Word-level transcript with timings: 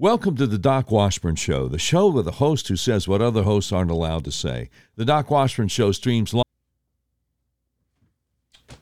Welcome 0.00 0.36
to 0.36 0.46
the 0.46 0.58
Doc 0.58 0.92
Washburn 0.92 1.34
Show, 1.34 1.66
the 1.66 1.76
show 1.76 2.06
with 2.06 2.28
a 2.28 2.32
host 2.32 2.68
who 2.68 2.76
says 2.76 3.08
what 3.08 3.20
other 3.20 3.42
hosts 3.42 3.72
aren't 3.72 3.90
allowed 3.90 4.22
to 4.26 4.30
say. 4.30 4.70
The 4.94 5.04
Doc 5.04 5.28
Washburn 5.28 5.66
Show 5.66 5.90
streams 5.90 6.32
live. 6.32 6.44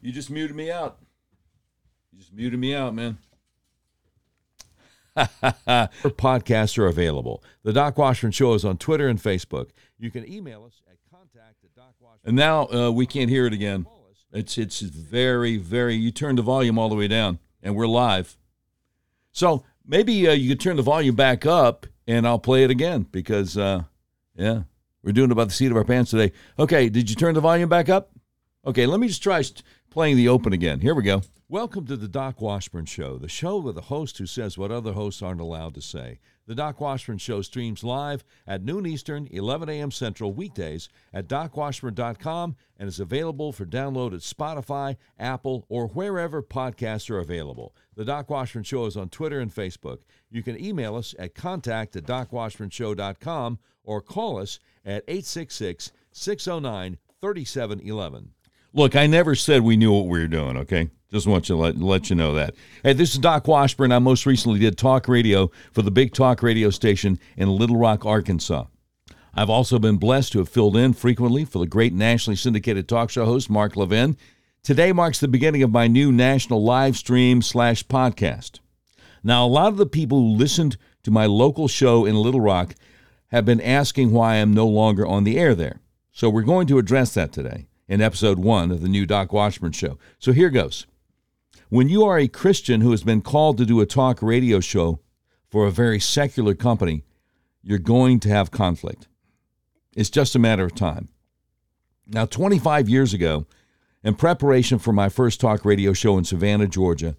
You 0.02 0.12
just 0.12 0.28
muted 0.28 0.54
me 0.54 0.70
out. 0.70 0.98
You 2.12 2.18
just 2.18 2.34
muted 2.34 2.60
me 2.60 2.74
out, 2.74 2.94
man. 2.94 3.16
Podcasts 5.16 6.76
are 6.76 6.86
available. 6.86 7.42
The 7.62 7.72
Doc 7.72 7.96
Washburn 7.96 8.32
Show 8.32 8.52
is 8.52 8.66
on 8.66 8.76
Twitter 8.76 9.08
and 9.08 9.18
Facebook. 9.18 9.70
You 9.98 10.10
can 10.10 10.30
email 10.30 10.66
us 10.66 10.82
at 10.86 10.98
contact 11.10 11.64
at 11.64 11.74
Doc 11.74 11.94
Washburn. 11.98 12.28
And 12.28 12.36
now 12.36 12.66
uh, 12.66 12.90
we 12.90 13.06
can't 13.06 13.30
hear 13.30 13.46
it 13.46 13.54
again. 13.54 13.86
It's 14.34 14.58
it's 14.58 14.80
very 14.80 15.56
very. 15.56 15.94
You 15.94 16.10
turn 16.10 16.36
the 16.36 16.42
volume 16.42 16.78
all 16.78 16.90
the 16.90 16.94
way 16.94 17.08
down, 17.08 17.38
and 17.62 17.74
we're 17.74 17.86
live. 17.86 18.36
So 19.32 19.64
maybe 19.86 20.28
uh, 20.28 20.32
you 20.32 20.48
could 20.48 20.60
turn 20.60 20.76
the 20.76 20.82
volume 20.82 21.14
back 21.14 21.46
up, 21.46 21.86
and 22.06 22.26
I'll 22.26 22.38
play 22.38 22.64
it 22.64 22.70
again 22.70 23.06
because 23.10 23.56
uh, 23.56 23.84
yeah, 24.34 24.62
we're 25.02 25.12
doing 25.12 25.30
about 25.30 25.48
the 25.48 25.54
seat 25.54 25.70
of 25.70 25.76
our 25.76 25.84
pants 25.84 26.10
today. 26.10 26.32
Okay, 26.58 26.88
did 26.88 27.08
you 27.10 27.16
turn 27.16 27.34
the 27.34 27.40
volume 27.40 27.68
back 27.68 27.88
up? 27.88 28.10
Okay, 28.66 28.84
let 28.84 28.98
me 28.98 29.06
just 29.06 29.22
try 29.22 29.40
playing 29.90 30.16
the 30.16 30.26
open 30.26 30.52
again. 30.52 30.80
Here 30.80 30.92
we 30.92 31.04
go. 31.04 31.22
Welcome 31.48 31.86
to 31.86 31.96
the 31.96 32.08
Doc 32.08 32.40
Washburn 32.40 32.86
Show, 32.86 33.16
the 33.16 33.28
show 33.28 33.58
with 33.58 33.78
a 33.78 33.82
host 33.82 34.18
who 34.18 34.26
says 34.26 34.58
what 34.58 34.72
other 34.72 34.92
hosts 34.92 35.22
aren't 35.22 35.40
allowed 35.40 35.74
to 35.74 35.80
say. 35.80 36.18
The 36.48 36.56
Doc 36.56 36.80
Washburn 36.80 37.18
Show 37.18 37.42
streams 37.42 37.84
live 37.84 38.24
at 38.44 38.64
noon 38.64 38.84
Eastern, 38.84 39.28
11 39.30 39.68
a.m. 39.68 39.92
Central, 39.92 40.32
weekdays 40.32 40.88
at 41.14 41.28
docwashburn.com 41.28 42.56
and 42.76 42.88
is 42.88 42.98
available 42.98 43.52
for 43.52 43.64
download 43.64 44.12
at 44.12 44.20
Spotify, 44.22 44.96
Apple, 45.16 45.64
or 45.68 45.86
wherever 45.86 46.42
podcasts 46.42 47.08
are 47.08 47.20
available. 47.20 47.72
The 47.94 48.04
Doc 48.04 48.28
Washburn 48.28 48.64
Show 48.64 48.86
is 48.86 48.96
on 48.96 49.10
Twitter 49.10 49.38
and 49.38 49.54
Facebook. 49.54 50.00
You 50.28 50.42
can 50.42 50.60
email 50.60 50.96
us 50.96 51.14
at 51.20 51.36
contact 51.36 51.94
at 51.94 52.02
docwashburnshow.com 52.02 53.60
or 53.84 54.00
call 54.00 54.40
us 54.40 54.58
at 54.84 55.04
866 55.06 55.92
609 56.10 56.98
3711. 57.20 58.32
Look, 58.76 58.94
I 58.94 59.06
never 59.06 59.34
said 59.34 59.62
we 59.62 59.78
knew 59.78 59.90
what 59.90 60.04
we 60.04 60.18
were 60.18 60.26
doing, 60.26 60.58
okay? 60.58 60.90
Just 61.10 61.26
want 61.26 61.48
you 61.48 61.54
to 61.54 61.62
let, 61.62 61.78
let 61.78 62.10
you 62.10 62.16
know 62.16 62.34
that. 62.34 62.54
Hey, 62.82 62.92
this 62.92 63.14
is 63.14 63.18
Doc 63.18 63.48
Washburn. 63.48 63.90
I 63.90 64.00
most 64.00 64.26
recently 64.26 64.58
did 64.58 64.76
talk 64.76 65.08
radio 65.08 65.50
for 65.72 65.80
the 65.80 65.90
big 65.90 66.12
talk 66.12 66.42
radio 66.42 66.68
station 66.68 67.18
in 67.38 67.48
Little 67.48 67.78
Rock, 67.78 68.04
Arkansas. 68.04 68.66
I've 69.32 69.48
also 69.48 69.78
been 69.78 69.96
blessed 69.96 70.32
to 70.32 70.40
have 70.40 70.50
filled 70.50 70.76
in 70.76 70.92
frequently 70.92 71.46
for 71.46 71.58
the 71.58 71.66
great 71.66 71.94
nationally 71.94 72.36
syndicated 72.36 72.86
talk 72.86 73.08
show 73.08 73.24
host, 73.24 73.48
Mark 73.48 73.76
Levin. 73.76 74.14
Today 74.62 74.92
marks 74.92 75.20
the 75.20 75.26
beginning 75.26 75.62
of 75.62 75.70
my 75.70 75.86
new 75.86 76.12
national 76.12 76.62
live 76.62 76.98
stream 76.98 77.40
slash 77.40 77.82
podcast. 77.86 78.60
Now, 79.24 79.46
a 79.46 79.48
lot 79.48 79.68
of 79.68 79.78
the 79.78 79.86
people 79.86 80.20
who 80.20 80.36
listened 80.36 80.76
to 81.04 81.10
my 81.10 81.24
local 81.24 81.66
show 81.66 82.04
in 82.04 82.14
Little 82.14 82.42
Rock 82.42 82.74
have 83.28 83.46
been 83.46 83.62
asking 83.62 84.12
why 84.12 84.34
I'm 84.34 84.52
no 84.52 84.66
longer 84.66 85.06
on 85.06 85.24
the 85.24 85.38
air 85.38 85.54
there. 85.54 85.80
So 86.12 86.28
we're 86.28 86.42
going 86.42 86.66
to 86.66 86.76
address 86.76 87.14
that 87.14 87.32
today 87.32 87.68
in 87.88 88.00
episode 88.00 88.38
one 88.38 88.70
of 88.70 88.80
the 88.80 88.88
new 88.88 89.06
Doc 89.06 89.32
Washburn 89.32 89.72
show. 89.72 89.98
So 90.18 90.32
here 90.32 90.50
goes. 90.50 90.86
When 91.68 91.88
you 91.88 92.04
are 92.04 92.18
a 92.18 92.28
Christian 92.28 92.80
who 92.80 92.92
has 92.92 93.02
been 93.02 93.22
called 93.22 93.58
to 93.58 93.66
do 93.66 93.80
a 93.80 93.86
talk 93.86 94.22
radio 94.22 94.60
show 94.60 95.00
for 95.48 95.66
a 95.66 95.72
very 95.72 95.98
secular 95.98 96.54
company, 96.54 97.04
you're 97.62 97.78
going 97.78 98.20
to 98.20 98.28
have 98.28 98.50
conflict. 98.50 99.08
It's 99.96 100.10
just 100.10 100.36
a 100.36 100.38
matter 100.38 100.64
of 100.64 100.74
time. 100.74 101.08
Now, 102.06 102.26
25 102.26 102.88
years 102.88 103.12
ago, 103.12 103.46
in 104.04 104.14
preparation 104.14 104.78
for 104.78 104.92
my 104.92 105.08
first 105.08 105.40
talk 105.40 105.64
radio 105.64 105.92
show 105.92 106.16
in 106.16 106.24
Savannah, 106.24 106.68
Georgia, 106.68 107.16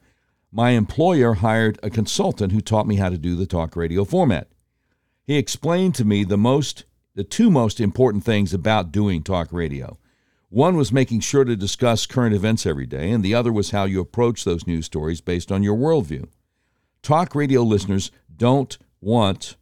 my 0.51 0.71
employer 0.71 1.33
hired 1.35 1.77
a 1.83 1.89
consultant 1.89 2.53
who 2.53 2.61
taught 2.61 2.87
me 2.87 2.95
how 2.95 3.09
to 3.09 3.17
do 3.17 3.35
the 3.35 3.45
talk 3.45 3.75
radio 3.75 4.05
format. 4.05 4.47
He 5.25 5.35
explained 5.35 5.95
to 5.95 6.05
me 6.05 6.23
the 6.23 6.37
most 6.37 6.85
the 7.15 7.23
two 7.23 7.49
most 7.49 7.81
important 7.81 8.23
things 8.23 8.53
about 8.53 8.91
doing 8.91 9.23
talk 9.23 9.51
radio. 9.51 9.97
One 10.49 10.77
was 10.77 10.93
making 10.93 11.19
sure 11.19 11.43
to 11.43 11.57
discuss 11.57 12.05
current 12.05 12.33
events 12.33 12.65
every 12.65 12.85
day, 12.85 13.11
and 13.11 13.23
the 13.23 13.35
other 13.35 13.51
was 13.51 13.71
how 13.71 13.83
you 13.83 13.99
approach 13.99 14.43
those 14.43 14.65
news 14.65 14.85
stories 14.85 15.19
based 15.19 15.51
on 15.51 15.61
your 15.61 15.75
worldview. 15.75 16.29
Talk 17.01 17.35
radio 17.35 17.63
listeners 17.63 18.11
don't 18.33 18.77
want 19.01 19.57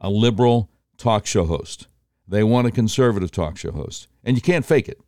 a 0.00 0.08
liberal 0.08 0.70
talk 0.96 1.26
show 1.26 1.44
host, 1.44 1.88
they 2.26 2.42
want 2.42 2.66
a 2.66 2.70
conservative 2.70 3.30
talk 3.30 3.58
show 3.58 3.72
host, 3.72 4.08
and 4.24 4.36
you 4.36 4.40
can't 4.40 4.64
fake 4.64 4.88
it. 4.88 4.98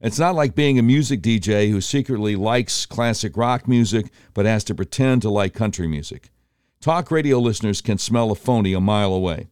It's 0.00 0.18
not 0.18 0.34
like 0.34 0.56
being 0.56 0.80
a 0.80 0.82
music 0.82 1.22
DJ 1.22 1.70
who 1.70 1.80
secretly 1.80 2.34
likes 2.34 2.86
classic 2.86 3.36
rock 3.36 3.68
music 3.68 4.06
but 4.34 4.46
has 4.46 4.64
to 4.64 4.74
pretend 4.74 5.22
to 5.22 5.30
like 5.30 5.54
country 5.54 5.86
music. 5.86 6.30
Talk 6.80 7.12
radio 7.12 7.38
listeners 7.38 7.80
can 7.80 7.98
smell 7.98 8.32
a 8.32 8.34
phony 8.34 8.72
a 8.72 8.80
mile 8.80 9.14
away. 9.14 9.50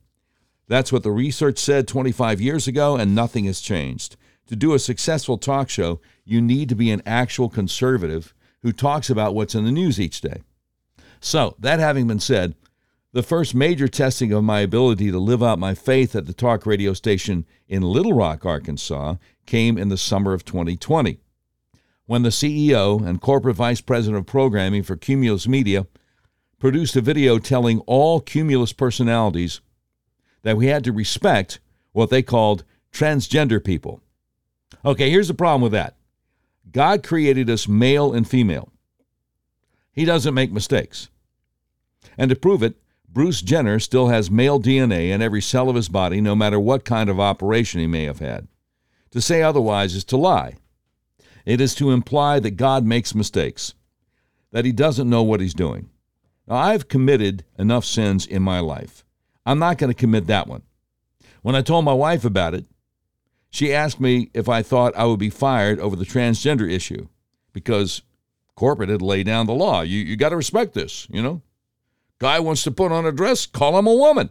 That's 0.66 0.90
what 0.90 1.04
the 1.04 1.12
research 1.12 1.58
said 1.58 1.86
25 1.86 2.40
years 2.40 2.66
ago, 2.66 2.96
and 2.96 3.14
nothing 3.14 3.44
has 3.44 3.60
changed. 3.60 4.16
To 4.50 4.56
do 4.56 4.74
a 4.74 4.80
successful 4.80 5.38
talk 5.38 5.70
show, 5.70 6.00
you 6.24 6.42
need 6.42 6.68
to 6.70 6.74
be 6.74 6.90
an 6.90 7.02
actual 7.06 7.48
conservative 7.48 8.34
who 8.62 8.72
talks 8.72 9.08
about 9.08 9.32
what's 9.32 9.54
in 9.54 9.64
the 9.64 9.70
news 9.70 10.00
each 10.00 10.20
day. 10.20 10.42
So, 11.20 11.54
that 11.60 11.78
having 11.78 12.08
been 12.08 12.18
said, 12.18 12.56
the 13.12 13.22
first 13.22 13.54
major 13.54 13.86
testing 13.86 14.32
of 14.32 14.42
my 14.42 14.58
ability 14.58 15.12
to 15.12 15.20
live 15.20 15.40
out 15.40 15.60
my 15.60 15.74
faith 15.74 16.16
at 16.16 16.26
the 16.26 16.32
talk 16.32 16.66
radio 16.66 16.94
station 16.94 17.46
in 17.68 17.84
Little 17.84 18.12
Rock, 18.12 18.44
Arkansas, 18.44 19.14
came 19.46 19.78
in 19.78 19.88
the 19.88 19.96
summer 19.96 20.32
of 20.32 20.44
2020, 20.44 21.20
when 22.06 22.22
the 22.22 22.30
CEO 22.30 23.06
and 23.06 23.20
corporate 23.20 23.54
vice 23.54 23.80
president 23.80 24.18
of 24.18 24.26
programming 24.26 24.82
for 24.82 24.96
Cumulus 24.96 25.46
Media 25.46 25.86
produced 26.58 26.96
a 26.96 27.00
video 27.00 27.38
telling 27.38 27.78
all 27.86 28.20
Cumulus 28.20 28.72
personalities 28.72 29.60
that 30.42 30.56
we 30.56 30.66
had 30.66 30.82
to 30.82 30.90
respect 30.90 31.60
what 31.92 32.10
they 32.10 32.20
called 32.20 32.64
transgender 32.92 33.62
people. 33.62 34.02
Okay, 34.84 35.10
here's 35.10 35.28
the 35.28 35.34
problem 35.34 35.62
with 35.62 35.72
that 35.72 35.96
God 36.70 37.02
created 37.02 37.50
us 37.50 37.68
male 37.68 38.12
and 38.12 38.28
female, 38.28 38.72
He 39.92 40.04
doesn't 40.04 40.34
make 40.34 40.52
mistakes. 40.52 41.08
And 42.16 42.30
to 42.30 42.36
prove 42.36 42.62
it, 42.62 42.76
Bruce 43.12 43.42
Jenner 43.42 43.80
still 43.80 44.08
has 44.08 44.30
male 44.30 44.60
DNA 44.60 45.10
in 45.10 45.20
every 45.20 45.42
cell 45.42 45.68
of 45.68 45.74
his 45.74 45.88
body, 45.88 46.20
no 46.20 46.36
matter 46.36 46.60
what 46.60 46.84
kind 46.84 47.10
of 47.10 47.18
operation 47.18 47.80
he 47.80 47.86
may 47.86 48.04
have 48.04 48.20
had. 48.20 48.46
To 49.10 49.20
say 49.20 49.42
otherwise 49.42 49.94
is 49.94 50.04
to 50.04 50.16
lie. 50.16 50.54
It 51.44 51.60
is 51.60 51.74
to 51.76 51.90
imply 51.90 52.38
that 52.38 52.52
God 52.52 52.84
makes 52.84 53.14
mistakes, 53.14 53.74
that 54.52 54.64
he 54.64 54.70
doesn't 54.70 55.10
know 55.10 55.22
what 55.22 55.40
he's 55.40 55.54
doing. 55.54 55.90
Now, 56.46 56.56
I've 56.56 56.88
committed 56.88 57.44
enough 57.58 57.84
sins 57.84 58.26
in 58.26 58.42
my 58.42 58.60
life. 58.60 59.04
I'm 59.44 59.58
not 59.58 59.78
going 59.78 59.90
to 59.90 59.98
commit 59.98 60.26
that 60.28 60.46
one. 60.46 60.62
When 61.42 61.56
I 61.56 61.62
told 61.62 61.84
my 61.84 61.92
wife 61.92 62.24
about 62.24 62.54
it, 62.54 62.66
she 63.50 63.74
asked 63.74 64.00
me 64.00 64.30
if 64.32 64.48
I 64.48 64.62
thought 64.62 64.96
I 64.96 65.04
would 65.04 65.18
be 65.18 65.30
fired 65.30 65.80
over 65.80 65.96
the 65.96 66.04
transgender 66.04 66.70
issue 66.70 67.08
because 67.52 68.02
corporate 68.54 68.88
had 68.88 69.02
laid 69.02 69.26
down 69.26 69.46
the 69.46 69.52
law. 69.52 69.80
You, 69.82 69.98
you 69.98 70.16
got 70.16 70.28
to 70.30 70.36
respect 70.36 70.72
this, 70.72 71.06
you 71.10 71.20
know? 71.20 71.42
Guy 72.20 72.38
wants 72.38 72.62
to 72.64 72.70
put 72.70 72.92
on 72.92 73.06
a 73.06 73.12
dress, 73.12 73.46
call 73.46 73.78
him 73.78 73.86
a 73.86 73.94
woman. 73.94 74.30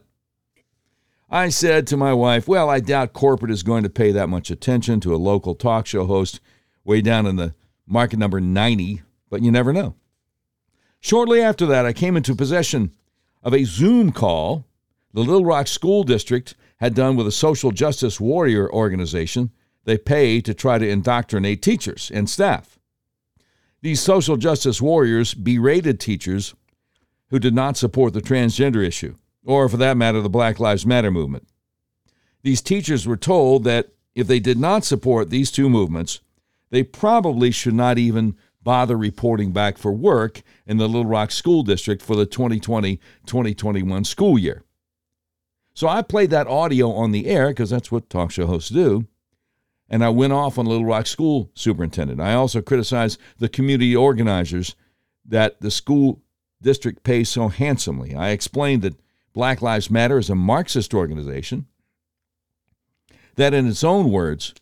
I 1.29 1.49
said 1.49 1.85
to 1.87 1.97
my 1.97 2.13
wife, 2.13 2.47
Well, 2.47 2.69
I 2.69 2.79
doubt 2.79 3.13
corporate 3.13 3.51
is 3.51 3.61
going 3.61 3.83
to 3.83 3.89
pay 3.89 4.11
that 4.11 4.29
much 4.29 4.49
attention 4.49 4.99
to 5.01 5.13
a 5.13 5.17
local 5.17 5.53
talk 5.53 5.85
show 5.85 6.05
host 6.05 6.39
way 6.83 7.01
down 7.01 7.25
in 7.25 7.35
the 7.35 7.53
market 7.85 8.17
number 8.17 8.39
90, 8.39 9.01
but 9.29 9.43
you 9.43 9.51
never 9.51 9.73
know. 9.73 9.95
Shortly 10.99 11.41
after 11.41 11.65
that, 11.67 11.85
I 11.85 11.93
came 11.93 12.17
into 12.17 12.35
possession 12.35 12.93
of 13.43 13.53
a 13.53 13.63
Zoom 13.63 14.11
call 14.11 14.65
the 15.13 15.21
Little 15.21 15.45
Rock 15.45 15.67
School 15.67 16.03
District 16.03 16.55
had 16.77 16.95
done 16.95 17.15
with 17.15 17.27
a 17.27 17.31
social 17.31 17.71
justice 17.71 18.19
warrior 18.19 18.71
organization 18.71 19.51
they 19.85 19.97
pay 19.97 20.39
to 20.41 20.53
try 20.53 20.77
to 20.77 20.87
indoctrinate 20.87 21.61
teachers 21.61 22.11
and 22.13 22.29
staff. 22.29 22.77
These 23.81 24.01
social 24.01 24.37
justice 24.37 24.81
warriors 24.81 25.33
berated 25.33 25.99
teachers 25.99 26.53
who 27.29 27.39
did 27.39 27.55
not 27.55 27.77
support 27.77 28.13
the 28.13 28.21
transgender 28.21 28.85
issue, 28.85 29.15
or 29.45 29.69
for 29.69 29.77
that 29.77 29.97
matter, 29.97 30.21
the 30.21 30.29
Black 30.29 30.59
Lives 30.59 30.85
Matter 30.85 31.11
movement. 31.11 31.47
These 32.43 32.61
teachers 32.61 33.07
were 33.07 33.17
told 33.17 33.63
that 33.63 33.89
if 34.15 34.27
they 34.27 34.39
did 34.39 34.59
not 34.59 34.83
support 34.83 35.29
these 35.29 35.51
two 35.51 35.69
movements, 35.69 36.19
they 36.69 36.83
probably 36.83 37.51
should 37.51 37.73
not 37.73 37.97
even 37.97 38.35
bother 38.61 38.97
reporting 38.97 39.51
back 39.51 39.77
for 39.77 39.91
work 39.91 40.41
in 40.67 40.77
the 40.77 40.87
Little 40.87 41.05
Rock 41.05 41.31
School 41.31 41.63
District 41.63 42.01
for 42.01 42.15
the 42.15 42.25
2020 42.25 42.97
2021 43.25 44.03
school 44.03 44.37
year. 44.37 44.63
So 45.73 45.87
I 45.87 46.01
played 46.01 46.29
that 46.31 46.47
audio 46.47 46.91
on 46.91 47.11
the 47.11 47.27
air 47.27 47.49
because 47.49 47.69
that's 47.69 47.91
what 47.91 48.09
talk 48.09 48.31
show 48.31 48.47
hosts 48.47 48.69
do. 48.69 49.07
And 49.89 50.03
I 50.03 50.09
went 50.09 50.33
off 50.33 50.57
on 50.57 50.65
Little 50.65 50.85
Rock 50.85 51.07
School 51.07 51.49
Superintendent. 51.53 52.21
I 52.21 52.33
also 52.33 52.61
criticized 52.61 53.19
the 53.37 53.49
community 53.49 53.95
organizers 53.95 54.75
that 55.25 55.61
the 55.61 55.71
school 55.71 56.21
district 56.61 57.03
pays 57.03 57.29
so 57.29 57.47
handsomely. 57.47 58.13
I 58.13 58.29
explained 58.29 58.81
that 58.83 58.99
Black 59.33 59.61
Lives 59.61 59.89
Matter 59.89 60.17
is 60.17 60.29
a 60.29 60.35
Marxist 60.35 60.93
organization 60.93 61.65
that, 63.35 63.53
in 63.53 63.67
its 63.67 63.83
own 63.83 64.11
words, 64.11 64.53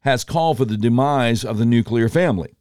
has 0.00 0.24
called 0.24 0.58
for 0.58 0.64
the 0.64 0.76
demise 0.76 1.44
of 1.44 1.58
the 1.58 1.66
nuclear 1.66 2.08
family. 2.08 2.54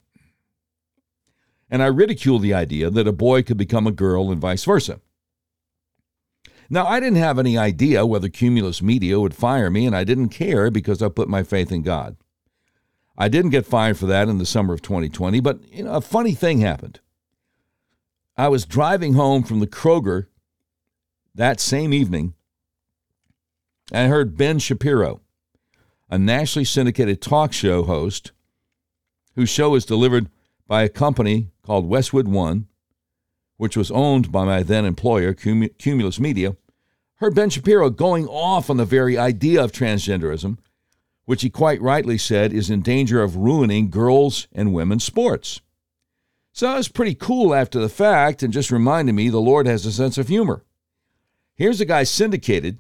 And 1.70 1.82
I 1.82 1.88
ridiculed 1.88 2.42
the 2.42 2.54
idea 2.54 2.90
that 2.90 3.08
a 3.08 3.14
boy 3.14 3.42
could 3.44 3.58
become 3.58 3.88
a 3.88 3.92
girl 3.92 4.32
and 4.32 4.42
vice 4.42 4.66
versa. 4.66 5.00
Now, 6.74 6.88
I 6.88 7.02
didn't 7.02 7.18
have 7.18 7.38
any 7.38 7.58
idea 7.58 8.06
whether 8.06 8.30
Cumulus 8.30 8.82
Media 8.82 9.20
would 9.20 9.36
fire 9.36 9.70
me, 9.70 9.86
and 9.86 9.94
I 9.94 10.06
didn't 10.06 10.30
care 10.30 10.72
because 10.72 11.02
I 11.02 11.10
put 11.10 11.28
my 11.28 11.44
faith 11.44 11.70
in 11.70 11.82
God. 11.82 12.16
I 13.18 13.28
didn't 13.28 13.52
get 13.52 13.66
fired 13.66 13.98
for 13.98 14.06
that 14.06 14.30
in 14.30 14.38
the 14.38 14.46
summer 14.46 14.74
of 14.74 14.82
2020, 14.82 15.42
but 15.42 15.60
you 15.70 15.84
know, 15.84 15.92
a 15.92 16.00
funny 16.00 16.34
thing 16.34 16.60
happened. 16.60 17.02
I 18.38 18.48
was 18.48 18.66
driving 18.66 19.16
home 19.16 19.44
from 19.44 19.60
the 19.60 19.68
Kroger 19.68 20.28
that 21.36 21.60
same 21.60 21.94
evening, 21.94 22.36
and 23.92 24.06
I 24.06 24.08
heard 24.08 24.38
Ben 24.38 24.58
Shapiro, 24.58 25.20
a 26.10 26.18
nationally 26.18 26.64
syndicated 26.64 27.22
talk 27.22 27.52
show 27.52 27.84
host 27.84 28.32
whose 29.36 29.50
show 29.50 29.76
is 29.76 29.84
delivered 29.84 30.30
by 30.68 30.84
a 30.84 30.90
company 30.90 31.50
called 31.64 31.90
Westwood 31.90 32.30
One, 32.30 32.68
which 33.58 33.76
was 33.76 33.92
owned 33.92 34.32
by 34.32 34.46
my 34.46 34.64
then 34.64 34.86
employer, 34.86 35.34
Cumulus 35.34 36.20
Media, 36.20 36.56
heard 37.22 37.36
Ben 37.36 37.52
Shapiro 37.52 37.92
going 37.92 38.28
off 38.28 38.68
on 38.72 38.78
the 38.78 38.86
very 38.86 39.16
idea 39.16 39.64
of 39.64 39.72
transgenderism, 39.72 40.58
which 41.26 41.44
he 41.44 41.52
quite 41.52 41.80
rightly 41.80 42.18
said 42.18 42.52
is 42.52 42.72
in 42.72 42.82
danger 42.82 43.22
of 43.22 43.36
ruining 43.36 43.92
girls' 43.92 44.48
and 44.52 44.74
women's 44.74 45.04
sports. 45.04 45.62
So 46.52 46.74
it 46.74 46.78
was 46.78 46.88
pretty 46.88 47.14
cool 47.14 47.54
after 47.54 47.80
the 47.80 47.90
fact 47.90 48.42
and 48.42 48.52
just 48.52 48.72
reminded 48.72 49.14
me 49.14 49.30
the 49.30 49.38
Lord 49.38 49.68
has 49.68 49.86
a 49.86 49.92
sense 49.92 50.18
of 50.18 50.30
humor. 50.30 50.66
Here's 51.54 51.80
a 51.80 51.86
guy 51.86 52.06
syndicated 52.06 52.80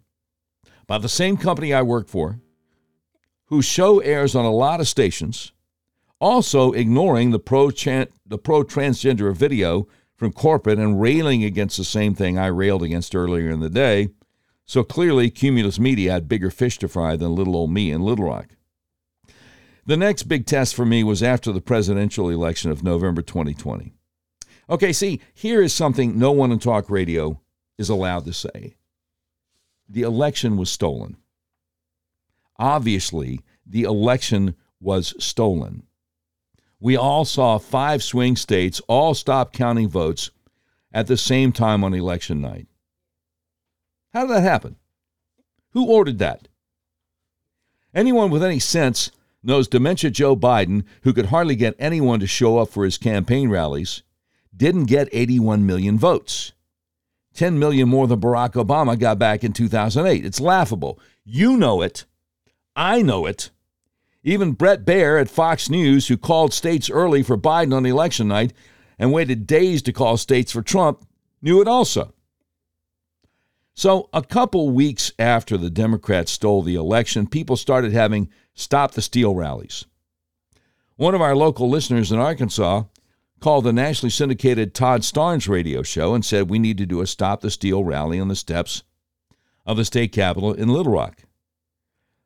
by 0.87 0.97
the 0.97 1.07
same 1.07 1.37
company 1.37 1.71
I 1.71 1.83
work 1.83 2.07
for, 2.07 2.39
whose 3.45 3.65
show 3.65 3.99
airs 3.99 4.33
on 4.33 4.43
a 4.43 4.51
lot 4.51 4.79
of 4.79 4.87
stations, 4.87 5.51
also 6.19 6.71
ignoring 6.71 7.29
the 7.29 7.37
pro 7.37 7.69
the 7.69 8.39
pro 8.43 8.63
transgender 8.63 9.35
video 9.35 9.87
from 10.15 10.33
corporate 10.33 10.79
and 10.79 10.99
railing 10.99 11.43
against 11.43 11.77
the 11.77 11.83
same 11.83 12.15
thing 12.15 12.39
I 12.39 12.47
railed 12.47 12.81
against 12.81 13.13
earlier 13.13 13.51
in 13.51 13.59
the 13.59 13.69
day. 13.69 14.09
So 14.71 14.85
clearly, 14.85 15.29
Cumulus 15.29 15.81
Media 15.81 16.13
had 16.13 16.29
bigger 16.29 16.49
fish 16.49 16.79
to 16.79 16.87
fry 16.87 17.17
than 17.17 17.35
little 17.35 17.57
old 17.57 17.71
me 17.71 17.91
in 17.91 18.03
Little 18.03 18.27
Rock. 18.27 18.55
The 19.85 19.97
next 19.97 20.29
big 20.29 20.45
test 20.45 20.75
for 20.75 20.85
me 20.85 21.03
was 21.03 21.21
after 21.21 21.51
the 21.51 21.59
presidential 21.59 22.29
election 22.29 22.71
of 22.71 22.81
November 22.81 23.21
2020. 23.21 23.91
Okay, 24.69 24.93
see, 24.93 25.19
here 25.33 25.61
is 25.61 25.73
something 25.73 26.17
no 26.17 26.31
one 26.31 26.53
in 26.53 26.59
talk 26.59 26.89
radio 26.89 27.41
is 27.77 27.89
allowed 27.89 28.23
to 28.23 28.31
say. 28.31 28.77
The 29.89 30.03
election 30.03 30.55
was 30.55 30.71
stolen. 30.71 31.17
Obviously, 32.57 33.41
the 33.65 33.83
election 33.83 34.55
was 34.79 35.13
stolen. 35.21 35.83
We 36.79 36.95
all 36.95 37.25
saw 37.25 37.57
five 37.57 38.01
swing 38.01 38.37
states 38.37 38.79
all 38.87 39.15
stop 39.15 39.51
counting 39.51 39.89
votes 39.89 40.31
at 40.93 41.07
the 41.07 41.17
same 41.17 41.51
time 41.51 41.83
on 41.83 41.93
election 41.93 42.39
night. 42.39 42.67
How 44.13 44.21
did 44.21 44.35
that 44.35 44.43
happen? 44.43 44.75
Who 45.71 45.89
ordered 45.89 46.19
that? 46.19 46.47
Anyone 47.93 48.29
with 48.29 48.43
any 48.43 48.59
sense 48.59 49.11
knows 49.43 49.67
dementia 49.67 50.11
Joe 50.11 50.35
Biden, 50.35 50.83
who 51.03 51.13
could 51.13 51.27
hardly 51.27 51.55
get 51.55 51.75
anyone 51.79 52.19
to 52.19 52.27
show 52.27 52.57
up 52.57 52.69
for 52.69 52.85
his 52.85 52.97
campaign 52.97 53.49
rallies, 53.49 54.03
didn't 54.55 54.85
get 54.85 55.09
81 55.11 55.65
million 55.65 55.97
votes. 55.97 56.53
10 57.33 57.57
million 57.57 57.87
more 57.87 58.07
than 58.07 58.19
Barack 58.19 58.53
Obama 58.53 58.99
got 58.99 59.17
back 59.17 59.43
in 59.43 59.53
2008. 59.53 60.25
It's 60.25 60.41
laughable. 60.41 60.99
You 61.23 61.55
know 61.55 61.81
it. 61.81 62.05
I 62.75 63.01
know 63.01 63.25
it. 63.25 63.49
Even 64.23 64.51
Bret 64.51 64.85
Baier 64.85 65.19
at 65.19 65.29
Fox 65.29 65.69
News, 65.69 66.07
who 66.07 66.17
called 66.17 66.53
states 66.53 66.89
early 66.89 67.23
for 67.23 67.37
Biden 67.37 67.73
on 67.73 67.85
election 67.85 68.27
night 68.27 68.53
and 68.99 69.11
waited 69.11 69.47
days 69.47 69.81
to 69.83 69.93
call 69.93 70.17
states 70.17 70.51
for 70.51 70.61
Trump, 70.61 71.05
knew 71.41 71.61
it 71.61 71.67
also. 71.67 72.13
So, 73.81 74.09
a 74.13 74.21
couple 74.21 74.69
weeks 74.69 75.11
after 75.17 75.57
the 75.57 75.71
Democrats 75.71 76.31
stole 76.31 76.61
the 76.61 76.75
election, 76.75 77.25
people 77.25 77.57
started 77.57 77.91
having 77.93 78.29
Stop 78.53 78.91
the 78.91 79.01
Steal 79.01 79.33
rallies. 79.33 79.87
One 80.97 81.15
of 81.15 81.21
our 81.21 81.35
local 81.35 81.67
listeners 81.67 82.11
in 82.11 82.19
Arkansas 82.19 82.83
called 83.39 83.63
the 83.63 83.73
nationally 83.73 84.11
syndicated 84.11 84.75
Todd 84.75 85.01
Starnes 85.01 85.49
radio 85.49 85.81
show 85.81 86.13
and 86.13 86.23
said 86.23 86.47
we 86.47 86.59
need 86.59 86.77
to 86.77 86.85
do 86.85 87.01
a 87.01 87.07
Stop 87.07 87.41
the 87.41 87.49
Steal 87.49 87.83
rally 87.83 88.19
on 88.19 88.27
the 88.27 88.35
steps 88.35 88.83
of 89.65 89.77
the 89.77 89.85
state 89.85 90.11
capitol 90.11 90.53
in 90.53 90.69
Little 90.69 90.93
Rock. 90.93 91.23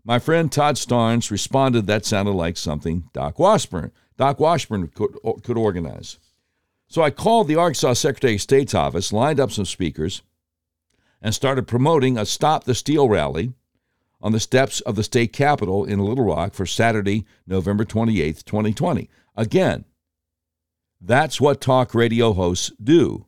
My 0.04 0.20
friend 0.20 0.52
Todd 0.52 0.76
Starnes 0.76 1.32
responded 1.32 1.88
that 1.88 2.06
sounded 2.06 2.34
like 2.34 2.58
something 2.58 3.10
Doc 3.14 3.40
Washburn, 3.40 3.94
Doc 4.18 4.42
Washburn 4.42 4.90
could, 4.90 5.16
could 5.42 5.58
organize. 5.58 6.20
So 6.90 7.02
I 7.02 7.12
called 7.12 7.48
the 7.48 7.56
Arkansas 7.56 7.94
Secretary 7.94 8.36
of 8.36 8.42
State's 8.42 8.76
office, 8.76 9.14
lined 9.14 9.40
up 9.40 9.54
some 9.54 9.64
speakers, 9.64 10.22
and 11.26 11.34
started 11.34 11.68
promoting 11.68 12.20
a 12.20 12.26
Stop 12.26 12.66
the 12.66 12.76
Steal 12.76 13.10
rally 13.10 13.52
on 14.22 14.32
the 14.32 14.40
steps 14.40 14.80
of 14.82 14.96
the 14.96 15.02
state 15.02 15.34
capitol 15.34 15.84
in 15.84 15.98
Little 15.98 16.24
Rock 16.24 16.54
for 16.54 16.68
Saturday, 16.68 17.26
November 17.48 17.84
28th, 17.84 18.46
2020. 18.46 19.10
Again, 19.36 19.86
that's 21.02 21.42
what 21.42 21.60
talk 21.60 21.96
radio 21.96 22.32
hosts 22.34 22.72
do. 22.82 23.26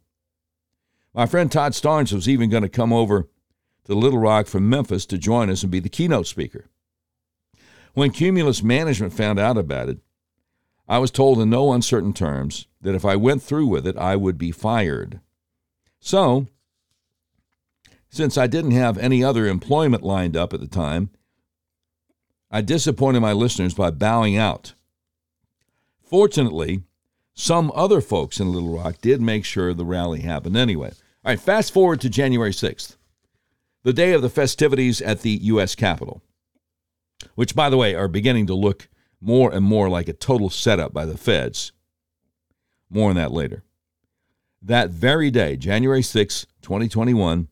My 1.11 1.25
friend 1.25 1.51
Todd 1.51 1.71
Starnes 1.71 2.13
was 2.13 2.29
even 2.29 2.51
going 2.51 2.61
to 2.61 2.69
come 2.69 2.93
over 2.93 3.29
to 3.85 3.95
Little 3.95 4.19
Rock 4.19 4.45
from 4.45 4.69
Memphis 4.69 5.07
to 5.07 5.17
join 5.17 5.49
us 5.49 5.63
and 5.63 5.71
be 5.71 5.79
the 5.79 5.89
keynote 5.89 6.27
speaker. 6.27 6.65
When 7.95 8.11
Cumulus 8.11 8.61
Management 8.61 9.13
found 9.13 9.39
out 9.39 9.57
about 9.57 9.89
it, 9.89 9.97
I 10.87 10.99
was 10.99 11.09
told 11.09 11.39
in 11.39 11.49
no 11.49 11.73
uncertain 11.73 12.13
terms 12.13 12.67
that 12.79 12.93
if 12.93 13.03
I 13.03 13.15
went 13.15 13.41
through 13.41 13.65
with 13.65 13.87
it, 13.87 13.97
I 13.97 14.15
would 14.15 14.37
be 14.37 14.51
fired. 14.51 15.19
So, 15.99 16.45
since 18.17 18.35
I 18.35 18.47
didn't 18.47 18.71
have 18.71 18.97
any 18.97 19.23
other 19.23 19.45
employment 19.45 20.01
lined 20.01 20.35
up 20.35 20.51
at 20.51 20.59
the 20.59 20.67
time, 20.67 21.11
I 22.49 22.61
disappointed 22.61 23.19
my 23.19 23.31
listeners 23.31 23.75
by 23.75 23.91
bowing 23.91 24.35
out. 24.35 24.73
Fortunately, 26.03 26.81
some 27.35 27.71
other 27.75 28.01
folks 28.01 28.39
in 28.39 28.51
Little 28.51 28.75
Rock 28.75 29.01
did 29.01 29.21
make 29.21 29.45
sure 29.45 29.71
the 29.71 29.85
rally 29.85 30.21
happened 30.21 30.57
anyway. 30.57 30.89
All 31.23 31.31
right, 31.31 31.39
fast 31.39 31.71
forward 31.71 32.01
to 32.01 32.09
January 32.09 32.49
6th, 32.49 32.97
the 33.83 33.93
day 33.93 34.13
of 34.13 34.23
the 34.23 34.29
festivities 34.29 34.99
at 34.99 35.21
the 35.21 35.37
U.S. 35.43 35.75
Capitol, 35.75 36.23
which, 37.35 37.53
by 37.53 37.69
the 37.69 37.77
way, 37.77 37.93
are 37.93 38.07
beginning 38.07 38.47
to 38.47 38.55
look 38.55 38.89
more 39.21 39.53
and 39.53 39.63
more 39.63 39.89
like 39.89 40.07
a 40.07 40.13
total 40.13 40.49
setup 40.49 40.91
by 40.91 41.05
the 41.05 41.17
feds. 41.17 41.71
More 42.89 43.11
on 43.11 43.15
that 43.17 43.31
later. 43.31 43.63
That 44.59 44.89
very 44.89 45.29
day, 45.29 45.55
January 45.55 46.01
6, 46.01 46.47
2021, 46.63 47.49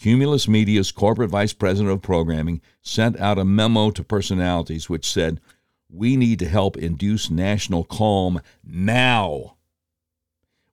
Cumulus 0.00 0.48
Media's 0.48 0.92
corporate 0.92 1.28
vice 1.28 1.52
president 1.52 1.92
of 1.92 2.00
programming 2.00 2.62
sent 2.80 3.20
out 3.20 3.38
a 3.38 3.44
memo 3.44 3.90
to 3.90 4.02
personalities 4.02 4.88
which 4.88 5.04
said, 5.04 5.42
We 5.90 6.16
need 6.16 6.38
to 6.38 6.48
help 6.48 6.78
induce 6.78 7.28
national 7.28 7.84
calm 7.84 8.40
now. 8.64 9.56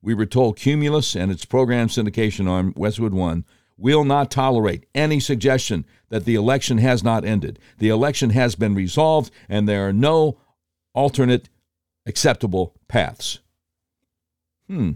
We 0.02 0.14
were 0.14 0.26
told 0.26 0.56
Cumulus 0.56 1.14
and 1.14 1.30
its 1.30 1.44
program 1.44 1.90
syndication 1.90 2.48
arm, 2.50 2.74
Westwood 2.78 3.14
One, 3.14 3.44
will 3.76 4.06
not 4.06 4.32
tolerate 4.32 4.86
any 4.96 5.20
suggestion 5.20 5.86
that 6.08 6.24
the 6.24 6.36
election 6.36 6.78
has 6.78 7.04
not 7.04 7.26
ended. 7.26 7.60
The 7.80 7.90
election 7.90 8.30
has 8.30 8.56
been 8.56 8.76
resolved, 8.76 9.30
and 9.50 9.68
there 9.68 9.90
are 9.90 9.94
no 9.94 10.40
alternate 10.94 11.50
acceptable 12.06 12.76
paths. 12.88 13.40
Hmm. 14.68 14.92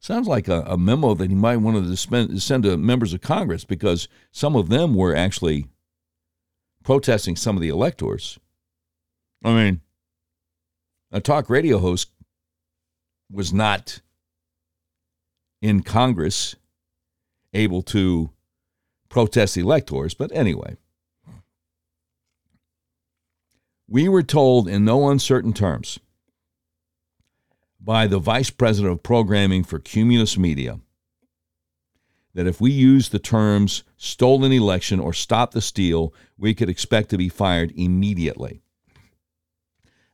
Sounds 0.00 0.26
like 0.26 0.48
a, 0.48 0.62
a 0.62 0.78
memo 0.78 1.12
that 1.12 1.28
he 1.28 1.36
might 1.36 1.58
want 1.58 1.84
to 1.84 1.96
spend, 1.96 2.40
send 2.42 2.62
to 2.62 2.78
members 2.78 3.12
of 3.12 3.20
Congress 3.20 3.64
because 3.64 4.08
some 4.32 4.56
of 4.56 4.70
them 4.70 4.94
were 4.94 5.14
actually 5.14 5.66
protesting 6.82 7.36
some 7.36 7.54
of 7.54 7.60
the 7.60 7.68
electors. 7.68 8.38
I 9.44 9.52
mean, 9.52 9.80
a 11.12 11.20
talk 11.20 11.50
radio 11.50 11.78
host 11.78 12.10
was 13.30 13.52
not 13.52 14.00
in 15.60 15.82
Congress 15.82 16.56
able 17.52 17.82
to 17.82 18.30
protest 19.10 19.58
electors, 19.58 20.14
but 20.14 20.32
anyway. 20.32 20.78
We 23.86 24.08
were 24.08 24.22
told 24.22 24.66
in 24.66 24.86
no 24.86 25.10
uncertain 25.10 25.52
terms 25.52 25.98
by 27.80 28.06
the 28.06 28.18
vice 28.18 28.50
president 28.50 28.92
of 28.92 29.02
programming 29.02 29.64
for 29.64 29.78
Cumulus 29.78 30.36
Media 30.36 30.80
that 32.34 32.46
if 32.46 32.60
we 32.60 32.70
use 32.70 33.08
the 33.08 33.18
terms 33.18 33.82
stolen 33.96 34.52
election 34.52 35.00
or 35.00 35.12
stop 35.12 35.52
the 35.52 35.60
steal, 35.60 36.14
we 36.38 36.54
could 36.54 36.68
expect 36.68 37.10
to 37.10 37.18
be 37.18 37.28
fired 37.28 37.72
immediately. 37.76 38.62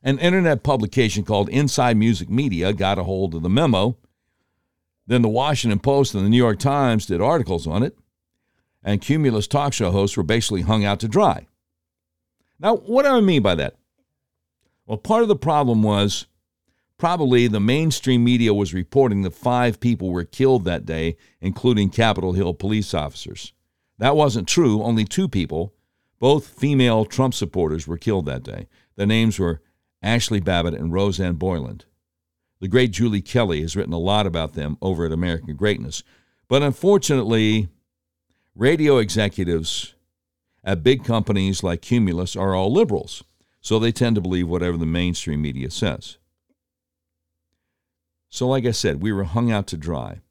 An 0.01 0.17
internet 0.19 0.63
publication 0.63 1.23
called 1.23 1.49
Inside 1.49 1.97
Music 1.97 2.29
Media 2.29 2.73
got 2.73 2.99
a 2.99 3.03
hold 3.03 3.35
of 3.35 3.43
the 3.43 3.49
memo. 3.49 3.97
Then 5.05 5.21
the 5.21 5.29
Washington 5.29 5.79
Post 5.79 6.15
and 6.15 6.25
the 6.25 6.29
New 6.29 6.37
York 6.37 6.59
Times 6.59 7.05
did 7.05 7.21
articles 7.21 7.67
on 7.67 7.83
it, 7.83 7.97
and 8.83 9.01
Cumulus 9.01 9.47
talk 9.47 9.73
show 9.73 9.91
hosts 9.91 10.17
were 10.17 10.23
basically 10.23 10.61
hung 10.61 10.83
out 10.85 10.99
to 11.01 11.07
dry. 11.07 11.47
Now, 12.59 12.77
what 12.77 13.03
do 13.03 13.09
I 13.09 13.21
mean 13.21 13.41
by 13.41 13.55
that? 13.55 13.75
Well, 14.85 14.97
part 14.97 15.21
of 15.21 15.27
the 15.27 15.35
problem 15.35 15.83
was 15.83 16.25
probably 16.97 17.47
the 17.47 17.59
mainstream 17.59 18.23
media 18.23 18.53
was 18.53 18.73
reporting 18.73 19.21
that 19.21 19.33
five 19.35 19.79
people 19.79 20.11
were 20.11 20.23
killed 20.23 20.65
that 20.65 20.85
day, 20.85 21.15
including 21.41 21.89
Capitol 21.89 22.33
Hill 22.33 22.53
police 22.53 22.93
officers. 22.93 23.53
That 23.99 24.15
wasn't 24.15 24.47
true. 24.47 24.81
Only 24.81 25.05
two 25.05 25.27
people, 25.27 25.73
both 26.19 26.47
female 26.47 27.05
Trump 27.05 27.33
supporters, 27.33 27.87
were 27.87 27.97
killed 27.97 28.25
that 28.25 28.43
day. 28.43 28.67
Their 28.95 29.07
names 29.07 29.39
were 29.39 29.61
Ashley 30.01 30.39
Babbitt 30.39 30.73
and 30.73 30.93
Rosanne 30.93 31.35
Boyland. 31.35 31.85
The 32.59 32.67
great 32.67 32.91
Julie 32.91 33.21
Kelly 33.21 33.61
has 33.61 33.75
written 33.75 33.93
a 33.93 33.99
lot 33.99 34.25
about 34.25 34.53
them 34.53 34.77
over 34.81 35.05
at 35.05 35.11
American 35.11 35.55
Greatness. 35.55 36.03
But 36.47 36.63
unfortunately, 36.63 37.69
radio 38.55 38.97
executives 38.97 39.93
at 40.63 40.83
big 40.83 41.03
companies 41.03 41.61
like 41.61 41.81
Cumulus 41.81 42.35
are 42.35 42.55
all 42.55 42.71
liberals, 42.71 43.23
so 43.61 43.77
they 43.77 43.91
tend 43.91 44.15
to 44.15 44.21
believe 44.21 44.47
whatever 44.47 44.77
the 44.77 44.85
mainstream 44.85 45.41
media 45.41 45.69
says. 45.69 46.17
So, 48.37 48.47
like 48.47 48.67
I 48.67 48.71
said, 48.71 49.01
we 49.01 49.11
were 49.11 49.23
hung 49.23 49.51
out 49.51 49.65
to 49.65 49.77
dry. 49.77 50.21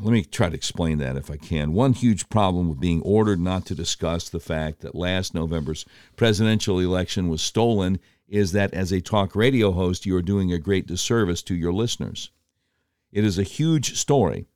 Let 0.00 0.10
me 0.10 0.24
try 0.24 0.48
to 0.48 0.54
explain 0.54 0.96
that 1.00 1.16
if 1.16 1.30
I 1.30 1.36
can. 1.36 1.74
One 1.74 1.92
huge 1.92 2.30
problem 2.30 2.66
with 2.66 2.80
being 2.80 3.02
ordered 3.02 3.38
not 3.38 3.66
to 3.66 3.74
discuss 3.74 4.30
the 4.30 4.40
fact 4.40 4.80
that 4.80 4.94
last 4.94 5.34
November's 5.34 5.84
presidential 6.16 6.78
election 6.78 7.28
was 7.28 7.42
stolen 7.42 8.00
is 8.26 8.52
that 8.52 8.72
as 8.72 8.90
a 8.90 9.02
talk 9.02 9.36
radio 9.36 9.70
host, 9.72 10.06
you 10.06 10.16
are 10.16 10.22
doing 10.22 10.50
a 10.50 10.56
great 10.56 10.86
disservice 10.86 11.42
to 11.42 11.54
your 11.54 11.74
listeners. 11.74 12.30
It 13.12 13.22
is 13.22 13.38
a 13.38 13.42
huge 13.42 13.98
story, 13.98 14.46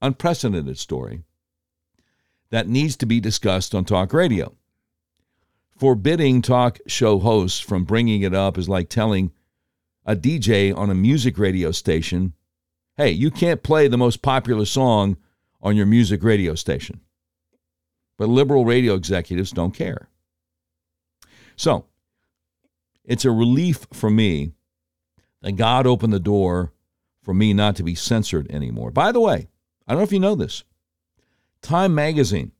unprecedented 0.00 0.78
story, 0.78 1.24
that 2.48 2.66
needs 2.66 2.96
to 2.96 3.04
be 3.04 3.20
discussed 3.20 3.74
on 3.74 3.84
talk 3.84 4.14
radio. 4.14 4.54
Forbidding 5.76 6.40
talk 6.40 6.78
show 6.86 7.18
hosts 7.18 7.60
from 7.60 7.84
bringing 7.84 8.22
it 8.22 8.32
up 8.32 8.56
is 8.56 8.70
like 8.70 8.88
telling 8.88 9.32
a 10.08 10.16
DJ 10.16 10.74
on 10.74 10.88
a 10.88 10.94
music 10.94 11.38
radio 11.38 11.70
station, 11.70 12.32
hey, 12.96 13.10
you 13.10 13.30
can't 13.30 13.62
play 13.62 13.86
the 13.86 13.98
most 13.98 14.22
popular 14.22 14.64
song 14.64 15.18
on 15.60 15.76
your 15.76 15.84
music 15.84 16.22
radio 16.22 16.54
station. 16.54 17.02
But 18.16 18.30
liberal 18.30 18.64
radio 18.64 18.94
executives 18.94 19.52
don't 19.52 19.74
care. 19.74 20.08
So, 21.56 21.84
it's 23.04 23.26
a 23.26 23.30
relief 23.30 23.86
for 23.92 24.08
me 24.08 24.52
that 25.42 25.52
God 25.52 25.86
opened 25.86 26.14
the 26.14 26.18
door 26.18 26.72
for 27.22 27.34
me 27.34 27.52
not 27.52 27.76
to 27.76 27.82
be 27.82 27.94
censored 27.94 28.50
anymore. 28.50 28.90
By 28.90 29.12
the 29.12 29.20
way, 29.20 29.48
I 29.86 29.92
don't 29.92 29.98
know 29.98 30.04
if 30.04 30.12
you 30.12 30.20
know 30.20 30.34
this. 30.34 30.64
Time 31.60 31.94
magazine 31.94 32.52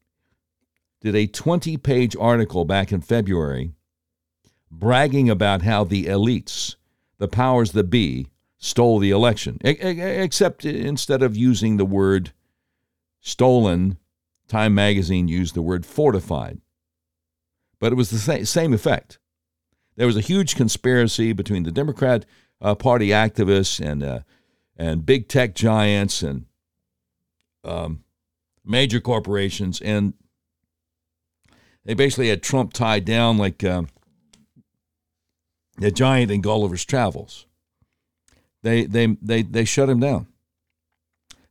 did 1.00 1.14
a 1.14 1.26
20 1.26 1.78
page 1.78 2.14
article 2.20 2.66
back 2.66 2.92
in 2.92 3.00
February 3.00 3.72
bragging 4.70 5.30
about 5.30 5.62
how 5.62 5.84
the 5.84 6.04
elites, 6.04 6.76
the 7.18 7.28
powers 7.28 7.72
that 7.72 7.84
be, 7.84 8.28
stole 8.58 8.98
the 8.98 9.10
election. 9.10 9.58
Except 9.62 10.64
instead 10.64 11.22
of 11.22 11.36
using 11.36 11.76
the 11.76 11.84
word 11.84 12.32
stolen, 13.20 13.98
Time 14.48 14.74
magazine 14.74 15.28
used 15.28 15.54
the 15.54 15.62
word 15.62 15.84
fortified. 15.84 16.60
But 17.78 17.92
it 17.92 17.96
was 17.96 18.10
the 18.10 18.46
same 18.46 18.72
effect. 18.72 19.18
There 19.96 20.06
was 20.06 20.16
a 20.16 20.22
huge 20.22 20.56
conspiracy 20.56 21.32
between 21.32 21.64
the 21.64 21.70
Democrat 21.70 22.24
uh, 22.60 22.74
Party 22.74 23.08
activists 23.08 23.84
and 23.84 24.02
uh, 24.02 24.20
and 24.76 25.04
big 25.04 25.28
tech 25.28 25.54
giants 25.54 26.22
and 26.22 26.46
um, 27.64 28.04
major 28.64 29.00
corporations, 29.00 29.80
and 29.80 30.14
they 31.84 31.94
basically 31.94 32.28
had 32.28 32.42
Trump 32.42 32.72
tied 32.72 33.04
down 33.04 33.38
like 33.38 33.62
um, 33.64 33.88
a 35.80 35.90
giant 35.90 36.30
in 36.30 36.40
Gulliver's 36.40 36.84
Travels. 36.84 37.46
They 38.62 38.84
they 38.84 39.06
they 39.22 39.42
they 39.42 39.64
shut 39.64 39.88
him 39.88 40.00
down. 40.00 40.26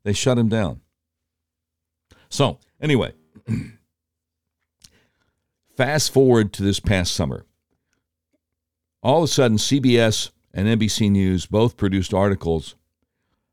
They 0.03 0.13
shut 0.13 0.37
him 0.37 0.49
down. 0.49 0.81
So 2.29 2.59
anyway, 2.81 3.13
fast 5.77 6.11
forward 6.11 6.53
to 6.53 6.63
this 6.63 6.79
past 6.79 7.13
summer. 7.13 7.45
All 9.01 9.19
of 9.19 9.23
a 9.23 9.27
sudden, 9.27 9.57
CBS 9.57 10.31
and 10.53 10.67
NBC 10.67 11.11
News 11.11 11.45
both 11.45 11.77
produced 11.77 12.13
articles 12.13 12.75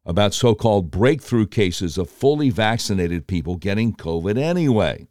about 0.07 0.35
so 0.35 0.55
called 0.55 0.91
breakthrough 0.91 1.47
cases 1.47 1.97
of 1.97 2.11
fully 2.11 2.51
vaccinated 2.51 3.27
people 3.27 3.57
getting 3.57 3.95
COVID 3.95 4.37
anyway. 4.37 5.07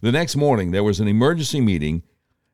The 0.00 0.12
next 0.12 0.36
morning, 0.36 0.70
there 0.70 0.84
was 0.84 1.00
an 1.00 1.08
emergency 1.08 1.60
meeting 1.60 2.02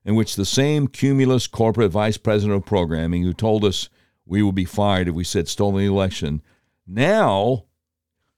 in 0.08 0.14
which 0.14 0.36
the 0.36 0.46
same 0.46 0.88
Cumulus 0.88 1.46
corporate 1.46 1.92
vice 1.92 2.16
president 2.16 2.56
of 2.56 2.64
programming 2.64 3.24
who 3.24 3.34
told 3.34 3.62
us 3.62 3.90
we 4.24 4.42
would 4.42 4.54
be 4.54 4.64
fired 4.64 5.06
if 5.06 5.14
we 5.14 5.22
said 5.22 5.46
stolen 5.46 5.84
election 5.84 6.40
now 6.86 7.66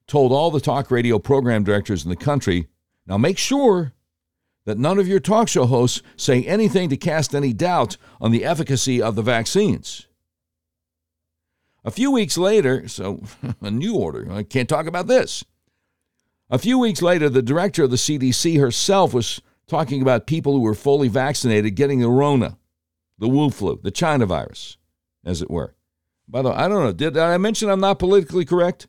told 0.09 0.33
all 0.33 0.51
the 0.51 0.61
talk 0.61 0.91
radio 0.91 1.21
program 1.21 1.63
directors 1.63 2.03
in 2.03 2.11
the 2.11 2.17
country 2.17 2.67
now 3.07 3.17
make 3.17 3.39
sure 3.39 3.93
that 4.65 4.79
none 4.79 4.99
of 4.99 5.07
your 5.07 5.21
talk 5.21 5.47
show 5.47 5.65
hosts 5.65 6.03
say 6.17 6.43
anything 6.43 6.89
to 6.89 6.97
cast 6.97 7.37
any 7.37 7.53
doubt 7.53 7.97
on 8.21 8.33
the 8.33 8.45
efficacy 8.45 9.01
of 9.01 9.15
the 9.15 9.23
vaccines. 9.23 10.09
A 11.85 11.93
few 11.93 12.11
weeks 12.11 12.37
later, 12.37 12.89
so 12.89 13.23
a 13.61 13.71
new 13.71 13.95
order, 13.95 14.27
I 14.31 14.43
can't 14.43 14.69
talk 14.69 14.87
about 14.87 15.07
this. 15.07 15.45
A 16.51 16.59
few 16.59 16.81
weeks 16.81 17.01
later, 17.01 17.29
the 17.29 17.43
director 17.43 17.85
of 17.85 17.91
the 17.91 17.97
CDC 17.97 18.59
herself 18.59 19.15
was 19.15 19.41
talking 19.71 20.03
about 20.03 20.27
people 20.27 20.53
who 20.53 20.61
were 20.61 20.75
fully 20.75 21.09
vaccinated 21.09 21.77
getting 21.77 22.01
the 22.01 22.09
Rona, 22.09 22.59
the 23.19 23.29
Wu 23.29 23.51
flu, 23.51 23.81
the 23.83 23.91
China 23.91 24.27
virus, 24.27 24.77
as 25.25 25.41
it 25.41 25.51
were. 25.51 25.75
By 26.29 26.43
the 26.43 26.51
way, 26.51 26.57
I 26.57 26.69
don't 26.69 26.85
know, 26.85 26.93
did, 26.93 27.17
I 27.17 27.39
mention 27.39 27.71
I'm 27.71 27.81
not 27.81 27.99
politically 27.99 28.45
correct? 28.45 28.87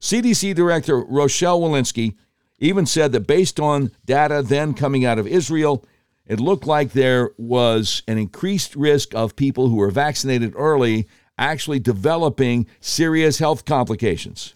CDC 0.00 0.54
Director 0.54 1.00
Rochelle 1.00 1.60
Walensky 1.60 2.16
even 2.58 2.86
said 2.86 3.12
that 3.12 3.26
based 3.26 3.60
on 3.60 3.90
data 4.04 4.42
then 4.42 4.74
coming 4.74 5.04
out 5.04 5.18
of 5.18 5.26
Israel, 5.26 5.84
it 6.26 6.40
looked 6.40 6.66
like 6.66 6.92
there 6.92 7.30
was 7.36 8.02
an 8.06 8.18
increased 8.18 8.76
risk 8.76 9.14
of 9.14 9.36
people 9.36 9.68
who 9.68 9.76
were 9.76 9.90
vaccinated 9.90 10.52
early 10.56 11.08
actually 11.36 11.80
developing 11.80 12.66
serious 12.80 13.38
health 13.38 13.64
complications. 13.64 14.54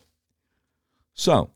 So, 1.14 1.50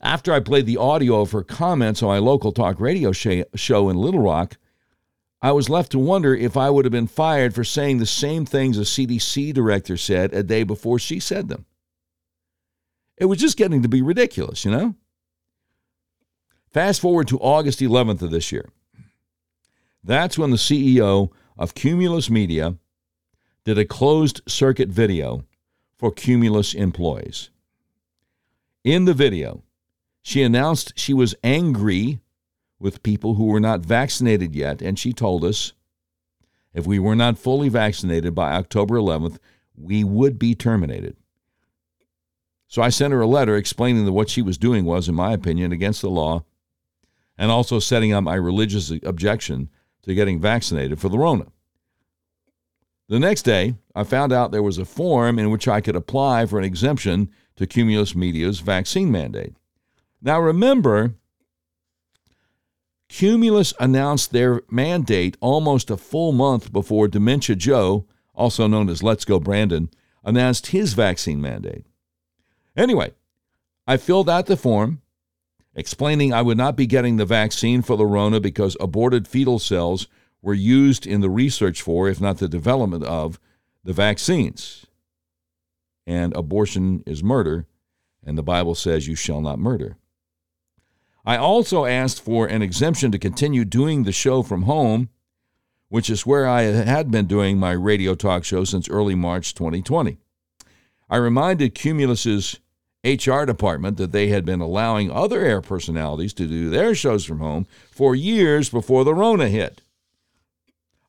after 0.00 0.32
I 0.32 0.40
played 0.40 0.66
the 0.66 0.76
audio 0.76 1.20
of 1.20 1.32
her 1.32 1.42
comments 1.42 2.02
on 2.02 2.08
my 2.08 2.18
local 2.18 2.52
talk 2.52 2.80
radio 2.80 3.12
show 3.12 3.88
in 3.88 3.96
Little 3.96 4.22
Rock, 4.22 4.56
I 5.40 5.52
was 5.52 5.68
left 5.68 5.92
to 5.92 5.98
wonder 5.98 6.34
if 6.34 6.56
I 6.56 6.70
would 6.70 6.84
have 6.84 6.92
been 6.92 7.06
fired 7.06 7.54
for 7.54 7.64
saying 7.64 7.98
the 7.98 8.06
same 8.06 8.44
things 8.44 8.78
a 8.78 8.82
CDC 8.82 9.52
director 9.54 9.96
said 9.96 10.34
a 10.34 10.42
day 10.42 10.64
before 10.64 10.98
she 10.98 11.20
said 11.20 11.48
them. 11.48 11.64
It 13.16 13.26
was 13.26 13.38
just 13.38 13.56
getting 13.56 13.82
to 13.82 13.88
be 13.88 14.02
ridiculous, 14.02 14.64
you 14.64 14.70
know? 14.70 14.94
Fast 16.72 17.00
forward 17.00 17.28
to 17.28 17.38
August 17.38 17.80
11th 17.80 18.22
of 18.22 18.30
this 18.30 18.52
year. 18.52 18.68
That's 20.04 20.38
when 20.38 20.50
the 20.50 20.56
CEO 20.56 21.30
of 21.56 21.74
Cumulus 21.74 22.30
Media 22.30 22.76
did 23.64 23.78
a 23.78 23.84
closed 23.84 24.40
circuit 24.46 24.88
video 24.88 25.44
for 25.98 26.12
Cumulus 26.12 26.74
employees. 26.74 27.50
In 28.84 29.04
the 29.04 29.14
video, 29.14 29.62
she 30.28 30.42
announced 30.42 30.92
she 30.94 31.14
was 31.14 31.34
angry 31.42 32.20
with 32.78 33.02
people 33.02 33.36
who 33.36 33.46
were 33.46 33.58
not 33.58 33.80
vaccinated 33.80 34.54
yet, 34.54 34.82
and 34.82 34.98
she 34.98 35.10
told 35.10 35.42
us 35.42 35.72
if 36.74 36.86
we 36.86 36.98
were 36.98 37.16
not 37.16 37.38
fully 37.38 37.70
vaccinated 37.70 38.34
by 38.34 38.52
October 38.52 38.96
11th, 38.96 39.38
we 39.74 40.04
would 40.04 40.38
be 40.38 40.54
terminated. 40.54 41.16
So 42.66 42.82
I 42.82 42.90
sent 42.90 43.14
her 43.14 43.22
a 43.22 43.26
letter 43.26 43.56
explaining 43.56 44.04
that 44.04 44.12
what 44.12 44.28
she 44.28 44.42
was 44.42 44.58
doing 44.58 44.84
was, 44.84 45.08
in 45.08 45.14
my 45.14 45.32
opinion, 45.32 45.72
against 45.72 46.02
the 46.02 46.10
law, 46.10 46.44
and 47.38 47.50
also 47.50 47.78
setting 47.78 48.12
up 48.12 48.22
my 48.22 48.34
religious 48.34 48.90
objection 49.04 49.70
to 50.02 50.12
getting 50.12 50.38
vaccinated 50.38 51.00
for 51.00 51.08
the 51.08 51.18
Rona. 51.18 51.46
The 53.08 53.18
next 53.18 53.44
day, 53.44 53.76
I 53.94 54.04
found 54.04 54.34
out 54.34 54.52
there 54.52 54.62
was 54.62 54.76
a 54.76 54.84
form 54.84 55.38
in 55.38 55.50
which 55.50 55.66
I 55.66 55.80
could 55.80 55.96
apply 55.96 56.44
for 56.44 56.58
an 56.58 56.66
exemption 56.66 57.30
to 57.56 57.66
Cumulus 57.66 58.14
Media's 58.14 58.60
vaccine 58.60 59.10
mandate. 59.10 59.54
Now 60.20 60.40
remember, 60.40 61.14
Cumulus 63.08 63.72
announced 63.78 64.32
their 64.32 64.62
mandate 64.70 65.36
almost 65.40 65.90
a 65.90 65.96
full 65.96 66.32
month 66.32 66.72
before 66.72 67.08
Dementia 67.08 67.56
Joe, 67.56 68.06
also 68.34 68.66
known 68.66 68.88
as 68.88 69.02
Let's 69.02 69.24
Go 69.24 69.38
Brandon, 69.40 69.90
announced 70.24 70.68
his 70.68 70.92
vaccine 70.92 71.40
mandate. 71.40 71.86
Anyway, 72.76 73.12
I 73.86 73.96
filled 73.96 74.28
out 74.28 74.46
the 74.46 74.56
form 74.56 75.00
explaining 75.78 76.32
I 76.32 76.42
would 76.42 76.58
not 76.58 76.76
be 76.76 76.86
getting 76.86 77.16
the 77.16 77.24
vaccine 77.24 77.82
for 77.82 77.96
the 77.96 78.40
because 78.40 78.76
aborted 78.80 79.28
fetal 79.28 79.60
cells 79.60 80.08
were 80.42 80.54
used 80.54 81.06
in 81.06 81.20
the 81.20 81.30
research 81.30 81.82
for, 81.82 82.08
if 82.08 82.20
not 82.20 82.38
the 82.38 82.48
development 82.48 83.04
of, 83.04 83.38
the 83.84 83.92
vaccines. 83.92 84.86
And 86.04 86.34
abortion 86.34 87.04
is 87.06 87.22
murder, 87.22 87.66
and 88.24 88.36
the 88.36 88.42
Bible 88.42 88.74
says 88.74 89.06
you 89.06 89.14
shall 89.14 89.40
not 89.40 89.60
murder. 89.60 89.96
I 91.28 91.36
also 91.36 91.84
asked 91.84 92.20
for 92.20 92.46
an 92.46 92.62
exemption 92.62 93.12
to 93.12 93.18
continue 93.18 93.64
doing 93.64 94.02
the 94.02 94.12
show 94.12 94.42
from 94.42 94.62
home 94.62 95.10
which 95.88 96.10
is 96.10 96.26
where 96.26 96.46
I 96.46 96.62
had 96.62 97.10
been 97.10 97.26
doing 97.26 97.58
my 97.58 97.72
radio 97.72 98.14
talk 98.14 98.44
show 98.44 98.64
since 98.64 98.88
early 98.88 99.14
March 99.14 99.54
2020. 99.54 100.18
I 101.08 101.16
reminded 101.16 101.74
Cumulus's 101.74 102.60
HR 103.04 103.44
department 103.44 103.96
that 103.96 104.12
they 104.12 104.28
had 104.28 104.44
been 104.44 104.60
allowing 104.60 105.10
other 105.10 105.40
air 105.40 105.62
personalities 105.62 106.34
to 106.34 106.46
do 106.46 106.68
their 106.68 106.94
shows 106.94 107.24
from 107.24 107.38
home 107.38 107.66
for 107.90 108.14
years 108.14 108.68
before 108.68 109.04
the 109.04 109.14
Rona 109.14 109.48
hit. 109.48 109.80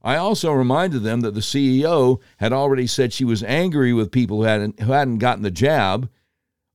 I 0.02 0.16
also 0.16 0.54
reminded 0.54 1.04
them 1.04 1.22
that 1.22 1.34
the 1.34 1.42
CEO 1.42 2.22
had 2.38 2.54
already 2.54 2.88
said 2.88 3.12
she 3.12 3.26
was 3.26 3.44
angry 3.44 3.92
with 3.92 4.12
people 4.12 4.38
who 4.38 4.44
hadn't, 4.44 4.80
who 4.80 4.94
hadn't 4.94 5.18
gotten 5.18 5.44
the 5.44 5.52
jab. 5.52 6.10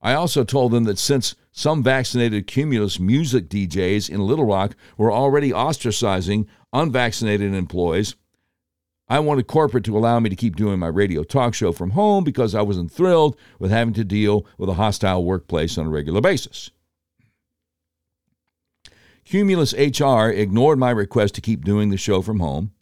I 0.03 0.13
also 0.13 0.45
told 0.45 0.73
them 0.73 0.85
that 0.85 0.99
since 0.99 1.35
some 1.57 1.85
vaccinated 1.85 2.49
Cumulus 2.49 2.99
music 2.99 3.49
DJs 3.49 4.11
in 4.11 4.27
Little 4.27 4.45
Rock 4.45 4.75
were 4.99 5.13
already 5.13 5.53
ostracizing 5.53 6.47
unvaccinated 6.73 7.55
employees, 7.55 8.17
I 9.09 9.21
wanted 9.21 9.47
corporate 9.47 9.85
to 9.85 9.97
allow 9.97 10.19
me 10.19 10.29
to 10.31 10.37
keep 10.37 10.57
doing 10.57 10.81
my 10.81 10.89
radio 10.89 11.23
talk 11.23 11.55
show 11.55 11.71
from 11.71 11.91
home 11.91 12.25
because 12.25 12.57
I 12.57 12.63
wasn't 12.63 12.91
thrilled 12.91 13.39
with 13.61 13.71
having 13.71 13.95
to 13.95 14.05
deal 14.05 14.45
with 14.59 14.69
a 14.69 14.75
hostile 14.75 15.25
workplace 15.25 15.79
on 15.79 15.87
a 15.87 15.91
regular 15.91 16.21
basis. 16.21 16.73
Cumulus 19.25 19.75
HR 19.75 20.31
ignored 20.31 20.81
my 20.81 20.91
request 20.91 21.37
to 21.37 21.41
keep 21.41 21.65
doing 21.65 21.91
the 21.91 21.97
show 21.97 22.21
from 22.21 22.41
home. 22.41 22.73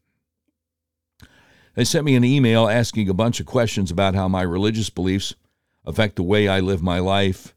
They 1.75 1.85
sent 1.85 2.07
me 2.07 2.17
an 2.17 2.25
email 2.25 2.71
asking 2.71 3.11
a 3.11 3.14
bunch 3.14 3.38
of 3.38 3.45
questions 3.45 3.91
about 3.91 4.14
how 4.14 4.29
my 4.29 4.43
religious 4.43 4.88
beliefs 4.88 5.35
affect 5.85 6.17
the 6.17 6.23
way 6.23 6.49
I 6.49 6.61
live 6.61 6.83
my 6.83 7.00
life, 7.00 7.55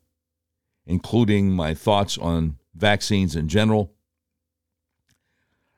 including 0.86 1.52
my 1.52 1.74
thoughts 1.74 2.18
on 2.18 2.58
vaccines 2.76 3.36
in 3.36 3.48
general. 3.48 3.94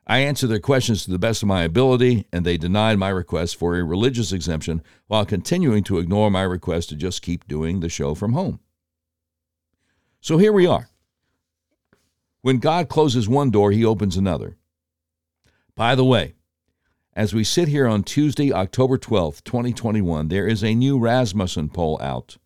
I 0.06 0.20
answered 0.20 0.46
their 0.46 0.58
questions 0.58 1.04
to 1.04 1.10
the 1.10 1.18
best 1.18 1.42
of 1.42 1.48
my 1.48 1.62
ability, 1.64 2.26
and 2.32 2.44
they 2.44 2.56
denied 2.56 2.98
my 2.98 3.10
request 3.10 3.56
for 3.56 3.76
a 3.76 3.84
religious 3.84 4.32
exemption 4.32 4.82
while 5.06 5.26
continuing 5.26 5.84
to 5.84 5.98
ignore 5.98 6.30
my 6.30 6.42
request 6.42 6.88
to 6.88 6.96
just 6.96 7.20
keep 7.20 7.46
doing 7.46 7.80
the 7.80 7.90
show 7.90 8.14
from 8.14 8.32
home. 8.32 8.60
So 10.20 10.38
here 10.38 10.52
we 10.52 10.66
are. 10.66 10.88
When 12.40 12.58
God 12.58 12.88
closes 12.88 13.28
one 13.28 13.50
door, 13.50 13.70
he 13.70 13.84
opens 13.84 14.16
another. 14.16 14.56
By 15.74 15.94
the 15.94 16.04
way, 16.04 16.34
as 17.14 17.34
we 17.34 17.44
sit 17.44 17.68
here 17.68 17.86
on 17.86 18.04
Tuesday, 18.04 18.52
October 18.52 18.96
12th, 18.96 19.44
2021, 19.44 20.28
there 20.28 20.46
is 20.46 20.64
a 20.64 20.74
new 20.74 20.98
Rasmussen 20.98 21.68
poll 21.68 21.98
out, 22.00 22.38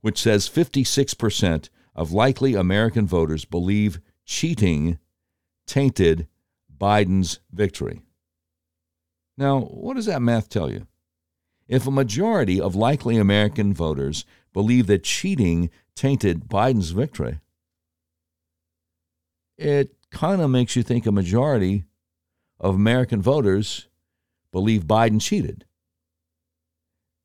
which 0.00 0.20
says 0.20 0.48
56% 0.48 1.68
of 1.94 2.12
likely 2.12 2.54
American 2.54 3.06
voters 3.06 3.44
believe 3.44 4.00
cheating 4.24 4.98
tainted 5.66 6.26
Biden's 6.76 7.40
victory. 7.52 8.00
Now, 9.36 9.60
what 9.60 9.94
does 9.94 10.06
that 10.06 10.22
math 10.22 10.48
tell 10.48 10.70
you? 10.70 10.86
If 11.68 11.86
a 11.86 11.90
majority 11.90 12.60
of 12.60 12.74
likely 12.74 13.16
American 13.16 13.72
voters 13.72 14.24
believe 14.52 14.86
that 14.88 15.04
cheating 15.04 15.70
tainted 15.94 16.48
Biden's 16.48 16.90
victory, 16.90 17.40
it 19.56 19.94
kind 20.10 20.40
of 20.40 20.50
makes 20.50 20.74
you 20.74 20.82
think 20.82 21.06
a 21.06 21.12
majority 21.12 21.84
of 22.58 22.74
American 22.74 23.22
voters 23.22 23.88
believe 24.52 24.84
Biden 24.84 25.20
cheated. 25.20 25.64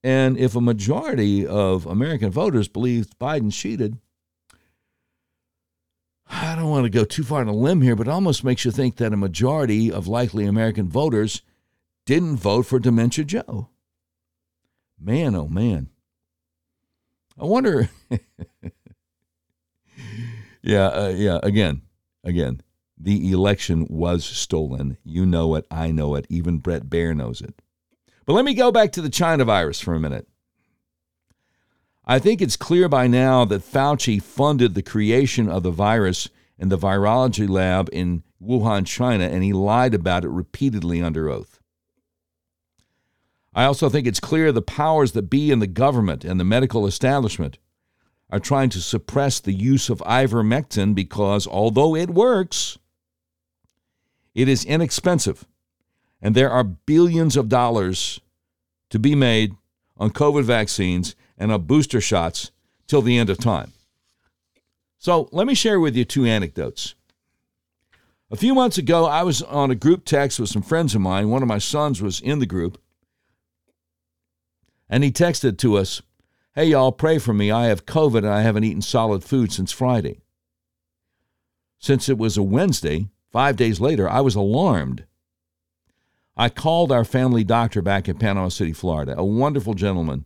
And 0.05 0.37
if 0.37 0.55
a 0.55 0.61
majority 0.61 1.47
of 1.47 1.87
American 1.87 2.29
voters 2.29 2.67
believe 2.67 3.07
Biden 3.19 3.51
cheated, 3.51 3.97
I 6.29 6.55
don't 6.55 6.69
want 6.69 6.83
to 6.83 6.91
go 6.91 7.05
too 7.05 7.23
far 7.23 7.41
on 7.41 7.47
a 7.47 7.53
limb 7.53 7.81
here, 7.81 7.95
but 7.95 8.05
it 8.05 8.11
almost 8.11 8.43
makes 8.43 8.63
you 8.65 8.69
think 8.69 8.97
that 8.97 9.13
a 9.13 9.17
majority 9.17 9.91
of 9.91 10.07
likely 10.07 10.45
American 10.45 10.87
voters 10.87 11.41
didn't 12.05 12.35
vote 12.35 12.67
for 12.67 12.77
Dementia 12.77 13.25
Joe. 13.25 13.69
Man, 14.99 15.33
oh 15.33 15.47
man. 15.47 15.89
I 17.39 17.45
wonder. 17.45 17.89
yeah, 20.61 20.85
uh, 20.89 21.13
yeah, 21.15 21.39
again, 21.41 21.81
again. 22.23 22.61
The 22.95 23.31
election 23.31 23.87
was 23.89 24.23
stolen. 24.23 24.97
You 25.03 25.25
know 25.25 25.55
it. 25.55 25.65
I 25.71 25.89
know 25.89 26.13
it. 26.13 26.27
Even 26.29 26.59
Bret 26.59 26.83
Baier 26.91 27.17
knows 27.17 27.41
it. 27.41 27.59
But 28.25 28.33
let 28.33 28.45
me 28.45 28.53
go 28.53 28.71
back 28.71 28.91
to 28.93 29.01
the 29.01 29.09
China 29.09 29.45
virus 29.45 29.79
for 29.79 29.93
a 29.93 29.99
minute. 29.99 30.27
I 32.05 32.19
think 32.19 32.41
it's 32.41 32.57
clear 32.57 32.87
by 32.87 33.07
now 33.07 33.45
that 33.45 33.63
Fauci 33.63 34.21
funded 34.21 34.73
the 34.73 34.83
creation 34.83 35.49
of 35.49 35.63
the 35.63 35.71
virus 35.71 36.29
in 36.57 36.69
the 36.69 36.77
virology 36.77 37.49
lab 37.49 37.89
in 37.91 38.23
Wuhan, 38.41 38.85
China, 38.85 39.25
and 39.25 39.43
he 39.43 39.53
lied 39.53 39.93
about 39.93 40.23
it 40.23 40.29
repeatedly 40.29 41.01
under 41.01 41.29
oath. 41.29 41.59
I 43.53 43.63
also 43.63 43.89
think 43.89 44.05
it's 44.05 44.19
clear 44.19 44.51
the 44.51 44.61
powers 44.61 45.13
that 45.13 45.29
be 45.29 45.49
in 45.49 45.59
the 45.59 45.67
government 45.67 46.25
and 46.25 46.39
the 46.39 46.43
medical 46.43 46.85
establishment 46.85 47.57
are 48.29 48.39
trying 48.39 48.69
to 48.69 48.81
suppress 48.81 49.39
the 49.39 49.53
use 49.53 49.89
of 49.89 49.99
ivermectin 49.99 50.93
because 50.93 51.47
although 51.47 51.95
it 51.95 52.09
works, 52.09 52.77
it 54.33 54.47
is 54.49 54.65
inexpensive, 54.65 55.45
and 56.21 56.35
there 56.35 56.49
are 56.49 56.63
billions 56.63 57.37
of 57.37 57.49
dollars 57.49 58.19
to 58.89 58.99
be 58.99 59.15
made 59.15 59.55
on 59.97 60.09
COVID 60.09 60.43
vaccines 60.43 61.15
and 61.37 61.51
on 61.51 61.63
booster 61.63 62.01
shots 62.01 62.51
till 62.87 63.01
the 63.01 63.17
end 63.17 63.29
of 63.29 63.37
time. 63.37 63.71
So 64.97 65.29
let 65.31 65.47
me 65.47 65.55
share 65.55 65.79
with 65.79 65.95
you 65.95 66.05
two 66.05 66.25
anecdotes. 66.25 66.95
A 68.31 68.35
few 68.35 68.55
months 68.55 68.77
ago, 68.77 69.05
I 69.05 69.23
was 69.23 69.41
on 69.43 69.69
a 69.71 69.75
group 69.75 70.03
text 70.03 70.39
with 70.39 70.49
some 70.49 70.63
friends 70.63 70.95
of 70.95 71.01
mine. 71.01 71.29
One 71.29 71.43
of 71.43 71.47
my 71.47 71.59
sons 71.59 72.01
was 72.01 72.19
in 72.19 72.39
the 72.39 72.45
group, 72.45 72.81
and 74.89 75.03
he 75.03 75.11
texted 75.11 75.57
to 75.59 75.77
us, 75.77 76.01
Hey, 76.53 76.65
y'all, 76.67 76.91
pray 76.91 77.19
for 77.19 77.33
me. 77.33 77.51
I 77.51 77.65
have 77.65 77.85
COVID 77.85 78.19
and 78.19 78.29
I 78.29 78.41
haven't 78.41 78.63
eaten 78.63 78.81
solid 78.81 79.23
food 79.23 79.51
since 79.51 79.71
Friday. 79.71 80.21
Since 81.79 82.07
it 82.07 82.17
was 82.17 82.37
a 82.37 82.43
Wednesday, 82.43 83.09
Five 83.35 83.57
days 83.57 83.81
later, 83.81 84.09
I 84.09 84.21
was 84.21 84.35
alarmed. 84.35 85.03
I 86.37 86.49
called 86.49 86.91
our 86.91 87.05
family 87.05 87.43
doctor 87.43 87.81
back 87.81 88.09
in 88.09 88.17
Panama 88.17 88.49
City, 88.49 88.73
Florida, 88.73 89.15
a 89.17 89.23
wonderful 89.23 89.73
gentleman 89.73 90.25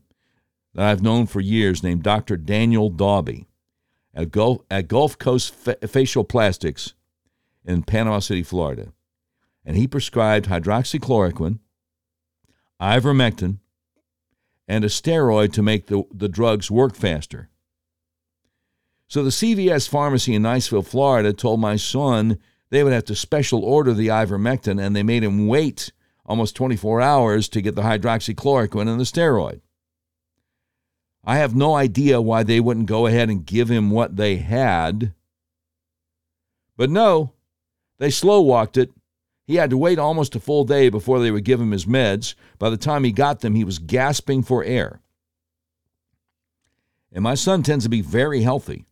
that 0.73 0.87
I've 0.87 1.03
known 1.03 1.27
for 1.27 1.39
years 1.39 1.83
named 1.83 2.03
Dr. 2.03 2.35
Daniel 2.35 2.89
Dauby 2.89 3.45
at 4.13 4.31
Gulf, 4.31 4.61
at 4.71 4.87
Gulf 4.87 5.17
Coast 5.19 5.53
Facial 5.53 6.23
Plastics 6.23 6.93
in 7.63 7.83
Panama 7.83 8.19
City, 8.19 8.41
Florida. 8.41 8.91
And 9.63 9.77
he 9.77 9.87
prescribed 9.87 10.47
hydroxychloroquine, 10.47 11.59
ivermectin, 12.81 13.59
and 14.67 14.83
a 14.83 14.87
steroid 14.87 15.53
to 15.53 15.61
make 15.61 15.87
the, 15.87 16.03
the 16.11 16.29
drugs 16.29 16.71
work 16.71 16.95
faster. 16.95 17.49
So 19.07 19.23
the 19.23 19.29
CVS 19.29 19.87
pharmacy 19.89 20.33
in 20.33 20.43
Niceville, 20.43 20.85
Florida 20.85 21.33
told 21.33 21.59
my 21.59 21.75
son 21.75 22.39
they 22.69 22.83
would 22.83 22.93
have 22.93 23.05
to 23.05 23.15
special 23.15 23.63
order 23.63 23.93
the 23.93 24.07
ivermectin, 24.07 24.81
and 24.81 24.95
they 24.95 25.03
made 25.03 25.23
him 25.23 25.47
wait 25.47 25.91
almost 26.29 26.55
24 26.55 27.01
hours 27.01 27.49
to 27.49 27.61
get 27.61 27.73
the 27.73 27.81
hydroxychloroquine 27.81 28.87
and 28.87 28.99
the 28.99 29.03
steroid. 29.03 29.61
I 31.25 31.37
have 31.37 31.55
no 31.55 31.73
idea 31.73 32.21
why 32.21 32.43
they 32.43 32.59
wouldn't 32.59 32.85
go 32.85 33.07
ahead 33.07 33.29
and 33.29 33.45
give 33.45 33.67
him 33.67 33.89
what 33.89 34.15
they 34.15 34.37
had. 34.37 35.13
But 36.77 36.91
no, 36.91 37.33
they 37.97 38.11
slow 38.11 38.41
walked 38.41 38.77
it. 38.77 38.91
He 39.47 39.55
had 39.55 39.71
to 39.71 39.77
wait 39.77 39.97
almost 39.97 40.35
a 40.35 40.39
full 40.39 40.65
day 40.65 40.89
before 40.89 41.19
they 41.19 41.31
would 41.31 41.43
give 41.43 41.59
him 41.59 41.71
his 41.71 41.87
meds. 41.87 42.35
By 42.59 42.69
the 42.69 42.77
time 42.77 43.03
he 43.03 43.11
got 43.11 43.39
them, 43.39 43.55
he 43.55 43.63
was 43.63 43.79
gasping 43.79 44.43
for 44.43 44.63
air. 44.63 45.01
And 47.11 47.23
my 47.23 47.33
son 47.33 47.63
tends 47.63 47.85
to 47.85 47.89
be 47.89 48.01
very 48.01 48.43
healthy. 48.43 48.85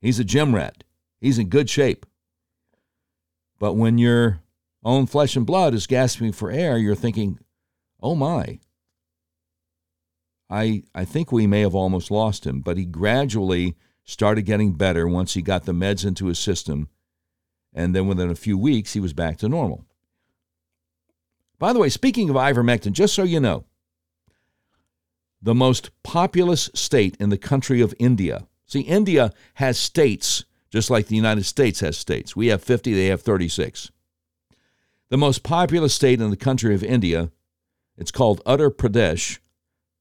He's 0.00 0.18
a 0.18 0.24
gym 0.24 0.54
rat, 0.54 0.82
he's 1.20 1.38
in 1.38 1.50
good 1.50 1.68
shape. 1.68 2.06
But 3.58 3.74
when 3.74 3.98
your 3.98 4.40
own 4.84 5.06
flesh 5.06 5.36
and 5.36 5.46
blood 5.46 5.74
is 5.74 5.86
gasping 5.86 6.32
for 6.32 6.50
air, 6.50 6.76
you're 6.76 6.94
thinking, 6.94 7.38
oh 8.00 8.14
my. 8.14 8.58
I, 10.50 10.82
I 10.94 11.04
think 11.04 11.32
we 11.32 11.46
may 11.46 11.60
have 11.60 11.74
almost 11.74 12.10
lost 12.10 12.46
him, 12.46 12.60
but 12.60 12.76
he 12.76 12.84
gradually 12.84 13.76
started 14.04 14.42
getting 14.42 14.72
better 14.72 15.08
once 15.08 15.34
he 15.34 15.42
got 15.42 15.64
the 15.64 15.72
meds 15.72 16.04
into 16.04 16.26
his 16.26 16.38
system. 16.38 16.88
And 17.72 17.94
then 17.94 18.06
within 18.06 18.30
a 18.30 18.34
few 18.34 18.58
weeks, 18.58 18.92
he 18.92 19.00
was 19.00 19.14
back 19.14 19.38
to 19.38 19.48
normal. 19.48 19.86
By 21.58 21.72
the 21.72 21.78
way, 21.78 21.88
speaking 21.88 22.28
of 22.28 22.36
ivermectin, 22.36 22.92
just 22.92 23.14
so 23.14 23.22
you 23.22 23.40
know, 23.40 23.64
the 25.40 25.54
most 25.54 25.90
populous 26.02 26.70
state 26.74 27.16
in 27.18 27.30
the 27.30 27.38
country 27.38 27.80
of 27.80 27.94
India. 27.98 28.46
See, 28.66 28.80
India 28.80 29.32
has 29.54 29.78
states 29.78 30.44
just 30.72 30.88
like 30.88 31.06
the 31.06 31.16
United 31.16 31.44
States 31.44 31.80
has 31.80 31.98
states. 31.98 32.34
We 32.34 32.46
have 32.46 32.64
50, 32.64 32.94
they 32.94 33.06
have 33.06 33.20
36. 33.20 33.92
The 35.12 35.18
most 35.18 35.42
populous 35.42 35.92
state 35.92 36.22
in 36.22 36.30
the 36.30 36.38
country 36.38 36.74
of 36.74 36.82
India, 36.82 37.30
it's 37.98 38.10
called 38.10 38.42
Uttar 38.46 38.70
Pradesh. 38.70 39.40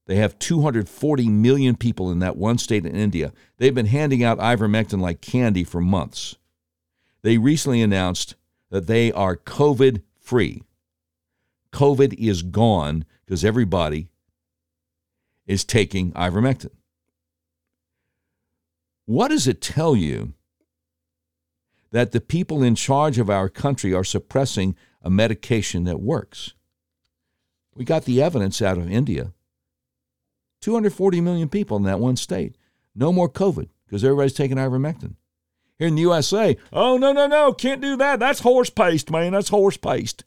They 0.07 0.15
have 0.15 0.39
240 0.39 1.27
million 1.27 1.75
people 1.75 2.09
in 2.09 2.19
that 2.19 2.37
one 2.37 2.57
state 2.57 2.85
in 2.85 2.95
India. 2.95 3.33
They've 3.57 3.75
been 3.75 3.87
handing 3.87 4.23
out 4.23 4.39
ivermectin 4.39 5.01
like 5.01 5.19
candy 5.19 5.65
for 5.65 5.81
months. 5.81 6.37
They 7.23 7.37
recently 7.37 7.81
announced 7.81 8.35
that 8.69 8.87
they 8.87 9.11
are 9.11 9.35
COVID 9.35 10.01
free. 10.17 10.63
COVID 11.73 12.13
is 12.13 12.41
gone 12.41 13.03
because 13.25 13.43
everybody 13.43 14.07
is 15.45 15.65
taking 15.65 16.13
ivermectin. 16.13 16.71
What 19.03 19.27
does 19.27 19.45
it 19.45 19.59
tell 19.59 19.93
you 19.93 20.35
that 21.91 22.11
the 22.11 22.21
people 22.21 22.63
in 22.63 22.75
charge 22.75 23.17
of 23.17 23.29
our 23.29 23.49
country 23.49 23.93
are 23.93 24.03
suppressing 24.03 24.75
a 25.01 25.09
medication 25.09 25.83
that 25.83 26.01
works? 26.01 26.53
We 27.75 27.85
got 27.85 28.05
the 28.05 28.21
evidence 28.21 28.61
out 28.61 28.77
of 28.77 28.91
India. 28.91 29.33
240 30.61 31.21
million 31.21 31.49
people 31.49 31.77
in 31.77 31.83
that 31.83 31.99
one 31.99 32.15
state. 32.15 32.55
No 32.95 33.11
more 33.11 33.29
COVID 33.29 33.69
because 33.85 34.03
everybody's 34.03 34.33
taking 34.33 34.57
ivermectin. 34.57 35.15
Here 35.77 35.87
in 35.87 35.95
the 35.95 36.01
USA, 36.01 36.57
oh, 36.71 36.97
no, 36.97 37.11
no, 37.11 37.25
no, 37.25 37.53
can't 37.53 37.81
do 37.81 37.97
that. 37.97 38.19
That's 38.19 38.41
horse 38.41 38.69
paste, 38.69 39.09
man. 39.09 39.31
That's 39.31 39.49
horse 39.49 39.77
paste. 39.77 40.23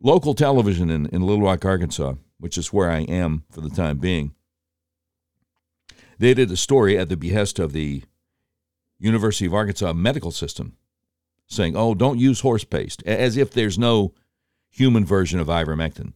Local 0.00 0.34
television 0.34 0.90
in, 0.90 1.06
in 1.06 1.22
Little 1.22 1.42
Rock, 1.42 1.64
Arkansas, 1.64 2.14
which 2.38 2.58
is 2.58 2.72
where 2.72 2.90
I 2.90 3.00
am 3.00 3.44
for 3.50 3.60
the 3.60 3.70
time 3.70 3.98
being, 3.98 4.34
they 6.18 6.34
did 6.34 6.50
a 6.50 6.56
story 6.56 6.98
at 6.98 7.08
the 7.08 7.16
behest 7.16 7.58
of 7.58 7.72
the 7.72 8.02
University 8.98 9.46
of 9.46 9.54
Arkansas 9.54 9.92
medical 9.92 10.30
system 10.30 10.76
saying, 11.46 11.76
oh, 11.76 11.94
don't 11.94 12.18
use 12.18 12.40
horse 12.40 12.64
paste, 12.64 13.02
as 13.04 13.36
if 13.36 13.50
there's 13.50 13.78
no 13.78 14.12
human 14.68 15.04
version 15.04 15.40
of 15.40 15.46
ivermectin. 15.46 16.12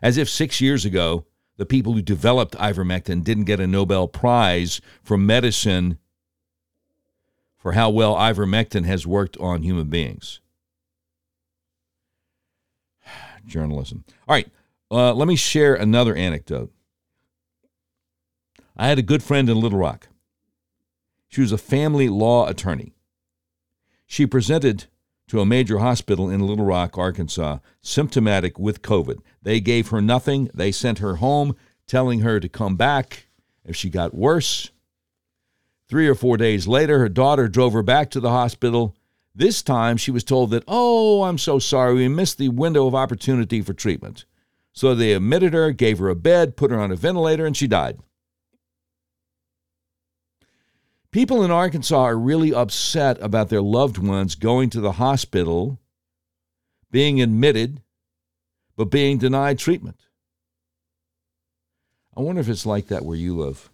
As 0.00 0.16
if 0.16 0.28
six 0.28 0.60
years 0.60 0.84
ago, 0.84 1.26
the 1.56 1.66
people 1.66 1.92
who 1.92 2.02
developed 2.02 2.56
ivermectin 2.56 3.22
didn't 3.24 3.44
get 3.44 3.60
a 3.60 3.66
Nobel 3.66 4.08
Prize 4.08 4.80
for 5.02 5.18
medicine 5.18 5.98
for 7.56 7.72
how 7.72 7.90
well 7.90 8.14
ivermectin 8.16 8.84
has 8.84 9.06
worked 9.06 9.36
on 9.38 9.62
human 9.62 9.88
beings. 9.88 10.40
Journalism. 13.46 14.04
All 14.26 14.34
right, 14.34 14.48
uh, 14.90 15.12
let 15.12 15.28
me 15.28 15.36
share 15.36 15.74
another 15.74 16.14
anecdote. 16.14 16.72
I 18.76 18.88
had 18.88 18.98
a 18.98 19.02
good 19.02 19.22
friend 19.22 19.48
in 19.48 19.60
Little 19.60 19.78
Rock. 19.78 20.08
She 21.32 21.40
was 21.40 21.50
a 21.50 21.56
family 21.56 22.10
law 22.10 22.46
attorney. 22.46 22.92
She 24.06 24.26
presented 24.26 24.84
to 25.28 25.40
a 25.40 25.46
major 25.46 25.78
hospital 25.78 26.28
in 26.28 26.46
Little 26.46 26.66
Rock, 26.66 26.98
Arkansas, 26.98 27.56
symptomatic 27.80 28.58
with 28.58 28.82
COVID. 28.82 29.20
They 29.40 29.58
gave 29.58 29.88
her 29.88 30.02
nothing. 30.02 30.50
They 30.52 30.70
sent 30.70 30.98
her 30.98 31.16
home, 31.16 31.56
telling 31.86 32.20
her 32.20 32.38
to 32.38 32.50
come 32.50 32.76
back 32.76 33.28
if 33.64 33.74
she 33.74 33.88
got 33.88 34.12
worse. 34.12 34.72
Three 35.88 36.06
or 36.06 36.14
four 36.14 36.36
days 36.36 36.66
later, 36.66 36.98
her 36.98 37.08
daughter 37.08 37.48
drove 37.48 37.72
her 37.72 37.82
back 37.82 38.10
to 38.10 38.20
the 38.20 38.28
hospital. 38.28 38.94
This 39.34 39.62
time, 39.62 39.96
she 39.96 40.10
was 40.10 40.24
told 40.24 40.50
that, 40.50 40.64
oh, 40.68 41.22
I'm 41.22 41.38
so 41.38 41.58
sorry, 41.58 41.94
we 41.94 42.08
missed 42.08 42.36
the 42.36 42.50
window 42.50 42.86
of 42.86 42.94
opportunity 42.94 43.62
for 43.62 43.72
treatment. 43.72 44.26
So 44.74 44.94
they 44.94 45.14
admitted 45.14 45.54
her, 45.54 45.70
gave 45.70 45.98
her 45.98 46.10
a 46.10 46.14
bed, 46.14 46.58
put 46.58 46.70
her 46.70 46.78
on 46.78 46.92
a 46.92 46.96
ventilator, 46.96 47.46
and 47.46 47.56
she 47.56 47.66
died. 47.66 48.00
People 51.12 51.44
in 51.44 51.50
Arkansas 51.50 52.02
are 52.02 52.16
really 52.16 52.54
upset 52.54 53.18
about 53.20 53.50
their 53.50 53.60
loved 53.60 53.98
ones 53.98 54.34
going 54.34 54.70
to 54.70 54.80
the 54.80 54.92
hospital, 54.92 55.78
being 56.90 57.20
admitted, 57.20 57.82
but 58.76 58.86
being 58.86 59.18
denied 59.18 59.58
treatment. 59.58 60.00
I 62.16 62.22
wonder 62.22 62.40
if 62.40 62.48
it's 62.48 62.64
like 62.64 62.88
that 62.88 63.04
where 63.04 63.16
you 63.16 63.36
live. 63.36 63.68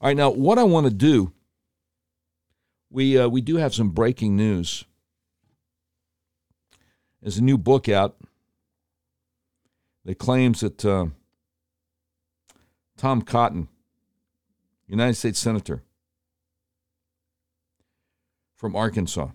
All 0.00 0.08
right, 0.08 0.16
now 0.16 0.30
what 0.30 0.58
I 0.58 0.64
want 0.64 0.86
to 0.86 0.92
do, 0.92 1.32
we 2.90 3.18
uh, 3.18 3.28
we 3.28 3.42
do 3.42 3.56
have 3.56 3.74
some 3.74 3.90
breaking 3.90 4.36
news. 4.36 4.84
There's 7.20 7.38
a 7.38 7.44
new 7.44 7.58
book 7.58 7.90
out 7.90 8.16
that 10.06 10.18
claims 10.18 10.60
that 10.60 10.82
uh, 10.84 11.06
Tom 12.96 13.20
Cotton 13.20 13.68
United 14.86 15.14
States 15.14 15.38
Senator 15.38 15.82
from 18.54 18.76
Arkansas, 18.76 19.28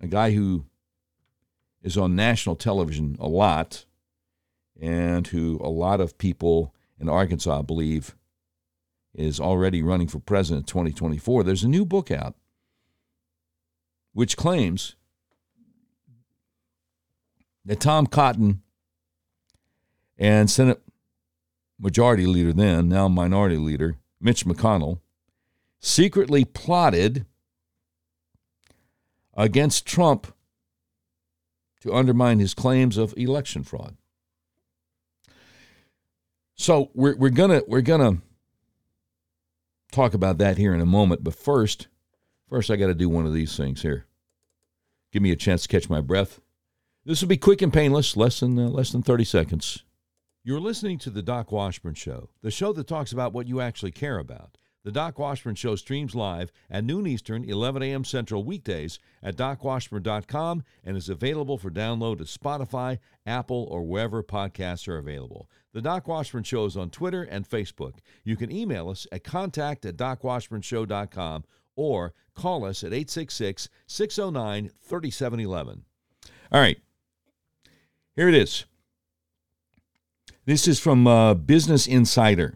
a 0.00 0.06
guy 0.06 0.32
who 0.32 0.66
is 1.82 1.96
on 1.96 2.14
national 2.14 2.56
television 2.56 3.16
a 3.18 3.28
lot 3.28 3.84
and 4.80 5.26
who 5.28 5.58
a 5.62 5.68
lot 5.68 6.00
of 6.00 6.18
people 6.18 6.74
in 7.00 7.08
Arkansas 7.08 7.62
believe 7.62 8.14
is 9.14 9.40
already 9.40 9.82
running 9.82 10.08
for 10.08 10.18
president 10.18 10.64
in 10.64 10.66
2024. 10.66 11.42
There's 11.42 11.64
a 11.64 11.68
new 11.68 11.84
book 11.86 12.10
out 12.10 12.34
which 14.12 14.36
claims 14.36 14.96
that 17.64 17.80
Tom 17.80 18.06
Cotton 18.06 18.62
and 20.18 20.50
Senate 20.50 20.80
Majority 21.78 22.26
Leader 22.26 22.52
then, 22.52 22.88
now 22.88 23.08
Minority 23.08 23.56
Leader, 23.56 23.96
Mitch 24.20 24.46
McConnell, 24.46 25.00
secretly 25.78 26.44
plotted 26.44 27.26
against 29.34 29.86
Trump 29.86 30.34
to 31.82 31.92
undermine 31.92 32.38
his 32.38 32.54
claims 32.54 32.96
of 32.96 33.14
election 33.16 33.62
fraud. 33.62 33.96
So 36.54 36.90
we're, 36.94 37.14
we're 37.16 37.28
gonna 37.28 37.60
we're 37.68 37.82
gonna 37.82 38.22
talk 39.92 40.14
about 40.14 40.38
that 40.38 40.56
here 40.56 40.74
in 40.74 40.80
a 40.80 40.86
moment, 40.86 41.22
but 41.22 41.34
first, 41.34 41.88
first 42.48 42.70
I 42.70 42.76
got 42.76 42.86
to 42.86 42.94
do 42.94 43.10
one 43.10 43.26
of 43.26 43.34
these 43.34 43.54
things 43.56 43.82
here. 43.82 44.06
Give 45.12 45.22
me 45.22 45.30
a 45.30 45.36
chance 45.36 45.62
to 45.62 45.68
catch 45.68 45.90
my 45.90 46.00
breath. 46.00 46.40
This 47.04 47.20
will 47.20 47.28
be 47.28 47.36
quick 47.36 47.60
and 47.62 47.72
painless, 47.72 48.16
less 48.16 48.40
than 48.40 48.58
uh, 48.58 48.68
less 48.68 48.90
than 48.90 49.02
thirty 49.02 49.24
seconds. 49.24 49.84
You're 50.46 50.60
listening 50.60 50.98
to 50.98 51.10
The 51.10 51.24
Doc 51.24 51.50
Washburn 51.50 51.94
Show, 51.94 52.28
the 52.40 52.52
show 52.52 52.72
that 52.74 52.86
talks 52.86 53.10
about 53.10 53.32
what 53.32 53.48
you 53.48 53.60
actually 53.60 53.90
care 53.90 54.20
about. 54.20 54.58
The 54.84 54.92
Doc 54.92 55.18
Washburn 55.18 55.56
Show 55.56 55.74
streams 55.74 56.14
live 56.14 56.52
at 56.70 56.84
noon 56.84 57.04
Eastern, 57.04 57.42
11 57.42 57.82
a.m. 57.82 58.04
Central 58.04 58.44
weekdays 58.44 59.00
at 59.24 59.34
docwashburn.com 59.34 60.62
and 60.84 60.96
is 60.96 61.08
available 61.08 61.58
for 61.58 61.68
download 61.68 62.18
to 62.18 62.24
Spotify, 62.26 63.00
Apple, 63.26 63.66
or 63.68 63.82
wherever 63.82 64.22
podcasts 64.22 64.86
are 64.86 64.98
available. 64.98 65.50
The 65.72 65.82
Doc 65.82 66.06
Washburn 66.06 66.44
Show 66.44 66.66
is 66.66 66.76
on 66.76 66.90
Twitter 66.90 67.24
and 67.24 67.50
Facebook. 67.50 67.94
You 68.22 68.36
can 68.36 68.52
email 68.52 68.88
us 68.88 69.04
at 69.10 69.24
contact 69.24 69.84
at 69.84 69.96
docwashburnshow.com 69.96 71.42
or 71.74 72.14
call 72.36 72.64
us 72.64 72.84
at 72.84 72.92
866 72.92 73.68
609 73.88 74.70
3711. 74.80 75.84
All 76.52 76.60
right, 76.60 76.78
here 78.14 78.28
it 78.28 78.34
is. 78.36 78.64
This 80.46 80.68
is 80.68 80.78
from 80.78 81.08
uh, 81.08 81.34
Business 81.34 81.88
Insider. 81.88 82.54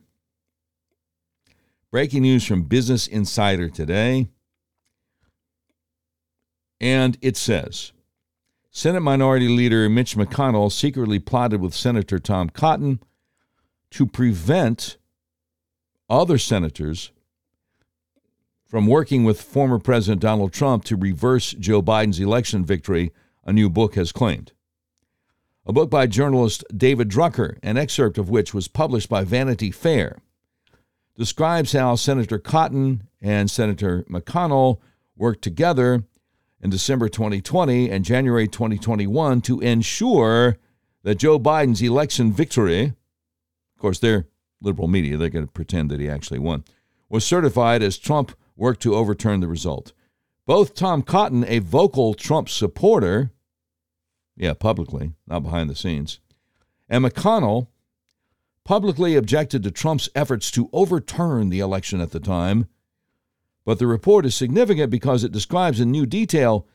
Breaking 1.91 2.23
news 2.23 2.47
from 2.47 2.63
Business 2.63 3.09
Insider 3.09 3.69
today. 3.69 4.29
And 6.81 7.19
it 7.21 7.37
says 7.37 7.91
Senate 8.71 9.01
Minority 9.01 9.49
Leader 9.49 9.89
Mitch 9.89 10.17
McConnell 10.17 10.71
secretly 10.71 11.19
plotted 11.19 11.61
with 11.61 11.75
Senator 11.75 12.21
Tom 12.21 12.49
Cotton 12.49 13.01
to 13.91 14.07
prevent 14.07 14.97
other 16.09 16.39
senators 16.39 17.11
from 18.65 18.87
working 18.87 19.25
with 19.25 19.43
former 19.43 19.81
President 19.81 20.23
Donald 20.23 20.53
Trump 20.53 20.85
to 20.85 20.95
reverse 20.95 21.51
Joe 21.55 21.83
Biden's 21.83 22.21
election 22.21 22.65
victory, 22.65 23.11
a 23.45 23.53
new 23.53 23.69
book 23.69 23.97
has 23.97 24.13
claimed 24.13 24.53
a 25.71 25.73
book 25.73 25.89
by 25.89 26.05
journalist 26.05 26.65
David 26.77 27.09
Drucker, 27.09 27.57
an 27.63 27.77
excerpt 27.77 28.19
of 28.19 28.29
which 28.29 28.53
was 28.53 28.67
published 28.67 29.09
by 29.09 29.23
Vanity 29.23 29.71
Fair, 29.71 30.19
describes 31.17 31.75
how 31.75 31.95
Senator 31.95 32.41
Cotton 32.41 33.05
and 33.23 33.49
Senator 33.49 34.03
McConnell 34.11 34.81
worked 35.17 35.43
together 35.43 36.03
in 36.61 36.71
December 36.71 37.09
2020 37.09 37.89
and 37.89 38.05
January 38.05 38.49
2021 38.49 39.43
to 39.43 39.61
ensure 39.61 40.57
that 41.05 41.19
Joe 41.19 41.39
Biden's 41.39 41.83
election 41.83 42.33
victory, 42.33 42.87
of 42.87 43.81
course, 43.81 44.01
they're 44.01 44.27
liberal 44.61 44.89
media, 44.89 45.17
they're 45.17 45.29
going 45.29 45.47
to 45.47 45.53
pretend 45.53 45.89
that 45.93 46.01
he 46.01 46.09
actually 46.11 46.41
won, 46.41 46.65
was 47.09 47.25
certified 47.25 47.81
as 47.81 47.97
Trump 47.97 48.37
worked 48.57 48.83
to 48.83 48.97
overturn 48.97 49.39
the 49.39 49.47
result. 49.47 49.93
Both 50.47 50.75
Tom 50.75 51.03
Cotton, 51.03 51.45
a 51.47 51.61
vocal 51.61 52.15
Trump 52.15 52.49
supporter, 52.49 53.31
yeah, 54.41 54.55
publicly, 54.55 55.13
not 55.27 55.43
behind 55.43 55.69
the 55.69 55.77
scenes. 55.77 56.19
And 56.89 57.05
McConnell 57.05 57.69
publicly 58.65 59.15
objected 59.15 59.63
to 59.63 59.71
Trump's 59.71 60.09
efforts 60.15 60.51
to 60.53 60.71
overturn 60.73 61.51
the 61.51 61.61
election 61.61 62.01
at 62.01 62.13
the 62.13 62.21
time. 62.21 62.67
But 63.67 63.79
the 63.79 63.87
report 63.87 64.25
is 64.25 64.35
significant 64.35 64.91
because 64.91 65.23
it 65.23 65.33
describes 65.33 65.79
in 65.79 65.91
new 65.91 66.07
detail 66.07 66.67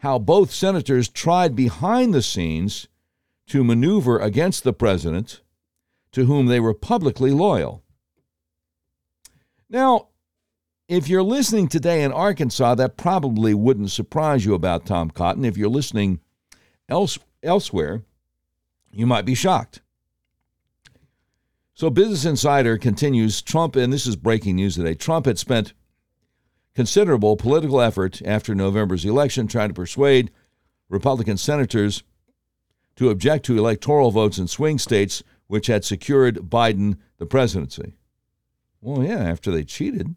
how 0.00 0.18
both 0.18 0.52
senators 0.52 1.08
tried 1.08 1.56
behind 1.56 2.12
the 2.12 2.20
scenes 2.20 2.88
to 3.46 3.64
maneuver 3.64 4.18
against 4.18 4.62
the 4.62 4.74
president, 4.74 5.40
to 6.12 6.26
whom 6.26 6.46
they 6.46 6.60
were 6.60 6.74
publicly 6.74 7.30
loyal. 7.30 7.82
Now, 9.70 10.08
if 10.88 11.08
you're 11.08 11.22
listening 11.22 11.68
today 11.68 12.02
in 12.02 12.12
Arkansas, 12.12 12.74
that 12.74 12.98
probably 12.98 13.54
wouldn't 13.54 13.90
surprise 13.90 14.44
you 14.44 14.52
about 14.52 14.84
Tom 14.84 15.10
Cotton. 15.10 15.46
If 15.46 15.56
you're 15.56 15.70
listening 15.70 16.20
else, 16.88 17.18
elsewhere, 17.42 18.02
you 18.90 19.06
might 19.06 19.24
be 19.24 19.34
shocked. 19.34 19.80
So, 21.74 21.90
Business 21.90 22.24
Insider 22.24 22.76
continues 22.76 23.40
Trump, 23.40 23.76
and 23.76 23.92
this 23.92 24.06
is 24.06 24.16
breaking 24.16 24.56
news 24.56 24.74
today 24.74 24.94
Trump 24.94 25.26
had 25.26 25.38
spent 25.38 25.74
considerable 26.74 27.36
political 27.36 27.80
effort 27.80 28.20
after 28.24 28.54
November's 28.54 29.04
election 29.04 29.46
trying 29.46 29.68
to 29.68 29.74
persuade 29.74 30.30
Republican 30.88 31.36
senators 31.36 32.02
to 32.96 33.10
object 33.10 33.44
to 33.46 33.58
electoral 33.58 34.10
votes 34.10 34.38
in 34.38 34.48
swing 34.48 34.78
states 34.78 35.22
which 35.46 35.66
had 35.66 35.84
secured 35.84 36.36
Biden 36.36 36.98
the 37.18 37.26
presidency. 37.26 37.94
Well, 38.80 39.02
yeah, 39.02 39.18
after 39.18 39.50
they 39.50 39.64
cheated. 39.64 40.14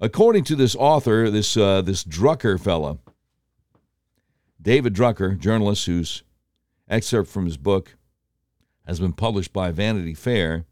According 0.00 0.44
to 0.44 0.56
this 0.56 0.76
author, 0.76 1.30
this 1.30 1.56
uh, 1.56 1.82
this 1.82 2.04
Drucker 2.04 2.60
fellow, 2.60 3.00
David 4.60 4.94
Drucker, 4.94 5.38
journalist 5.38 5.86
whose 5.86 6.22
excerpt 6.88 7.28
from 7.30 7.44
his 7.44 7.56
book 7.56 7.96
has 8.86 9.00
been 9.00 9.12
published 9.12 9.52
by 9.52 9.70
Vanity 9.70 10.14
Fair, 10.14 10.64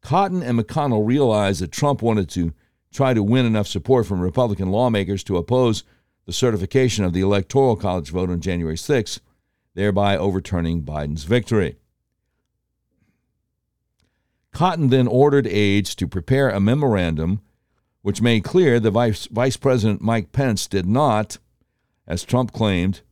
Cotton 0.00 0.42
and 0.42 0.58
McConnell 0.58 1.06
realized 1.06 1.60
that 1.60 1.72
Trump 1.72 2.02
wanted 2.02 2.28
to 2.30 2.52
try 2.92 3.14
to 3.14 3.22
win 3.22 3.46
enough 3.46 3.66
support 3.66 4.06
from 4.06 4.20
Republican 4.20 4.70
lawmakers 4.70 5.22
to 5.24 5.36
oppose 5.36 5.84
the 6.26 6.32
certification 6.32 7.04
of 7.04 7.12
the 7.12 7.20
Electoral 7.20 7.76
College 7.76 8.10
vote 8.10 8.30
on 8.30 8.40
January 8.40 8.76
6, 8.76 9.20
thereby 9.74 10.16
overturning 10.16 10.82
Biden's 10.82 11.24
victory. 11.24 11.76
Cotton 14.52 14.88
then 14.88 15.06
ordered 15.06 15.46
aides 15.46 15.94
to 15.94 16.08
prepare 16.08 16.50
a 16.50 16.60
memorandum 16.60 17.40
which 18.02 18.22
made 18.22 18.42
clear 18.42 18.80
that 18.80 18.90
Vice, 18.90 19.26
Vice 19.26 19.56
President 19.56 20.00
Mike 20.00 20.32
Pence 20.32 20.66
did 20.66 20.86
not, 20.86 21.38
as 22.10 22.24
Trump 22.24 22.52
claimed, 22.52 23.02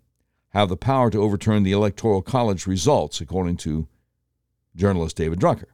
have 0.49 0.69
the 0.69 0.77
power 0.77 1.09
to 1.09 1.23
overturn 1.23 1.63
the 1.63 1.71
Electoral 1.71 2.21
College 2.21 2.67
results, 2.67 3.21
according 3.21 3.57
to 3.59 3.87
journalist 4.75 5.17
David 5.17 5.39
Drucker. 5.39 5.69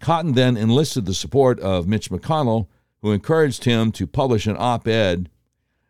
Cotton 0.00 0.32
then 0.32 0.58
enlisted 0.58 1.06
the 1.06 1.14
support 1.14 1.58
of 1.60 1.88
Mitch 1.88 2.10
McConnell, 2.10 2.66
who 3.00 3.10
encouraged 3.10 3.64
him 3.64 3.90
to 3.92 4.06
publish 4.06 4.46
an 4.46 4.56
op 4.58 4.86
ed 4.86 5.30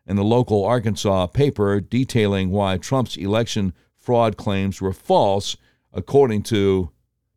in 0.06 0.18
a 0.18 0.22
local 0.22 0.64
Arkansas 0.64 1.26
paper 1.26 1.80
detailing 1.80 2.50
why 2.50 2.78
Trump's 2.78 3.16
election 3.16 3.72
fraud 3.96 4.36
claims 4.36 4.80
were 4.80 4.92
false, 4.92 5.56
according 5.92 6.44
to 6.44 6.90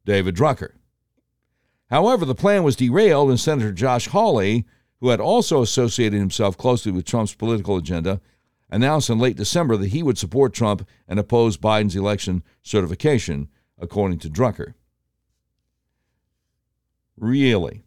David 0.06 0.36
Drucker. 0.36 0.73
However, 1.89 2.25
the 2.25 2.36
plan 2.36 2.62
was 2.63 2.75
derailed 2.75 3.30
when 3.30 3.38
Senator 3.38 3.71
Josh 3.71 4.08
Hawley, 4.08 4.65
who 5.06 5.12
had 5.12 5.22
also 5.22 5.62
associated 5.62 6.18
himself 6.18 6.58
closely 6.58 6.91
with 6.91 7.06
Trump's 7.06 7.36
political 7.36 7.78
agenda, 7.78 8.20
announced 8.72 9.08
in 9.08 9.20
late 9.20 9.38
December 9.38 9.78
that 9.78 9.89
he 9.89 10.02
would 10.02 10.18
support 10.18 10.52
Trump 10.52 10.84
and 11.08 11.20
oppose 11.20 11.58
Biden's 11.58 11.96
election 11.96 12.41
certification, 12.63 13.48
according 13.78 14.18
to 14.18 14.32
Drucker. 14.32 14.74
Really? 17.15 17.84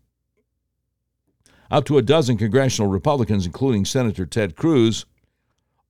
Up 1.73 1.85
to 1.87 1.99
a 1.99 2.03
dozen 2.03 2.37
congressional 2.37 2.89
Republicans, 2.89 3.47
including 3.47 3.85
Senator 3.85 4.25
Ted 4.25 4.55
Cruz, 4.55 5.05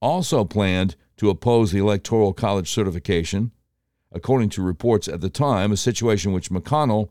also 0.00 0.46
planned 0.46 0.96
to 1.18 1.28
oppose 1.28 1.72
the 1.72 1.78
Electoral 1.78 2.32
College 2.32 2.70
certification, 2.70 3.52
according 4.12 4.48
to 4.48 4.62
reports 4.62 5.08
at 5.08 5.20
the 5.20 5.28
time, 5.28 5.72
a 5.72 5.76
situation 5.76 6.32
which 6.32 6.48
McConnell 6.48 7.10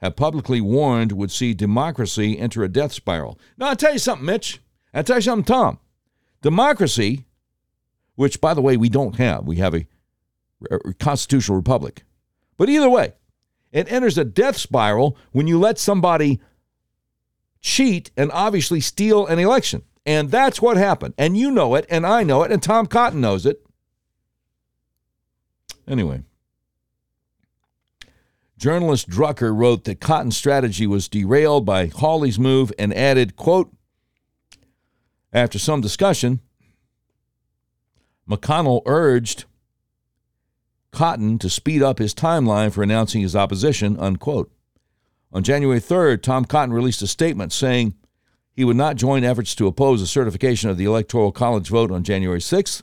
had 0.00 0.16
publicly 0.16 0.60
warned 0.60 1.12
would 1.12 1.30
see 1.30 1.54
democracy 1.54 2.38
enter 2.38 2.62
a 2.62 2.68
death 2.68 2.92
spiral. 2.92 3.38
Now, 3.58 3.68
I'll 3.68 3.76
tell 3.76 3.92
you 3.92 3.98
something, 3.98 4.26
Mitch. 4.26 4.60
I'll 4.94 5.04
tell 5.04 5.16
you 5.16 5.22
something, 5.22 5.44
Tom. 5.44 5.78
Democracy, 6.42 7.26
which, 8.14 8.40
by 8.40 8.54
the 8.54 8.62
way, 8.62 8.76
we 8.76 8.88
don't 8.88 9.16
have, 9.16 9.46
we 9.46 9.56
have 9.56 9.74
a, 9.74 9.86
a 10.70 10.94
constitutional 10.94 11.56
republic. 11.56 12.04
But 12.56 12.68
either 12.68 12.88
way, 12.88 13.12
it 13.72 13.90
enters 13.92 14.18
a 14.18 14.24
death 14.24 14.56
spiral 14.56 15.16
when 15.32 15.46
you 15.46 15.58
let 15.58 15.78
somebody 15.78 16.40
cheat 17.60 18.10
and 18.16 18.30
obviously 18.32 18.80
steal 18.80 19.26
an 19.26 19.38
election. 19.38 19.82
And 20.06 20.30
that's 20.30 20.62
what 20.62 20.76
happened. 20.78 21.14
And 21.18 21.36
you 21.36 21.50
know 21.50 21.74
it, 21.74 21.86
and 21.90 22.06
I 22.06 22.22
know 22.22 22.42
it, 22.42 22.50
and 22.50 22.62
Tom 22.62 22.86
Cotton 22.86 23.20
knows 23.20 23.44
it. 23.44 23.62
Anyway, 25.86 26.22
Journalist 28.60 29.08
Drucker 29.08 29.56
wrote 29.56 29.84
that 29.84 30.00
Cotton's 30.00 30.36
strategy 30.36 30.86
was 30.86 31.08
derailed 31.08 31.64
by 31.64 31.86
Hawley's 31.86 32.38
move 32.38 32.70
and 32.78 32.92
added, 32.92 33.34
quote, 33.34 33.72
after 35.32 35.58
some 35.58 35.80
discussion, 35.80 36.40
McConnell 38.28 38.82
urged 38.84 39.46
Cotton 40.90 41.38
to 41.38 41.48
speed 41.48 41.82
up 41.82 41.98
his 41.98 42.12
timeline 42.12 42.70
for 42.70 42.82
announcing 42.82 43.22
his 43.22 43.34
opposition, 43.34 43.98
unquote. 43.98 44.52
On 45.32 45.42
January 45.42 45.80
3rd, 45.80 46.20
Tom 46.22 46.44
Cotton 46.44 46.74
released 46.74 47.00
a 47.00 47.06
statement 47.06 47.54
saying 47.54 47.94
he 48.52 48.66
would 48.66 48.76
not 48.76 48.96
join 48.96 49.24
efforts 49.24 49.54
to 49.54 49.68
oppose 49.68 50.02
the 50.02 50.06
certification 50.06 50.68
of 50.68 50.76
the 50.76 50.84
Electoral 50.84 51.32
College 51.32 51.70
vote 51.70 51.90
on 51.90 52.04
January 52.04 52.40
6th. 52.40 52.82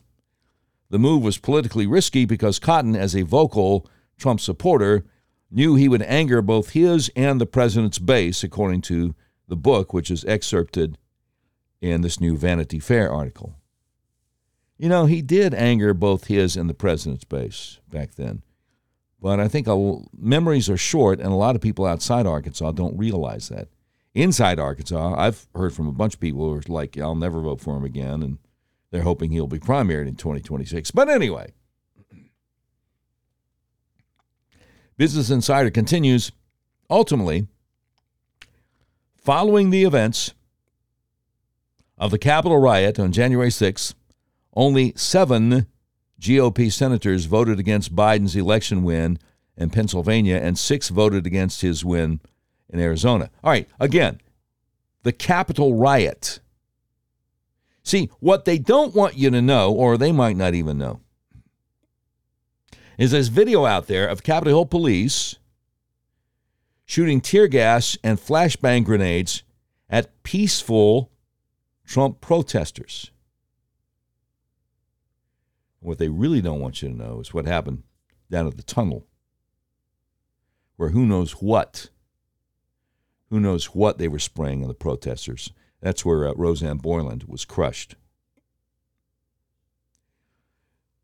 The 0.90 0.98
move 0.98 1.22
was 1.22 1.38
politically 1.38 1.86
risky 1.86 2.26
because 2.26 2.58
Cotton, 2.58 2.96
as 2.96 3.16
a 3.16 3.22
vocal 3.22 3.88
Trump 4.18 4.40
supporter, 4.40 5.06
knew 5.50 5.76
he 5.76 5.88
would 5.88 6.02
anger 6.04 6.42
both 6.42 6.72
his 6.72 7.10
and 7.16 7.40
the 7.40 7.46
president's 7.46 8.00
base, 8.00 8.44
according 8.44 8.82
to 8.82 9.16
the 9.48 9.56
book, 9.56 9.94
which 9.94 10.12
is 10.12 10.26
excerpted 10.26 10.98
in 11.82 12.02
this 12.02 12.20
new 12.20 12.36
Vanity 12.36 12.80
Fair 12.80 13.12
article. 13.12 13.56
You 14.78 14.90
know, 14.90 15.06
he 15.06 15.22
did 15.22 15.54
anger 15.54 15.94
both 15.94 16.26
his 16.26 16.56
and 16.56 16.70
the 16.70 16.74
president's 16.74 17.24
base 17.24 17.80
back 17.90 18.16
then. 18.16 18.44
But 19.20 19.40
I 19.40 19.48
think 19.48 19.68
memories 20.16 20.70
are 20.70 20.78
short, 20.78 21.20
and 21.20 21.30
a 21.30 21.36
lot 21.36 21.56
of 21.56 21.62
people 21.62 21.86
outside 21.86 22.28
Arkansas 22.28 22.72
don't 22.74 22.98
realize 22.98 23.50
that. 23.50 23.70
Inside 24.14 24.60
Arkansas, 24.60 25.16
I've 25.18 25.48
heard 25.56 25.74
from 25.74 25.88
a 25.88 25.92
bunch 25.92 26.16
of 26.16 26.20
people 26.20 26.42
who 26.42 26.56
are 26.56 26.62
like, 26.68 26.98
I'll 26.98 27.16
never 27.16 27.42
vote 27.42 27.62
for 27.62 27.76
him 27.78 27.84
again, 27.84 28.22
and 28.22 28.38
they're 28.92 29.02
hoping 29.02 29.32
he'll 29.32 29.48
be 29.48 29.60
primaried 29.60 30.08
in 30.08 30.16
2026. 30.16 30.92
But 30.92 31.10
anyway, 31.10 31.54
Business 34.98 35.30
Insider 35.30 35.70
continues 35.70 36.32
ultimately, 36.90 37.48
following 39.16 39.70
the 39.70 39.84
events 39.84 40.34
of 41.98 42.12
the 42.12 42.18
Capitol 42.18 42.58
riot 42.58 42.98
on 43.00 43.12
January 43.12 43.50
6th, 43.50 43.94
only 44.56 44.94
seven 44.96 45.68
GOP 46.20 46.72
senators 46.72 47.26
voted 47.26 47.60
against 47.60 47.96
Biden's 47.96 48.36
election 48.36 48.84
win 48.84 49.20
in 49.56 49.70
Pennsylvania, 49.70 50.38
and 50.38 50.58
six 50.58 50.90
voted 50.90 51.26
against 51.26 51.62
his 51.62 51.84
win 51.84 52.20
in 52.70 52.80
Arizona. 52.80 53.30
All 53.44 53.52
right, 53.52 53.68
again, 53.80 54.20
the 55.04 55.12
Capitol 55.12 55.76
riot. 55.76 56.40
See, 57.84 58.10
what 58.20 58.46
they 58.46 58.58
don't 58.58 58.96
want 58.96 59.16
you 59.16 59.30
to 59.30 59.42
know, 59.42 59.72
or 59.72 59.98
they 59.98 60.12
might 60.12 60.38
not 60.38 60.54
even 60.54 60.78
know, 60.78 61.02
is 62.98 63.12
this 63.12 63.28
video 63.28 63.66
out 63.66 63.88
there 63.88 64.08
of 64.08 64.24
Capitol 64.24 64.54
Hill 64.54 64.66
police 64.66 65.36
shooting 66.86 67.22
tear 67.22 67.48
gas 67.48 67.98
and 68.04 68.18
flashbang 68.18 68.84
grenades 68.84 69.44
at 69.90 70.24
peaceful 70.24 71.12
Trump 71.86 72.22
protesters. 72.22 73.12
What 75.80 76.00
they 76.00 76.10
really 76.10 76.42
don't 76.42 76.60
want 76.60 76.82
you 76.82 76.90
to 76.90 76.96
know 76.96 77.20
is 77.20 77.34
what 77.34 77.46
happened 77.46 77.84
down 78.32 78.48
at 78.48 78.58
the 78.58 78.64
tunnel, 78.64 79.06
where 80.76 80.90
who 80.90 81.06
knows 81.06 81.34
what, 81.34 81.90
who 83.30 83.40
knows 83.40 83.76
what 83.76 84.00
they 84.00 84.08
were 84.08 84.20
spraying 84.20 84.64
on 84.64 84.68
the 84.68 84.74
protesters. 84.74 85.52
That's 85.82 86.04
where 86.04 86.28
uh, 86.28 86.34
Rosanne 86.36 86.78
Boyland 86.78 87.26
was 87.28 87.46
crushed. 87.46 87.96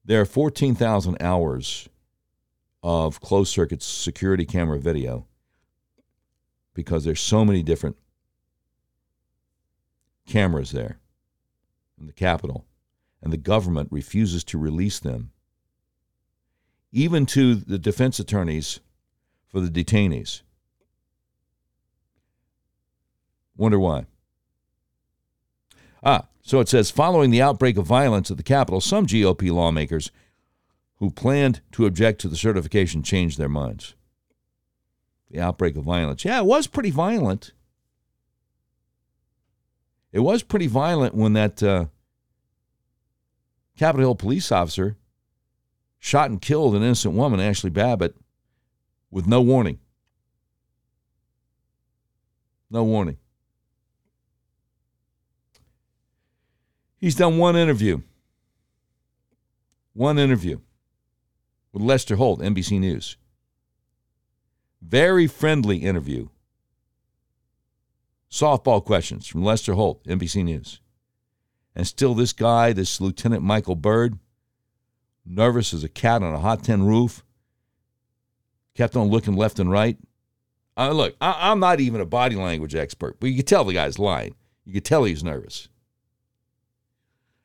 There 0.06 0.20
are 0.20 0.26
14,000 0.26 1.18
hours 1.22 1.88
of 2.82 3.22
closed 3.22 3.52
circuit 3.52 3.82
security 3.82 4.46
camera 4.46 4.80
video 4.80 5.28
because 6.74 7.06
there's 7.06 7.22
so 7.22 7.46
many 7.46 7.64
different 7.64 7.96
cameras 10.26 10.72
there 10.72 11.00
in 12.00 12.08
the 12.08 12.14
Capitol, 12.14 12.66
and 13.22 13.32
the 13.32 13.38
government 13.38 13.90
refuses 13.92 14.44
to 14.46 14.58
release 14.58 15.00
them, 15.00 15.32
even 16.92 17.26
to 17.28 17.56
the 17.56 17.80
defense 17.80 18.20
attorneys 18.20 18.80
for 19.48 19.62
the 19.62 19.70
detainees. 19.70 20.42
Wonder 23.56 23.80
why? 23.80 24.06
Ah, 26.04 26.28
so 26.44 26.60
it 26.60 26.70
says 26.70 26.92
following 26.92 27.32
the 27.32 27.42
outbreak 27.42 27.78
of 27.78 27.86
violence 27.88 28.30
at 28.30 28.38
the 28.38 28.44
Capitol, 28.44 28.82
some 28.82 29.08
GOP 29.08 29.50
lawmakers 29.50 30.12
who 30.98 31.10
planned 31.10 31.62
to 31.72 31.86
object 31.86 32.22
to 32.22 32.28
the 32.28 32.36
certification 32.36 33.02
changed 33.02 33.38
their 33.40 33.50
minds. 33.50 33.96
the 35.32 35.40
outbreak 35.40 35.76
of 35.76 35.84
violence. 35.84 36.24
Yeah, 36.24 36.40
it 36.40 36.46
was 36.46 36.68
pretty 36.68 36.92
violent. 36.92 37.54
It 40.12 40.20
was 40.20 40.44
pretty 40.44 40.68
violent 40.68 41.16
when 41.16 41.34
that 41.34 41.64
uh, 41.64 41.86
Capitol 43.76 44.02
Hill 44.10 44.16
police 44.16 44.52
officer 44.52 44.96
shot 45.98 46.30
and 46.30 46.40
killed 46.40 46.76
an 46.76 46.84
innocent 46.84 47.16
woman, 47.16 47.40
Ashley 47.40 47.72
Babbitt, 47.72 48.16
with 49.10 49.26
no 49.26 49.42
warning. 49.42 49.80
No 52.70 52.84
warning. 52.84 53.18
He's 57.04 57.16
done 57.16 57.38
one 57.38 57.58
interview. 57.58 58.00
One 59.92 60.18
interview 60.18 60.62
with 61.74 61.84
Lester 61.84 62.16
Holt, 62.16 62.40
NBC 62.40 62.80
News. 62.80 63.18
Very 64.82 65.28
friendly 65.28 65.80
interview. 65.80 66.30
Softball 68.32 68.82
questions 68.82 69.28
from 69.28 69.44
Lester 69.44 69.74
Holt, 69.74 70.02
NBC 70.06 70.46
News. 70.46 70.80
And 71.76 71.86
still, 71.86 72.14
this 72.14 72.32
guy, 72.32 72.72
this 72.72 73.02
Lieutenant 73.02 73.44
Michael 73.44 73.76
Byrd, 73.76 74.18
nervous 75.26 75.74
as 75.74 75.84
a 75.84 75.90
cat 75.90 76.24
on 76.24 76.34
a 76.34 76.40
hot 76.40 76.64
tin 76.64 76.86
roof, 76.86 77.22
kept 78.76 78.96
on 78.96 79.10
looking 79.10 79.36
left 79.36 79.60
and 79.60 79.70
right. 79.70 79.98
Uh, 80.78 80.92
look, 80.92 81.18
I, 81.20 81.52
am 81.52 81.60
not 81.60 81.82
even 81.82 82.00
a 82.00 82.06
body 82.06 82.38
language 82.38 82.76
expert, 82.76 83.20
but 83.20 83.28
you 83.28 83.36
could 83.36 83.48
tell 83.48 83.66
the 83.66 83.74
guy's 83.74 84.00
lying. 84.00 84.36
You 84.64 84.72
could 84.72 84.86
tell 84.86 85.04
he's 85.04 85.22
nervous. 85.22 85.68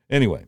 Anyway, 0.09 0.45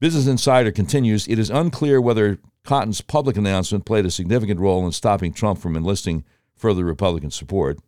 Business 0.00 0.26
Insider 0.26 0.70
continues 0.70 1.26
It 1.26 1.38
is 1.38 1.50
unclear 1.50 2.00
whether 2.00 2.38
Cotton's 2.64 3.00
public 3.00 3.36
announcement 3.36 3.84
played 3.84 4.06
a 4.06 4.10
significant 4.10 4.60
role 4.60 4.84
in 4.84 4.92
stopping 4.92 5.32
Trump 5.32 5.58
from 5.58 5.76
enlisting 5.76 6.24
further 6.56 6.84
Republican 6.84 7.30
support. 7.30 7.78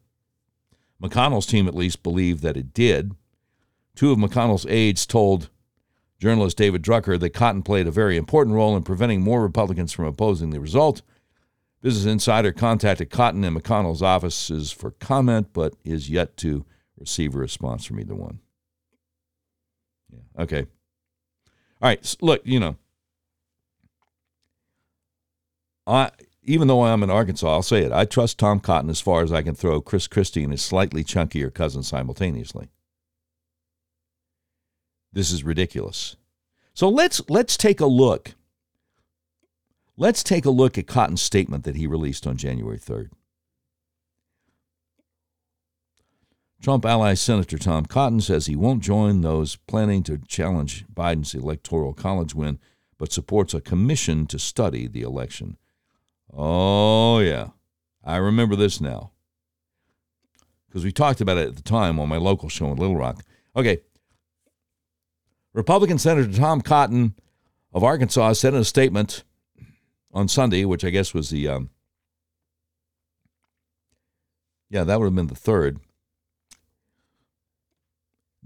McConnell's 1.02 1.46
team, 1.46 1.68
at 1.68 1.74
least, 1.74 2.02
believed 2.02 2.42
that 2.42 2.56
it 2.56 2.72
did. 2.72 3.12
Two 3.94 4.12
of 4.12 4.18
McConnell's 4.18 4.66
aides 4.66 5.06
told 5.06 5.50
journalist 6.18 6.56
David 6.56 6.82
Drucker 6.82 7.20
that 7.20 7.30
Cotton 7.30 7.62
played 7.62 7.86
a 7.86 7.90
very 7.90 8.16
important 8.16 8.56
role 8.56 8.76
in 8.76 8.82
preventing 8.82 9.20
more 9.20 9.42
Republicans 9.42 9.92
from 9.92 10.06
opposing 10.06 10.50
the 10.50 10.60
result. 10.60 11.02
Business 11.82 12.10
Insider 12.10 12.52
contacted 12.52 13.10
Cotton 13.10 13.44
and 13.44 13.56
McConnell's 13.56 14.02
offices 14.02 14.72
for 14.72 14.92
comment, 14.92 15.48
but 15.52 15.74
is 15.84 16.08
yet 16.08 16.36
to 16.38 16.64
receive 16.98 17.34
a 17.34 17.38
response 17.38 17.84
from 17.84 18.00
either 18.00 18.14
one. 18.14 18.40
Okay. 20.38 20.66
All 21.80 21.88
right. 21.88 22.16
Look, 22.20 22.42
you 22.44 22.60
know, 22.60 22.76
I 25.86 26.10
even 26.42 26.68
though 26.68 26.84
I'm 26.84 27.02
in 27.02 27.10
Arkansas, 27.10 27.48
I'll 27.48 27.62
say 27.62 27.82
it. 27.82 27.92
I 27.92 28.04
trust 28.04 28.38
Tom 28.38 28.60
Cotton 28.60 28.88
as 28.88 29.00
far 29.00 29.22
as 29.22 29.32
I 29.32 29.42
can 29.42 29.54
throw 29.54 29.80
Chris 29.80 30.06
Christie 30.06 30.44
and 30.44 30.52
his 30.52 30.62
slightly 30.62 31.02
chunkier 31.02 31.52
cousin 31.52 31.82
simultaneously. 31.82 32.68
This 35.12 35.32
is 35.32 35.44
ridiculous. 35.44 36.16
So 36.74 36.88
let's 36.88 37.22
let's 37.28 37.56
take 37.56 37.80
a 37.80 37.86
look. 37.86 38.34
Let's 39.96 40.22
take 40.22 40.44
a 40.44 40.50
look 40.50 40.76
at 40.76 40.86
Cotton's 40.86 41.22
statement 41.22 41.64
that 41.64 41.76
he 41.76 41.86
released 41.86 42.26
on 42.26 42.36
January 42.36 42.78
3rd. 42.78 43.10
Trump 46.66 46.84
ally 46.84 47.14
Senator 47.14 47.58
Tom 47.58 47.86
Cotton 47.86 48.20
says 48.20 48.46
he 48.46 48.56
won't 48.56 48.82
join 48.82 49.20
those 49.20 49.54
planning 49.68 50.02
to 50.02 50.18
challenge 50.26 50.84
Biden's 50.92 51.32
electoral 51.32 51.92
college 51.92 52.34
win, 52.34 52.58
but 52.98 53.12
supports 53.12 53.54
a 53.54 53.60
commission 53.60 54.26
to 54.26 54.36
study 54.36 54.88
the 54.88 55.02
election. 55.02 55.58
Oh, 56.36 57.20
yeah. 57.20 57.50
I 58.02 58.16
remember 58.16 58.56
this 58.56 58.80
now. 58.80 59.12
Because 60.66 60.82
we 60.82 60.90
talked 60.90 61.20
about 61.20 61.38
it 61.38 61.50
at 61.50 61.54
the 61.54 61.62
time 61.62 62.00
on 62.00 62.08
my 62.08 62.16
local 62.16 62.48
show 62.48 62.66
in 62.72 62.78
Little 62.78 62.96
Rock. 62.96 63.22
Okay. 63.54 63.78
Republican 65.52 65.98
Senator 65.98 66.36
Tom 66.36 66.62
Cotton 66.62 67.14
of 67.72 67.84
Arkansas 67.84 68.32
said 68.32 68.54
in 68.54 68.60
a 68.62 68.64
statement 68.64 69.22
on 70.12 70.26
Sunday, 70.26 70.64
which 70.64 70.84
I 70.84 70.90
guess 70.90 71.14
was 71.14 71.30
the, 71.30 71.46
um, 71.46 71.70
yeah, 74.68 74.82
that 74.82 74.98
would 74.98 75.06
have 75.06 75.14
been 75.14 75.28
the 75.28 75.36
third, 75.36 75.78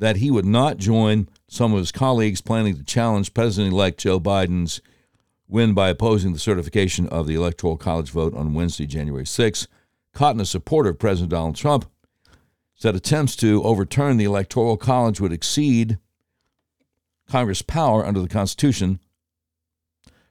that 0.00 0.16
he 0.16 0.30
would 0.30 0.46
not 0.46 0.78
join 0.78 1.28
some 1.46 1.72
of 1.72 1.78
his 1.78 1.92
colleagues 1.92 2.40
planning 2.40 2.74
to 2.74 2.82
challenge 2.82 3.34
President 3.34 3.72
elect 3.72 4.00
Joe 4.00 4.18
Biden's 4.18 4.80
win 5.46 5.74
by 5.74 5.90
opposing 5.90 6.32
the 6.32 6.38
certification 6.38 7.06
of 7.08 7.26
the 7.26 7.34
Electoral 7.34 7.76
College 7.76 8.10
vote 8.10 8.34
on 8.34 8.54
Wednesday, 8.54 8.86
January 8.86 9.26
6. 9.26 9.68
Cotton, 10.14 10.40
a 10.40 10.46
supporter 10.46 10.90
of 10.90 10.98
President 10.98 11.30
Donald 11.30 11.54
Trump, 11.54 11.84
said 12.74 12.96
attempts 12.96 13.36
to 13.36 13.62
overturn 13.62 14.16
the 14.16 14.24
Electoral 14.24 14.78
College 14.78 15.20
would 15.20 15.32
exceed 15.32 15.98
Congress' 17.28 17.62
power 17.62 18.06
under 18.06 18.20
the 18.20 18.28
Constitution, 18.28 19.00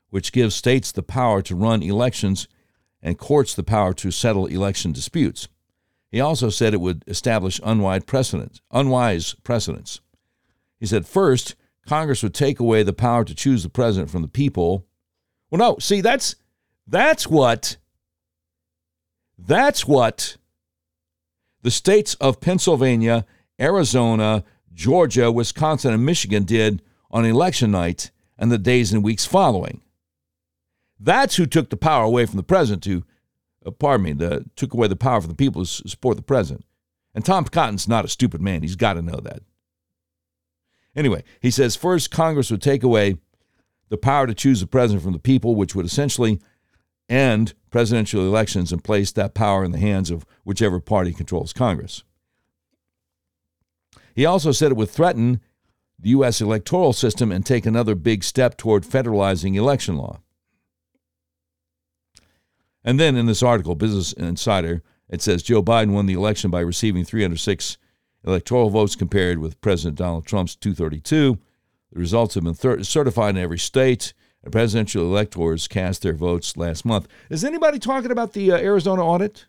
which 0.10 0.32
gives 0.32 0.56
states 0.56 0.92
the 0.92 1.04
power 1.04 1.44
to 1.44 1.56
run 1.56 1.84
elections 1.84 2.48
and 3.04 3.20
courts 3.20 3.54
the 3.54 3.64
power 3.64 3.94
to 3.94 4.10
settle 4.10 4.48
election 4.48 4.92
disputes. 4.92 5.48
He 6.12 6.20
also 6.20 6.50
said 6.50 6.74
it 6.74 6.82
would 6.82 7.04
establish 7.08 7.60
unwise 7.64 8.04
precedents. 8.04 8.62
Unwise 8.72 9.36
precedents. 9.44 10.02
He 10.80 10.86
said 10.86 11.06
first, 11.06 11.56
Congress 11.86 12.24
would 12.24 12.34
take 12.34 12.60
away 12.60 12.84
the 12.84 12.94
power 12.94 13.24
to 13.24 13.36
choose 13.36 13.64
the 13.64 13.70
president 13.70 14.10
from 14.10 14.22
the 14.22 14.28
people. 14.28 14.86
Well, 15.50 15.60
no, 15.60 15.78
see, 15.80 16.02
that's 16.02 16.36
that's 16.88 17.28
what 17.28 17.78
that's 19.38 19.88
what 19.88 20.38
the 21.62 21.72
states 21.72 22.16
of 22.16 22.42
Pennsylvania, 22.42 23.26
Arizona, 23.60 24.44
Georgia, 24.74 25.32
Wisconsin, 25.32 25.94
and 25.94 26.06
Michigan 26.06 26.44
did 26.44 26.82
on 27.12 27.26
election 27.26 27.72
night 27.72 28.12
and 28.38 28.52
the 28.52 28.58
days 28.58 28.94
and 28.94 29.04
weeks 29.04 29.26
following. 29.26 29.82
That's 31.00 31.36
who 31.36 31.46
took 31.46 31.70
the 31.70 31.78
power 31.78 32.04
away 32.04 32.26
from 32.26 32.38
the 32.38 32.44
president 32.44 32.84
to 32.84 33.04
Uh, 33.70 33.72
pardon 33.72 34.04
me, 34.04 34.14
the, 34.14 34.46
took 34.56 34.74
away 34.74 34.88
the 34.88 34.96
power 34.96 35.22
from 35.22 35.30
the 35.30 35.36
people 35.36 35.64
to 35.64 35.88
support 35.88 36.18
the 36.18 36.24
president. 36.24 36.66
And 37.14 37.26
Tom 37.26 37.46
Cotton's 37.46 37.88
not 37.88 38.06
a 38.06 38.10
stupid 38.10 38.42
man. 38.42 38.62
He's 38.62 38.76
got 38.76 38.94
to 38.94 39.02
know 39.02 39.20
that. 39.24 39.42
Anyway, 40.96 41.24
he 41.40 41.52
says 41.52 41.76
first, 41.76 42.12
Congress 42.12 42.52
would 42.52 42.62
take 42.62 42.84
away 42.84 43.18
the 43.90 43.98
power 43.98 44.28
to 44.28 44.34
choose 44.34 44.60
the 44.60 44.68
president 44.68 45.04
from 45.04 45.14
the 45.14 45.20
people, 45.20 45.56
which 45.56 45.76
would 45.76 45.86
essentially 45.86 46.40
end 47.08 47.54
presidential 47.72 48.22
elections 48.22 48.72
and 48.72 48.84
place 48.84 49.12
that 49.12 49.34
power 49.34 49.64
in 49.64 49.72
the 49.72 49.80
hands 49.80 50.12
of 50.12 50.26
whichever 50.44 50.80
party 50.80 51.12
controls 51.14 51.54
Congress. 51.54 52.04
He 54.16 54.26
also 54.26 54.52
said 54.52 54.72
it 54.72 54.78
would 54.78 54.90
threaten 54.90 55.42
the 56.00 56.10
U.S. 56.10 56.42
electoral 56.42 56.94
system 56.94 57.32
and 57.32 57.46
take 57.46 57.66
another 57.66 57.96
big 57.96 58.24
step 58.24 58.58
toward 58.58 58.84
federalizing 58.84 59.56
election 59.56 59.98
law. 59.98 60.20
And 62.84 63.00
then 63.00 63.16
in 63.16 63.26
this 63.26 63.44
article, 63.44 63.76
Business 63.76 64.14
Insider, 64.14 64.82
it 65.10 65.22
says 65.22 65.44
Joe 65.44 65.62
Biden 65.62 65.92
won 65.92 66.06
the 66.06 66.14
election 66.14 66.50
by 66.50 66.62
receiving 66.62 67.04
306 67.04 67.78
electoral 68.26 68.70
votes 68.70 68.96
compared 68.96 69.40
with 69.40 69.60
President 69.62 69.98
Donald 69.98 70.26
Trump's 70.26 70.56
232. 70.56 71.38
The 71.92 72.00
results 72.00 72.36
have 72.36 72.44
been 72.44 72.54
thir- 72.54 72.84
certified 72.84 73.36
in 73.36 73.42
every 73.42 73.60
state. 73.60 74.14
The 74.44 74.52
presidential 74.52 75.04
electors 75.04 75.68
cast 75.68 76.02
their 76.02 76.14
votes 76.14 76.56
last 76.56 76.86
month. 76.86 77.08
Is 77.30 77.44
anybody 77.44 77.80
talking 77.80 78.12
about 78.12 78.34
the 78.34 78.52
uh, 78.52 78.58
Arizona 78.58 79.04
audit? 79.06 79.46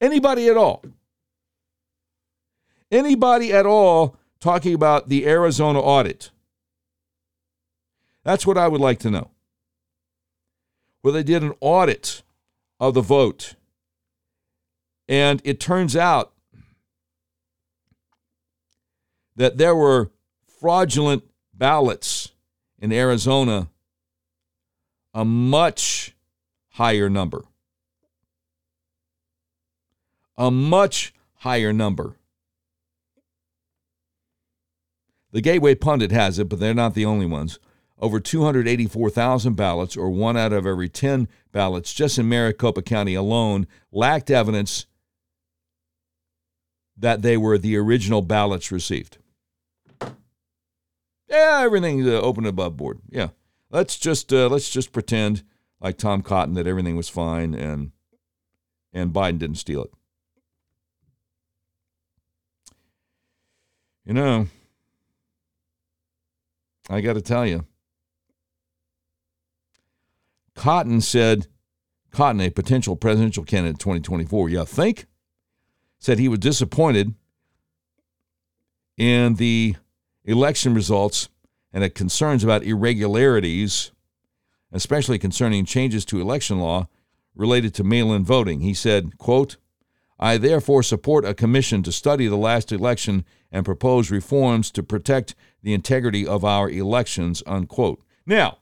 Anybody 0.00 0.48
at 0.48 0.56
all? 0.56 0.82
Anybody 2.90 3.52
at 3.52 3.66
all 3.66 4.16
talking 4.40 4.74
about 4.74 5.08
the 5.08 5.26
Arizona 5.28 5.78
audit? 5.78 6.30
That's 8.24 8.46
what 8.46 8.58
I 8.58 8.66
would 8.66 8.80
like 8.80 8.98
to 9.00 9.10
know 9.10 9.30
where 11.02 11.12
they 11.12 11.22
did 11.22 11.42
an 11.42 11.54
audit 11.60 12.22
of 12.78 12.94
the 12.94 13.00
vote. 13.00 13.54
And 15.08 15.40
it 15.44 15.58
turns 15.58 15.96
out 15.96 16.32
that 19.36 19.58
there 19.58 19.74
were 19.74 20.10
fraudulent 20.60 21.24
ballots 21.54 22.32
in 22.78 22.92
Arizona, 22.92 23.68
a 25.12 25.24
much 25.24 26.14
higher 26.70 27.08
number. 27.08 27.44
A 30.36 30.50
much 30.50 31.12
higher 31.36 31.72
number. 31.72 32.14
The 35.32 35.40
Gateway 35.40 35.74
Pundit 35.74 36.12
has 36.12 36.38
it, 36.38 36.48
but 36.48 36.58
they're 36.58 36.74
not 36.74 36.94
the 36.94 37.04
only 37.04 37.26
ones 37.26 37.58
over 38.00 38.18
284,000 38.18 39.54
ballots, 39.54 39.96
or 39.96 40.10
one 40.10 40.36
out 40.36 40.52
of 40.52 40.66
every 40.66 40.88
10 40.88 41.28
ballots, 41.52 41.92
just 41.92 42.18
in 42.18 42.28
Maricopa 42.28 42.82
County 42.82 43.14
alone, 43.14 43.66
lacked 43.92 44.30
evidence 44.30 44.86
that 46.96 47.22
they 47.22 47.36
were 47.36 47.58
the 47.58 47.76
original 47.76 48.22
ballots 48.22 48.72
received. 48.72 49.18
Yeah, 51.28 51.60
everything's 51.62 52.06
uh, 52.06 52.20
open 52.20 52.44
above 52.44 52.76
board. 52.76 53.00
Yeah, 53.08 53.28
let's 53.70 53.96
just 53.96 54.32
uh, 54.32 54.48
let's 54.48 54.68
just 54.68 54.92
pretend 54.92 55.44
like 55.80 55.96
Tom 55.96 56.22
Cotton 56.22 56.54
that 56.54 56.66
everything 56.66 56.96
was 56.96 57.08
fine 57.08 57.54
and 57.54 57.92
and 58.92 59.12
Biden 59.12 59.38
didn't 59.38 59.58
steal 59.58 59.84
it. 59.84 59.92
You 64.04 64.14
know, 64.14 64.48
I 66.88 67.00
got 67.00 67.12
to 67.12 67.20
tell 67.20 67.46
you, 67.46 67.64
Cotton 70.60 71.00
said, 71.00 71.46
Cotton, 72.10 72.42
a 72.42 72.50
potential 72.50 72.94
presidential 72.94 73.44
candidate 73.44 73.76
in 73.76 73.78
2024, 73.78 74.50
you 74.50 74.66
think? 74.66 75.06
Said 75.98 76.18
he 76.18 76.28
was 76.28 76.38
disappointed 76.38 77.14
in 78.98 79.36
the 79.36 79.76
election 80.26 80.74
results 80.74 81.30
and 81.72 81.82
had 81.82 81.94
concerns 81.94 82.44
about 82.44 82.62
irregularities, 82.62 83.92
especially 84.70 85.18
concerning 85.18 85.64
changes 85.64 86.04
to 86.04 86.20
election 86.20 86.60
law 86.60 86.88
related 87.34 87.72
to 87.76 87.82
mail-in 87.82 88.22
voting. 88.22 88.60
He 88.60 88.74
said, 88.74 89.16
quote, 89.16 89.56
I 90.18 90.36
therefore 90.36 90.82
support 90.82 91.24
a 91.24 91.32
commission 91.32 91.82
to 91.84 91.90
study 91.90 92.26
the 92.26 92.36
last 92.36 92.70
election 92.70 93.24
and 93.50 93.64
propose 93.64 94.10
reforms 94.10 94.70
to 94.72 94.82
protect 94.82 95.34
the 95.62 95.72
integrity 95.72 96.26
of 96.26 96.44
our 96.44 96.68
elections, 96.68 97.42
unquote. 97.46 98.02
Now, 98.26 98.58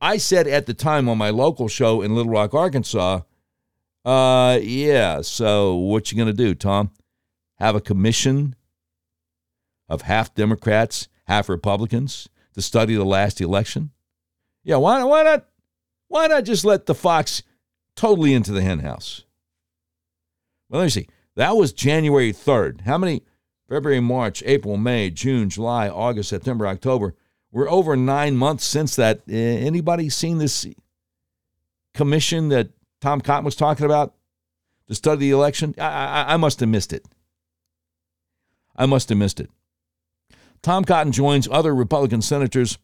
I 0.00 0.16
said 0.16 0.46
at 0.46 0.66
the 0.66 0.74
time 0.74 1.08
on 1.08 1.18
my 1.18 1.30
local 1.30 1.68
show 1.68 2.00
in 2.02 2.14
Little 2.14 2.32
Rock, 2.32 2.54
Arkansas, 2.54 3.20
uh, 4.04 4.58
yeah, 4.62 5.20
so 5.20 5.74
what 5.74 6.10
you 6.10 6.16
going 6.16 6.26
to 6.26 6.32
do, 6.32 6.54
Tom? 6.54 6.90
Have 7.56 7.74
a 7.74 7.80
commission 7.80 8.56
of 9.88 10.02
half 10.02 10.34
Democrats, 10.34 11.08
half 11.26 11.48
Republicans 11.48 12.28
to 12.54 12.62
study 12.62 12.94
the 12.94 13.04
last 13.04 13.40
election? 13.40 13.90
Yeah, 14.64 14.76
why, 14.76 15.04
why 15.04 15.22
not? 15.22 15.46
Why 16.08 16.26
not 16.26 16.44
just 16.44 16.64
let 16.64 16.86
the 16.86 16.94
fox 16.94 17.42
totally 17.94 18.32
into 18.32 18.52
the 18.52 18.62
henhouse? 18.62 19.24
Well, 20.68 20.80
let 20.80 20.86
me 20.86 20.90
see. 20.90 21.08
That 21.36 21.56
was 21.56 21.72
January 21.72 22.32
3rd. 22.32 22.82
How 22.82 22.98
many? 22.98 23.22
February, 23.68 24.00
March, 24.00 24.42
April, 24.44 24.76
May, 24.76 25.10
June, 25.10 25.48
July, 25.48 25.88
August, 25.88 26.30
September, 26.30 26.66
October. 26.66 27.14
We're 27.52 27.70
over 27.70 27.96
nine 27.96 28.36
months 28.36 28.64
since 28.64 28.96
that. 28.96 29.22
Anybody 29.28 30.08
seen 30.08 30.38
this 30.38 30.66
commission 31.94 32.48
that 32.50 32.70
Tom 33.00 33.20
Cotton 33.20 33.44
was 33.44 33.56
talking 33.56 33.86
about 33.86 34.14
to 34.88 34.94
study 34.94 35.20
the 35.20 35.30
election? 35.30 35.74
I, 35.78 35.82
I, 35.82 36.34
I 36.34 36.36
must 36.36 36.60
have 36.60 36.68
missed 36.68 36.92
it. 36.92 37.04
I 38.76 38.86
must 38.86 39.08
have 39.08 39.18
missed 39.18 39.40
it. 39.40 39.50
Tom 40.62 40.84
Cotton 40.84 41.12
joins 41.12 41.48
other 41.50 41.74
Republican 41.74 42.22
senators 42.22 42.78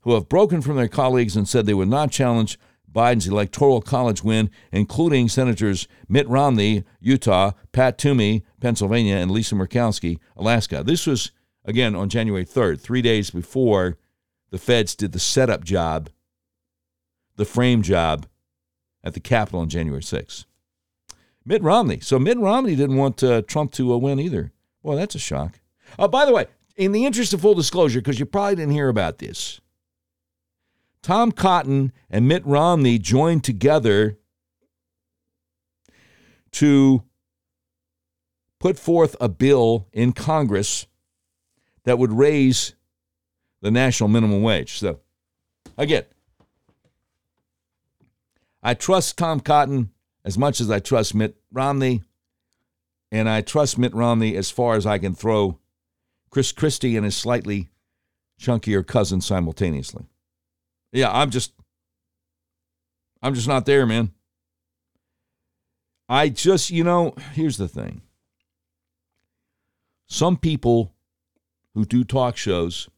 who 0.00 0.14
have 0.14 0.28
broken 0.28 0.62
from 0.62 0.76
their 0.76 0.88
colleagues 0.88 1.36
and 1.36 1.48
said 1.48 1.66
they 1.66 1.74
would 1.74 1.88
not 1.88 2.10
challenge 2.10 2.58
Biden's 2.90 3.26
electoral 3.26 3.82
college 3.82 4.24
win, 4.24 4.50
including 4.72 5.28
Senators 5.28 5.86
Mitt 6.08 6.26
Romney, 6.28 6.84
Utah, 7.00 7.52
Pat 7.72 7.98
Toomey, 7.98 8.44
Pennsylvania, 8.60 9.16
and 9.16 9.30
Lisa 9.30 9.54
Murkowski, 9.54 10.18
Alaska. 10.36 10.82
This 10.82 11.06
was, 11.06 11.30
again, 11.66 11.94
on 11.94 12.08
January 12.08 12.44
3rd, 12.46 12.80
three 12.80 13.02
days 13.02 13.30
before 13.30 13.98
the 14.50 14.58
feds 14.58 14.94
did 14.94 15.12
the 15.12 15.18
setup 15.18 15.64
job, 15.64 16.08
the 17.34 17.44
frame 17.44 17.82
job 17.82 18.26
at 19.04 19.12
the 19.12 19.20
Capitol 19.20 19.60
on 19.60 19.68
January 19.68 20.02
6th. 20.02 20.46
Mitt 21.44 21.62
Romney. 21.62 22.00
So 22.00 22.18
Mitt 22.18 22.38
Romney 22.38 22.74
didn't 22.74 22.96
want 22.96 23.22
uh, 23.22 23.42
Trump 23.42 23.72
to 23.72 23.92
uh, 23.92 23.98
win 23.98 24.18
either. 24.18 24.52
Boy, 24.82 24.96
that's 24.96 25.14
a 25.14 25.18
shock. 25.18 25.60
Uh, 25.98 26.08
by 26.08 26.24
the 26.24 26.32
way, 26.32 26.46
in 26.76 26.92
the 26.92 27.04
interest 27.04 27.32
of 27.32 27.40
full 27.40 27.54
disclosure, 27.54 28.00
because 28.00 28.18
you 28.18 28.26
probably 28.26 28.56
didn't 28.56 28.72
hear 28.72 28.88
about 28.88 29.18
this, 29.18 29.60
Tom 31.02 31.30
Cotton 31.30 31.92
and 32.10 32.26
Mitt 32.26 32.44
Romney 32.44 32.98
joined 32.98 33.44
together 33.44 34.18
to 36.52 37.04
put 38.58 38.78
forth 38.78 39.14
a 39.20 39.28
bill 39.28 39.86
in 39.92 40.12
Congress 40.12 40.86
that 41.86 41.98
would 41.98 42.12
raise 42.12 42.74
the 43.62 43.70
national 43.70 44.08
minimum 44.08 44.42
wage. 44.42 44.78
So, 44.78 45.00
again, 45.78 46.04
I 48.62 48.74
trust 48.74 49.16
Tom 49.16 49.40
Cotton 49.40 49.90
as 50.24 50.36
much 50.36 50.60
as 50.60 50.70
I 50.70 50.80
trust 50.80 51.14
Mitt 51.14 51.36
Romney, 51.52 52.02
and 53.10 53.28
I 53.28 53.40
trust 53.40 53.78
Mitt 53.78 53.94
Romney 53.94 54.36
as 54.36 54.50
far 54.50 54.74
as 54.74 54.84
I 54.84 54.98
can 54.98 55.14
throw 55.14 55.58
Chris 56.30 56.52
Christie 56.52 56.96
and 56.96 57.04
his 57.04 57.16
slightly 57.16 57.70
chunkier 58.38 58.84
cousin 58.84 59.20
simultaneously. 59.20 60.06
Yeah, 60.92 61.10
I'm 61.12 61.30
just 61.30 61.52
I'm 63.22 63.34
just 63.34 63.48
not 63.48 63.64
there, 63.64 63.86
man. 63.86 64.10
I 66.08 66.28
just, 66.28 66.70
you 66.70 66.84
know, 66.84 67.14
here's 67.32 67.56
the 67.56 67.68
thing. 67.68 68.02
Some 70.08 70.36
people 70.36 70.95
who 71.76 71.84
do 71.84 72.02
talk 72.02 72.38
shows, 72.38 72.88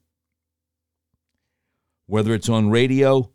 whether 2.06 2.32
it's 2.32 2.48
on 2.48 2.70
radio, 2.70 3.28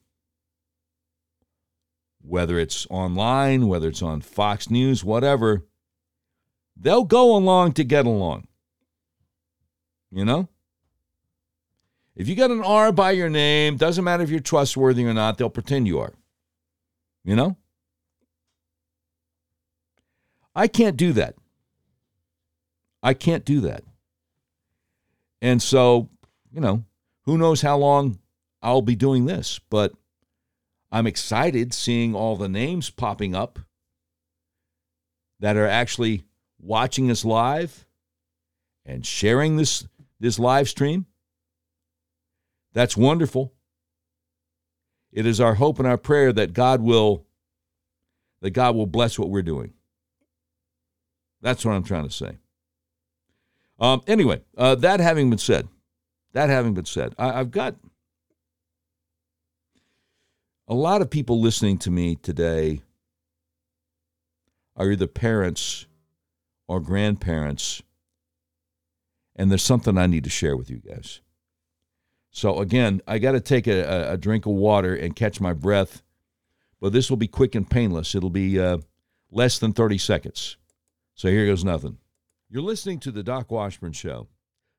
whether 2.21 2.57
it's 2.57 2.87
online, 2.89 3.67
whether 3.67 3.89
it's 3.89 4.01
on 4.01 4.21
Fox 4.21 4.69
News, 4.69 5.03
whatever, 5.03 5.65
they'll 6.77 7.03
go 7.03 7.35
along 7.35 7.73
to 7.73 7.83
get 7.83 8.05
along. 8.05 8.47
You 10.13 10.23
know? 10.23 10.47
If 12.15 12.29
you 12.29 12.35
got 12.35 12.49
an 12.49 12.63
R 12.63 12.93
by 12.93 13.11
your 13.11 13.29
name, 13.29 13.75
doesn't 13.75 14.03
matter 14.03 14.23
if 14.23 14.29
you're 14.29 14.39
trustworthy 14.39 15.05
or 15.05 15.13
not, 15.13 15.37
they'll 15.37 15.49
pretend 15.49 15.87
you 15.87 15.99
are. 15.99 16.13
You 17.25 17.35
know? 17.35 17.57
I 20.55 20.69
can't 20.69 20.95
do 20.95 21.11
that. 21.11 21.35
I 23.01 23.13
can't 23.13 23.43
do 23.43 23.59
that. 23.59 23.83
And 25.43 25.61
so, 25.61 26.09
you 26.53 26.61
know, 26.61 26.85
who 27.25 27.37
knows 27.37 27.61
how 27.61 27.77
long 27.77 28.17
I'll 28.61 28.81
be 28.81 28.95
doing 28.95 29.25
this, 29.25 29.59
but 29.69 29.91
I'm 30.89 31.05
excited 31.05 31.73
seeing 31.73 32.15
all 32.15 32.37
the 32.37 32.47
names 32.47 32.89
popping 32.89 33.35
up 33.35 33.59
that 35.41 35.57
are 35.57 35.67
actually 35.67 36.23
watching 36.61 37.11
us 37.11 37.25
live 37.25 37.85
and 38.85 39.05
sharing 39.05 39.57
this 39.57 39.85
this 40.17 40.39
live 40.39 40.69
stream 40.69 41.07
that's 42.71 42.95
wonderful. 42.95 43.53
It 45.11 45.25
is 45.25 45.41
our 45.41 45.55
hope 45.55 45.77
and 45.77 45.87
our 45.87 45.97
prayer 45.97 46.31
that 46.31 46.53
God 46.53 46.81
will 46.81 47.25
that 48.39 48.51
God 48.51 48.75
will 48.75 48.87
bless 48.87 49.19
what 49.19 49.29
we're 49.29 49.41
doing. 49.41 49.73
That's 51.41 51.65
what 51.65 51.73
I'm 51.73 51.83
trying 51.83 52.07
to 52.07 52.13
say. 52.13 52.37
Um, 53.79 54.01
anyway, 54.07 54.41
uh, 54.57 54.75
that 54.75 54.99
having 54.99 55.29
been 55.29 55.39
said, 55.39 55.67
that 56.33 56.49
having 56.49 56.73
been 56.73 56.85
said, 56.85 57.13
I, 57.17 57.39
I've 57.39 57.51
got 57.51 57.75
a 60.67 60.73
lot 60.73 61.01
of 61.01 61.09
people 61.09 61.41
listening 61.41 61.77
to 61.79 61.91
me 61.91 62.15
today 62.15 62.81
are 64.75 64.91
either 64.91 65.07
parents 65.07 65.85
or 66.67 66.79
grandparents, 66.79 67.81
and 69.35 69.51
there's 69.51 69.61
something 69.63 69.97
I 69.97 70.07
need 70.07 70.23
to 70.23 70.29
share 70.29 70.55
with 70.55 70.69
you 70.69 70.77
guys. 70.77 71.21
So 72.31 72.59
again, 72.59 73.01
I 73.07 73.19
got 73.19 73.33
to 73.33 73.39
take 73.39 73.67
a, 73.67 74.11
a, 74.11 74.17
drink 74.17 74.47
of 74.47 74.53
water 74.53 74.95
and 74.95 75.15
catch 75.15 75.39
my 75.39 75.53
breath, 75.53 76.01
but 76.81 76.91
this 76.91 77.09
will 77.09 77.17
be 77.17 77.27
quick 77.27 77.53
and 77.53 77.69
painless. 77.69 78.15
It'll 78.15 78.31
be 78.31 78.59
uh, 78.59 78.79
less 79.29 79.59
than 79.59 79.73
30 79.73 79.99
seconds. 79.99 80.57
So 81.13 81.27
here 81.27 81.45
goes 81.45 81.63
nothing. 81.63 81.99
You're 82.53 82.61
listening 82.61 82.99
to 82.99 83.11
the 83.11 83.23
Doc 83.23 83.49
Washburn 83.49 83.93
Show 83.93 84.27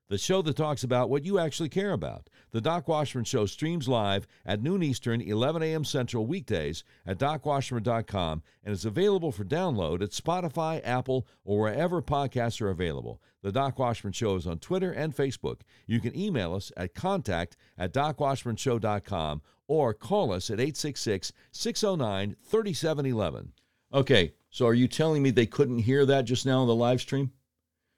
the 0.07 0.17
show 0.17 0.41
that 0.43 0.55
talks 0.55 0.81
about 0.85 1.09
what 1.09 1.25
you 1.25 1.39
actually 1.39 1.67
care 1.67 1.91
about. 1.91 2.29
The 2.51 2.61
Doc 2.61 2.87
Washburn 2.87 3.25
Show 3.25 3.45
streams 3.47 3.89
live 3.89 4.25
at 4.45 4.63
noon 4.63 4.81
Eastern, 4.81 5.19
11 5.19 5.61
a.m. 5.61 5.83
Central 5.83 6.25
weekdays 6.25 6.85
at 7.05 7.17
docwashburn.com 7.17 8.43
and 8.63 8.73
is 8.73 8.85
available 8.85 9.33
for 9.33 9.43
download 9.43 10.01
at 10.01 10.11
Spotify, 10.11 10.79
Apple, 10.85 11.27
or 11.43 11.63
wherever 11.63 12.01
podcasts 12.01 12.61
are 12.61 12.69
available. 12.69 13.21
The 13.41 13.51
Doc 13.51 13.77
Washburn 13.77 14.13
Show 14.13 14.35
is 14.35 14.47
on 14.47 14.59
Twitter 14.59 14.93
and 14.93 15.13
Facebook. 15.13 15.59
You 15.85 15.99
can 15.99 16.17
email 16.17 16.55
us 16.55 16.71
at 16.77 16.95
contact 16.95 17.57
at 17.77 17.93
docwashburnshow.com 17.93 19.41
or 19.67 19.93
call 19.93 20.31
us 20.31 20.49
at 20.49 20.61
866 20.61 21.33
609 21.51 22.37
3711. 22.41 23.51
Okay, 23.93 24.33
so 24.49 24.65
are 24.65 24.73
you 24.73 24.87
telling 24.87 25.21
me 25.21 25.29
they 25.29 25.45
couldn't 25.45 25.79
hear 25.79 26.05
that 26.05 26.23
just 26.23 26.45
now 26.45 26.61
in 26.61 26.69
the 26.69 26.73
live 26.73 27.01
stream? 27.01 27.33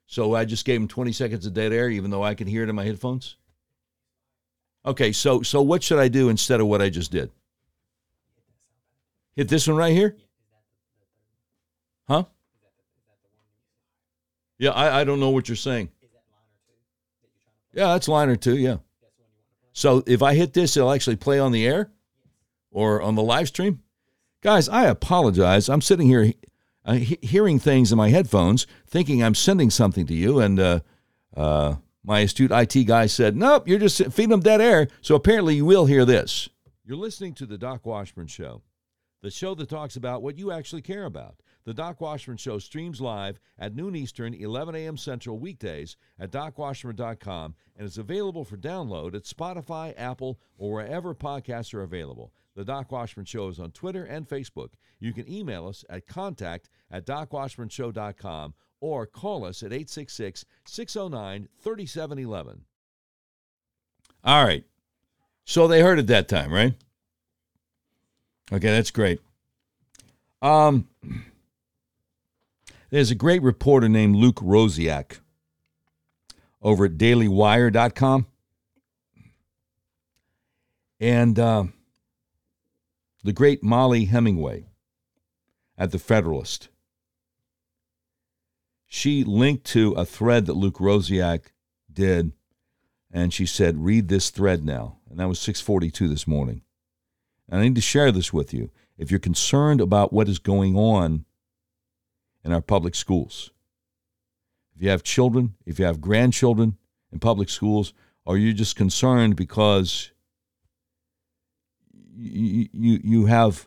So 0.08 0.34
I 0.34 0.44
just 0.44 0.64
gave 0.64 0.80
him 0.80 0.88
20 0.88 1.12
seconds 1.12 1.46
of 1.46 1.54
dead 1.54 1.72
air, 1.72 1.88
even 1.88 2.10
though 2.10 2.24
I 2.24 2.34
can 2.34 2.48
hear 2.48 2.64
it 2.64 2.68
in 2.68 2.74
my 2.74 2.84
headphones. 2.84 3.36
Okay, 4.84 5.12
so 5.12 5.42
so 5.42 5.62
what 5.62 5.84
should 5.84 6.00
I 6.00 6.08
do 6.08 6.28
instead 6.28 6.60
of 6.60 6.66
what 6.66 6.82
I 6.82 6.88
just 6.88 7.12
did? 7.12 7.30
Hit 9.36 9.48
this 9.48 9.68
one 9.68 9.76
right 9.76 9.92
here? 9.92 10.16
Huh? 12.08 12.24
Yeah, 14.58 14.70
I, 14.70 15.02
I 15.02 15.04
don't 15.04 15.20
know 15.20 15.30
what 15.30 15.48
you're 15.48 15.54
saying. 15.54 15.90
Yeah, 17.72 17.92
that's 17.92 18.08
liner 18.08 18.34
two, 18.34 18.56
yeah. 18.56 18.78
So 19.72 20.02
if 20.08 20.22
I 20.22 20.34
hit 20.34 20.52
this, 20.52 20.76
it'll 20.76 20.90
actually 20.90 21.16
play 21.16 21.38
on 21.38 21.52
the 21.52 21.64
air? 21.64 21.92
or 22.70 23.02
on 23.02 23.14
the 23.14 23.22
live 23.22 23.48
stream. 23.48 23.82
Guys, 24.40 24.68
I 24.68 24.86
apologize. 24.86 25.68
I'm 25.68 25.80
sitting 25.80 26.06
here 26.06 26.32
uh, 26.88 26.94
he- 26.94 27.18
hearing 27.22 27.58
things 27.58 27.92
in 27.92 27.98
my 27.98 28.08
headphones, 28.08 28.66
thinking 28.86 29.22
I'm 29.22 29.34
sending 29.34 29.70
something 29.70 30.06
to 30.06 30.14
you, 30.14 30.40
and 30.40 30.58
uh, 30.58 30.80
uh, 31.36 31.76
my 32.02 32.20
astute 32.20 32.50
IT 32.50 32.84
guy 32.84 33.06
said, 33.06 33.36
Nope, 33.36 33.68
you're 33.68 33.78
just 33.78 33.98
feeding 34.12 34.30
them 34.30 34.40
dead 34.40 34.60
air. 34.60 34.88
So 35.02 35.14
apparently 35.14 35.54
you 35.56 35.64
will 35.66 35.86
hear 35.86 36.04
this. 36.04 36.48
You're 36.84 36.96
listening 36.96 37.34
to 37.34 37.46
The 37.46 37.58
Doc 37.58 37.84
Washburn 37.84 38.26
Show, 38.28 38.62
the 39.22 39.30
show 39.30 39.54
that 39.54 39.68
talks 39.68 39.94
about 39.96 40.22
what 40.22 40.38
you 40.38 40.50
actually 40.50 40.82
care 40.82 41.04
about. 41.04 41.36
The 41.68 41.74
Doc 41.74 42.00
Washburn 42.00 42.38
Show 42.38 42.58
streams 42.60 42.98
live 42.98 43.38
at 43.58 43.76
noon 43.76 43.94
Eastern, 43.94 44.32
11 44.32 44.74
a.m. 44.74 44.96
Central 44.96 45.38
weekdays 45.38 45.98
at 46.18 46.30
docwashburn.com 46.30 47.54
and 47.76 47.86
is 47.86 47.98
available 47.98 48.42
for 48.42 48.56
download 48.56 49.14
at 49.14 49.24
Spotify, 49.24 49.92
Apple, 49.98 50.40
or 50.56 50.76
wherever 50.76 51.14
podcasts 51.14 51.74
are 51.74 51.82
available. 51.82 52.32
The 52.54 52.64
Doc 52.64 52.90
Washburn 52.90 53.26
Show 53.26 53.48
is 53.48 53.60
on 53.60 53.72
Twitter 53.72 54.02
and 54.02 54.26
Facebook. 54.26 54.70
You 54.98 55.12
can 55.12 55.30
email 55.30 55.68
us 55.68 55.84
at 55.90 56.06
contact 56.06 56.70
at 56.90 57.04
docwashburnshow.com 57.04 58.54
or 58.80 59.04
call 59.04 59.44
us 59.44 59.62
at 59.62 59.70
866 59.70 60.46
609 60.64 61.48
3711. 61.60 62.62
All 64.24 64.42
right. 64.42 64.64
So 65.44 65.68
they 65.68 65.82
heard 65.82 65.98
it 65.98 66.06
that 66.06 66.28
time, 66.28 66.50
right? 66.50 66.72
Okay, 68.50 68.70
that's 68.70 68.90
great. 68.90 69.20
Um, 70.40 70.88
there's 72.90 73.10
a 73.10 73.14
great 73.14 73.42
reporter 73.42 73.88
named 73.88 74.16
Luke 74.16 74.36
Rosiak 74.36 75.18
over 76.62 76.86
at 76.86 76.92
dailywire.com. 76.92 78.26
And 81.00 81.38
uh, 81.38 81.64
the 83.22 83.32
great 83.32 83.62
Mollie 83.62 84.06
Hemingway 84.06 84.66
at 85.76 85.92
the 85.92 85.98
Federalist. 85.98 86.68
She 88.86 89.22
linked 89.22 89.64
to 89.66 89.92
a 89.92 90.04
thread 90.04 90.46
that 90.46 90.54
Luke 90.54 90.78
Rosiak 90.78 91.52
did, 91.92 92.32
and 93.12 93.32
she 93.32 93.46
said, 93.46 93.84
"Read 93.84 94.08
this 94.08 94.30
thread 94.30 94.64
now." 94.64 94.96
And 95.08 95.20
that 95.20 95.28
was 95.28 95.38
6:42 95.38 96.08
this 96.08 96.26
morning. 96.26 96.62
And 97.48 97.60
I 97.60 97.64
need 97.64 97.76
to 97.76 97.80
share 97.80 98.10
this 98.10 98.32
with 98.32 98.52
you. 98.52 98.70
If 98.96 99.10
you're 99.10 99.20
concerned 99.20 99.80
about 99.80 100.12
what 100.12 100.28
is 100.28 100.38
going 100.38 100.74
on 100.76 101.24
in 102.44 102.52
our 102.52 102.60
public 102.60 102.94
schools, 102.94 103.50
if 104.74 104.82
you 104.82 104.90
have 104.90 105.02
children, 105.02 105.54
if 105.66 105.78
you 105.78 105.84
have 105.84 106.00
grandchildren 106.00 106.76
in 107.12 107.18
public 107.18 107.48
schools, 107.48 107.92
or 108.24 108.36
you're 108.36 108.52
just 108.52 108.76
concerned 108.76 109.36
because 109.36 110.12
you, 112.16 112.68
you, 112.72 113.00
you 113.02 113.26
have 113.26 113.66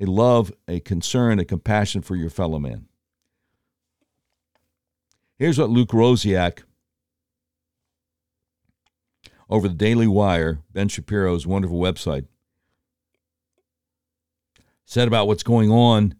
a 0.00 0.06
love, 0.06 0.52
a 0.68 0.80
concern, 0.80 1.38
a 1.38 1.44
compassion 1.44 2.02
for 2.02 2.16
your 2.16 2.30
fellow 2.30 2.58
man. 2.58 2.86
Here's 5.36 5.58
what 5.58 5.70
Luke 5.70 5.90
Rosiak 5.90 6.62
over 9.48 9.68
the 9.68 9.74
Daily 9.74 10.06
Wire, 10.06 10.60
Ben 10.72 10.88
Shapiro's 10.88 11.46
wonderful 11.46 11.78
website, 11.78 12.26
said 14.84 15.08
about 15.08 15.26
what's 15.26 15.42
going 15.42 15.70
on 15.70 16.14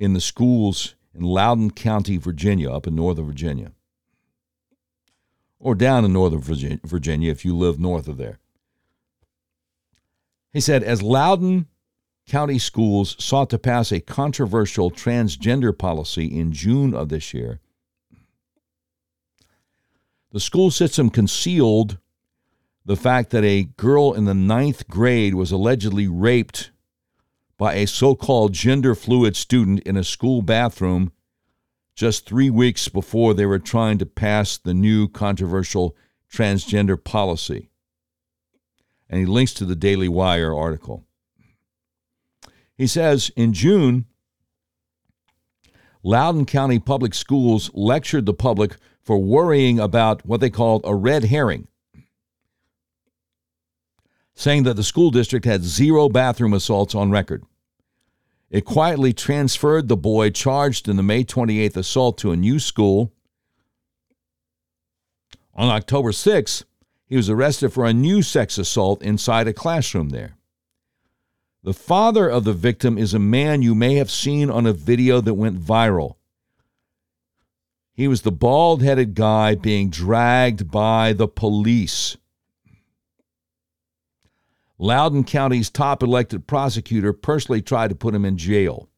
in 0.00 0.14
the 0.14 0.20
schools 0.20 0.96
in 1.14 1.22
Loudoun 1.22 1.70
County, 1.70 2.16
Virginia, 2.16 2.72
up 2.72 2.86
in 2.86 2.96
Northern 2.96 3.26
Virginia, 3.26 3.72
or 5.60 5.74
down 5.74 6.06
in 6.06 6.12
Northern 6.14 6.40
Virginia 6.40 7.30
if 7.30 7.44
you 7.44 7.54
live 7.54 7.78
north 7.78 8.08
of 8.08 8.16
there. 8.16 8.38
He 10.52 10.60
said, 10.60 10.82
as 10.82 11.02
Loudoun 11.02 11.66
County 12.26 12.58
schools 12.58 13.14
sought 13.22 13.50
to 13.50 13.58
pass 13.58 13.92
a 13.92 14.00
controversial 14.00 14.90
transgender 14.90 15.76
policy 15.76 16.26
in 16.26 16.52
June 16.52 16.94
of 16.94 17.10
this 17.10 17.34
year, 17.34 17.60
the 20.32 20.40
school 20.40 20.70
system 20.70 21.10
concealed 21.10 21.98
the 22.86 22.96
fact 22.96 23.30
that 23.30 23.44
a 23.44 23.64
girl 23.64 24.14
in 24.14 24.24
the 24.24 24.34
ninth 24.34 24.88
grade 24.88 25.34
was 25.34 25.52
allegedly 25.52 26.08
raped 26.08 26.70
by 27.60 27.74
a 27.74 27.86
so 27.86 28.14
called 28.14 28.54
gender 28.54 28.94
fluid 28.94 29.36
student 29.36 29.80
in 29.80 29.94
a 29.94 30.02
school 30.02 30.40
bathroom 30.40 31.12
just 31.94 32.24
three 32.24 32.48
weeks 32.48 32.88
before 32.88 33.34
they 33.34 33.44
were 33.44 33.58
trying 33.58 33.98
to 33.98 34.06
pass 34.06 34.56
the 34.56 34.72
new 34.72 35.06
controversial 35.06 35.94
transgender 36.32 36.96
policy. 36.96 37.68
And 39.10 39.20
he 39.20 39.26
links 39.26 39.52
to 39.54 39.66
the 39.66 39.76
Daily 39.76 40.08
Wire 40.08 40.56
article. 40.56 41.04
He 42.78 42.86
says 42.86 43.30
in 43.36 43.52
June, 43.52 44.06
Loudoun 46.02 46.46
County 46.46 46.78
Public 46.78 47.12
Schools 47.12 47.70
lectured 47.74 48.24
the 48.24 48.32
public 48.32 48.76
for 49.02 49.18
worrying 49.18 49.78
about 49.78 50.24
what 50.24 50.40
they 50.40 50.48
called 50.48 50.80
a 50.84 50.94
red 50.94 51.24
herring, 51.24 51.68
saying 54.40 54.62
that 54.62 54.74
the 54.74 54.82
school 54.82 55.10
district 55.10 55.44
had 55.44 55.62
zero 55.62 56.08
bathroom 56.08 56.54
assaults 56.54 56.94
on 56.94 57.10
record. 57.10 57.44
It 58.48 58.64
quietly 58.64 59.12
transferred 59.12 59.86
the 59.86 59.98
boy 59.98 60.30
charged 60.30 60.88
in 60.88 60.96
the 60.96 61.02
May 61.02 61.24
28th 61.24 61.76
assault 61.76 62.16
to 62.18 62.32
a 62.32 62.36
new 62.36 62.58
school. 62.58 63.12
On 65.54 65.68
October 65.68 66.10
6th, 66.10 66.64
he 67.04 67.16
was 67.16 67.28
arrested 67.28 67.70
for 67.70 67.84
a 67.84 67.92
new 67.92 68.22
sex 68.22 68.56
assault 68.56 69.02
inside 69.02 69.46
a 69.46 69.52
classroom 69.52 70.08
there. 70.08 70.38
The 71.62 71.74
father 71.74 72.26
of 72.26 72.44
the 72.44 72.54
victim 72.54 72.96
is 72.96 73.12
a 73.12 73.18
man 73.18 73.60
you 73.60 73.74
may 73.74 73.96
have 73.96 74.10
seen 74.10 74.48
on 74.48 74.64
a 74.64 74.72
video 74.72 75.20
that 75.20 75.34
went 75.34 75.60
viral. 75.60 76.14
He 77.92 78.08
was 78.08 78.22
the 78.22 78.32
bald 78.32 78.82
headed 78.82 79.14
guy 79.14 79.54
being 79.54 79.90
dragged 79.90 80.70
by 80.70 81.12
the 81.12 81.28
police. 81.28 82.16
Loudoun 84.82 85.24
County's 85.24 85.68
top 85.68 86.02
elected 86.02 86.46
prosecutor 86.46 87.12
personally 87.12 87.60
tried 87.60 87.88
to 87.88 87.94
put 87.94 88.14
him 88.14 88.24
in 88.24 88.38
jail. 88.38 88.88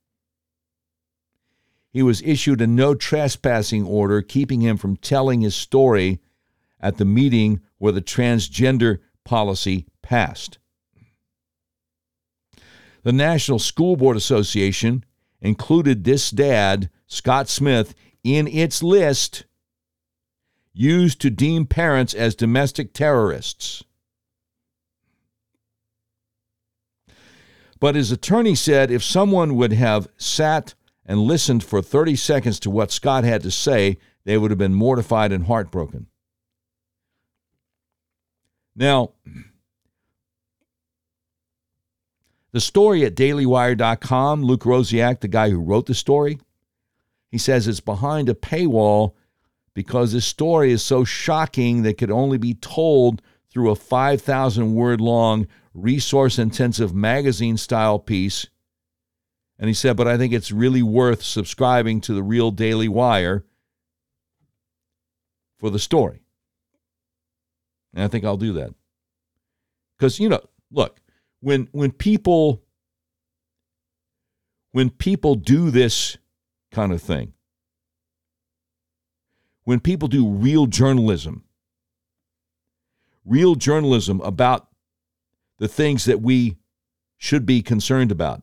He 1.91 2.05
was 2.05 2.23
issued 2.23 2.61
a 2.61 2.69
no 2.69 2.95
trespassing 2.95 3.85
order, 3.85 4.23
keeping 4.23 4.61
him 4.61 4.77
from 4.77 4.97
telling 4.97 5.41
his 5.41 5.57
story 5.57 6.21
at 6.81 6.99
the 6.99 7.05
meeting 7.05 7.63
where 7.79 7.91
the 7.91 8.01
transgender 8.01 9.01
policy 9.25 9.87
passed. 10.03 10.59
The 13.03 13.13
National 13.13 13.59
School 13.59 13.97
Board 13.97 14.17
Association 14.17 15.05
included 15.41 16.05
this 16.05 16.31
dad, 16.31 16.91
Scott 17.09 17.49
Smith, 17.49 17.93
in 18.23 18.47
its 18.47 18.85
list 18.85 19.47
used 20.73 21.21
to 21.23 21.29
deem 21.29 21.67
parents 21.67 22.15
as 22.15 22.37
domestic 22.37 22.93
terrorists. 22.93 23.83
But 27.83 27.97
his 27.97 28.13
attorney 28.13 28.55
said 28.55 28.93
if 28.93 29.03
someone 29.03 29.57
would 29.57 29.73
have 29.73 30.07
sat 30.17 30.75
and 31.05 31.19
listened 31.19 31.65
for 31.65 31.83
30 31.83 32.15
seconds 32.15 32.61
to 32.61 32.71
what 32.71 32.93
Scott 32.93 33.25
had 33.25 33.43
to 33.43 33.51
say, 33.51 33.99
they 34.23 34.39
would 34.39 34.53
have 34.53 34.59
been 34.59 34.73
mortified 34.73 35.33
and 35.33 35.47
heartbroken. 35.47 36.07
Now, 38.77 39.15
the 42.53 42.61
story 42.61 43.05
at 43.05 43.17
dailywire.com, 43.17 44.45
Luke 44.45 44.63
Rosiak, 44.63 45.19
the 45.19 45.27
guy 45.27 45.51
who 45.51 45.59
wrote 45.59 45.87
the 45.87 45.95
story, 45.95 46.39
he 47.33 47.39
says 47.39 47.67
it's 47.67 47.81
behind 47.81 48.29
a 48.29 48.35
paywall 48.35 49.15
because 49.75 50.13
this 50.13 50.25
story 50.25 50.71
is 50.71 50.85
so 50.85 51.03
shocking 51.03 51.83
that 51.83 51.99
could 51.99 52.13
only 52.13 52.39
be 52.39 52.55
told 52.55 53.23
through 53.51 53.71
a 53.71 53.75
5,000 53.75 54.73
word 54.73 55.01
long 55.01 55.49
resource 55.75 56.39
intensive 56.39 56.95
magazine 56.95 57.57
style 57.57 57.99
piece. 57.99 58.47
And 59.59 59.69
he 59.69 59.75
said, 59.75 59.97
but 59.97 60.09
I 60.09 60.19
think 60.19 60.33
it's 60.33 60.51
really 60.51 60.83
worth 60.83 61.23
subscribing 61.23 62.01
to 62.03 62.15
the 62.15 62.23
real 62.23 62.51
Daily 62.51 62.89
Wire 62.89 63.45
for 65.59 65.71
the 65.71 65.79
story. 65.79 66.23
And 67.95 68.03
I 68.03 68.09
think 68.09 68.25
I'll 68.25 68.37
do 68.37 68.55
that. 68.55 68.75
Because, 69.97 70.19
you 70.19 70.29
know, 70.29 70.41
look, 70.73 70.99
when 71.41 71.69
when 71.73 71.93
people 71.93 72.63
when 74.73 74.91
people 74.91 75.35
do 75.35 75.71
this 75.71 76.17
kind 76.73 76.93
of 76.93 77.03
thing, 77.03 77.35
when 79.65 79.79
people 79.79 80.09
do 80.09 80.27
real 80.27 80.67
journalism, 80.67 81.45
real 83.25 83.55
journalism 83.55 84.21
about 84.23 84.69
the 85.63 85.69
things 85.69 86.07
that 86.07 86.21
we 86.21 86.57
should 87.19 87.47
be 87.47 87.63
concerned 87.63 88.11
about, 88.11 88.43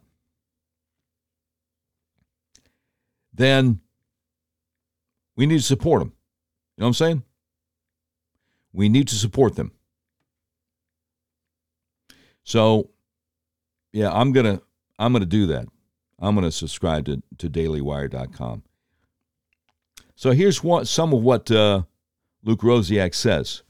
then 3.34 3.82
we 5.36 5.45
need 5.45 5.57
to 5.57 5.63
support 5.63 5.99
them. 5.99 6.13
You 6.78 6.82
know 6.82 6.86
what 6.86 6.88
I'm 6.88 6.93
saying? 6.93 7.24
We 8.72 8.88
need 8.88 9.09
to 9.09 9.15
support 9.15 9.57
them. 9.57 9.74
So 12.45 12.89
yeah, 13.91 14.13
I'm 14.13 14.32
gonna 14.32 14.61
I'm 14.97 15.11
gonna 15.11 15.26
do 15.26 15.45
that. 15.47 15.67
I'm 16.20 16.36
gonna 16.36 16.53
subscribe 16.53 17.03
to 17.07 17.22
to 17.39 17.49
DailyWire.com. 17.49 18.63
So 20.15 20.32
here's 20.32 20.63
what 20.63 20.88
some 20.88 21.11
of 21.13 21.22
what 21.22 21.51
uh, 21.51 21.82
Luke 22.45 22.61
Rosiak 22.61 23.13
says 23.13 23.63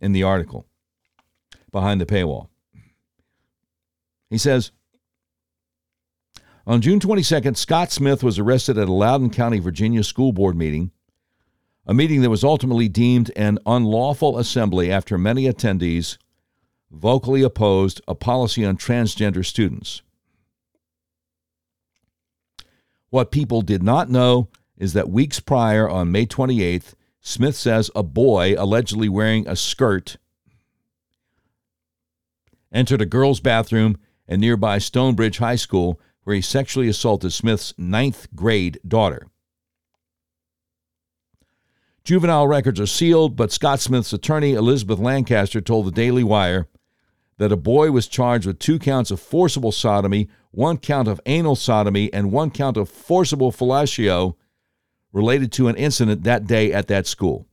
in 0.00 0.12
the 0.12 0.22
article 0.22 0.66
behind 1.72 2.00
the 2.00 2.06
paywall. 2.06 2.46
He 4.30 4.38
says. 4.38 4.72
On 6.66 6.80
June 6.80 6.98
22nd, 6.98 7.56
Scott 7.56 7.92
Smith 7.92 8.24
was 8.24 8.38
arrested 8.38 8.76
at 8.76 8.88
a 8.88 8.92
Loudoun 8.92 9.30
County, 9.30 9.60
Virginia 9.60 10.02
school 10.02 10.32
board 10.32 10.56
meeting, 10.56 10.90
a 11.86 11.94
meeting 11.94 12.22
that 12.22 12.30
was 12.30 12.42
ultimately 12.42 12.88
deemed 12.88 13.30
an 13.36 13.58
unlawful 13.66 14.36
assembly 14.38 14.90
after 14.90 15.16
many 15.16 15.44
attendees 15.44 16.18
vocally 16.90 17.42
opposed 17.42 18.00
a 18.08 18.14
policy 18.14 18.64
on 18.64 18.76
transgender 18.76 19.44
students. 19.44 20.02
What 23.10 23.30
people 23.30 23.62
did 23.62 23.82
not 23.82 24.10
know 24.10 24.48
is 24.76 24.92
that 24.92 25.08
weeks 25.08 25.38
prior, 25.38 25.88
on 25.88 26.10
May 26.10 26.26
28th, 26.26 26.94
Smith 27.20 27.56
says 27.56 27.90
a 27.94 28.02
boy 28.02 28.54
allegedly 28.58 29.08
wearing 29.08 29.46
a 29.48 29.56
skirt 29.56 30.16
entered 32.72 33.00
a 33.00 33.06
girl's 33.06 33.40
bathroom 33.40 33.96
at 34.28 34.38
nearby 34.38 34.78
Stonebridge 34.78 35.38
High 35.38 35.56
School 35.56 36.00
where 36.24 36.34
he 36.34 36.42
sexually 36.42 36.88
assaulted 36.88 37.32
Smith's 37.32 37.72
ninth 37.78 38.26
grade 38.34 38.80
daughter. 38.86 39.28
Juvenile 42.02 42.48
records 42.48 42.80
are 42.80 42.86
sealed, 42.86 43.36
but 43.36 43.52
Scott 43.52 43.80
Smith's 43.80 44.12
attorney, 44.12 44.54
Elizabeth 44.54 44.98
Lancaster, 44.98 45.60
told 45.60 45.86
the 45.86 45.92
Daily 45.92 46.24
Wire 46.24 46.68
that 47.38 47.52
a 47.52 47.56
boy 47.56 47.90
was 47.90 48.08
charged 48.08 48.46
with 48.46 48.58
two 48.58 48.78
counts 48.78 49.10
of 49.10 49.20
forcible 49.20 49.72
sodomy, 49.72 50.28
one 50.50 50.78
count 50.78 51.06
of 51.06 51.20
anal 51.26 51.54
sodomy, 51.54 52.12
and 52.12 52.32
one 52.32 52.50
count 52.50 52.76
of 52.76 52.88
forcible 52.88 53.52
fellatio 53.52 54.34
related 55.12 55.52
to 55.52 55.68
an 55.68 55.76
incident 55.76 56.24
that 56.24 56.46
day 56.46 56.72
at 56.72 56.88
that 56.88 57.06
school. 57.06 57.46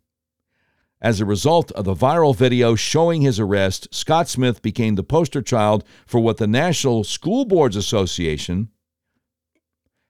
As 1.03 1.19
a 1.19 1.25
result 1.25 1.69
of 1.73 1.83
the 1.83 1.93
viral 1.93 2.33
video 2.33 2.75
showing 2.75 3.21
his 3.21 3.37
arrest, 3.37 3.93
Scott 3.93 4.29
Smith 4.29 4.61
became 4.61 4.95
the 4.95 5.03
poster 5.03 5.41
child 5.41 5.83
for 6.05 6.21
what 6.21 6.37
the 6.37 6.47
National 6.47 7.03
School 7.03 7.43
Boards 7.43 7.75
Association 7.75 8.69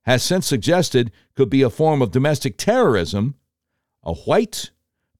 has 0.03 0.21
since 0.21 0.45
suggested 0.45 1.11
could 1.33 1.49
be 1.49 1.63
a 1.63 1.71
form 1.71 2.03
of 2.03 2.11
domestic 2.11 2.57
terrorism. 2.59 3.33
A 4.03 4.13
white, 4.13 4.69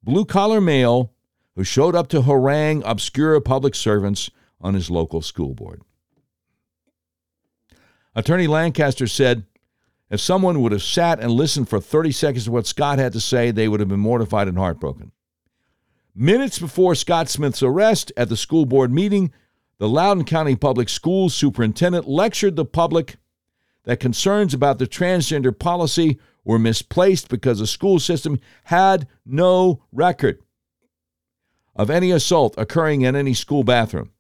blue 0.04 0.26
collar 0.26 0.62
male 0.62 1.12
who 1.56 1.64
showed 1.64 1.96
up 1.96 2.08
to 2.10 2.22
harangue 2.22 2.84
obscure 2.86 3.40
public 3.42 3.74
servants 3.74 4.30
on 4.62 4.76
his 4.76 4.92
local 4.92 5.22
school 5.22 5.56
board. 5.56 5.82
Attorney 8.14 8.46
Lancaster 8.46 9.08
said 9.08 9.48
if 10.12 10.20
someone 10.20 10.62
would 10.62 10.72
have 10.72 10.84
sat 10.84 11.20
and 11.20 11.32
listened 11.32 11.68
for 11.68 11.80
30 11.80 12.12
seconds 12.12 12.46
to 12.46 12.52
what 12.52 12.68
Scott 12.68 13.00
had 13.00 13.14
to 13.14 13.20
say, 13.20 13.50
they 13.50 13.68
would 13.68 13.80
have 13.80 13.90
been 13.90 14.00
mortified 14.00 14.48
and 14.48 14.60
heartbroken. 14.60 15.12
Minutes 16.16 16.60
before 16.60 16.94
Scott 16.94 17.28
Smith's 17.28 17.64
arrest 17.64 18.12
at 18.16 18.30
the 18.30 18.38
school 18.38 18.66
board 18.66 18.92
meeting, 18.92 19.32
the 19.80 19.90
Loudoun 19.90 20.26
County 20.26 20.56
Public 20.56 20.88
Schools 20.88 21.34
superintendent 21.34 22.08
lectured 22.08 22.56
the 22.56 22.66
public 22.66 23.16
that 23.86 24.00
concerns 24.00 24.54
about 24.54 24.78
the 24.78 24.86
transgender 24.86 25.58
policy 25.58 26.20
were 26.44 26.60
misplaced 26.60 27.30
because 27.30 27.60
the 27.60 27.68
school 27.68 28.00
system 28.00 28.40
had 28.66 29.08
no 29.26 29.84
record 29.92 30.40
of 31.76 31.90
any 31.90 32.12
assault 32.12 32.54
occurring 32.58 33.02
in 33.02 33.16
any 33.16 33.34
school 33.34 33.64
bathroom. 33.64 34.12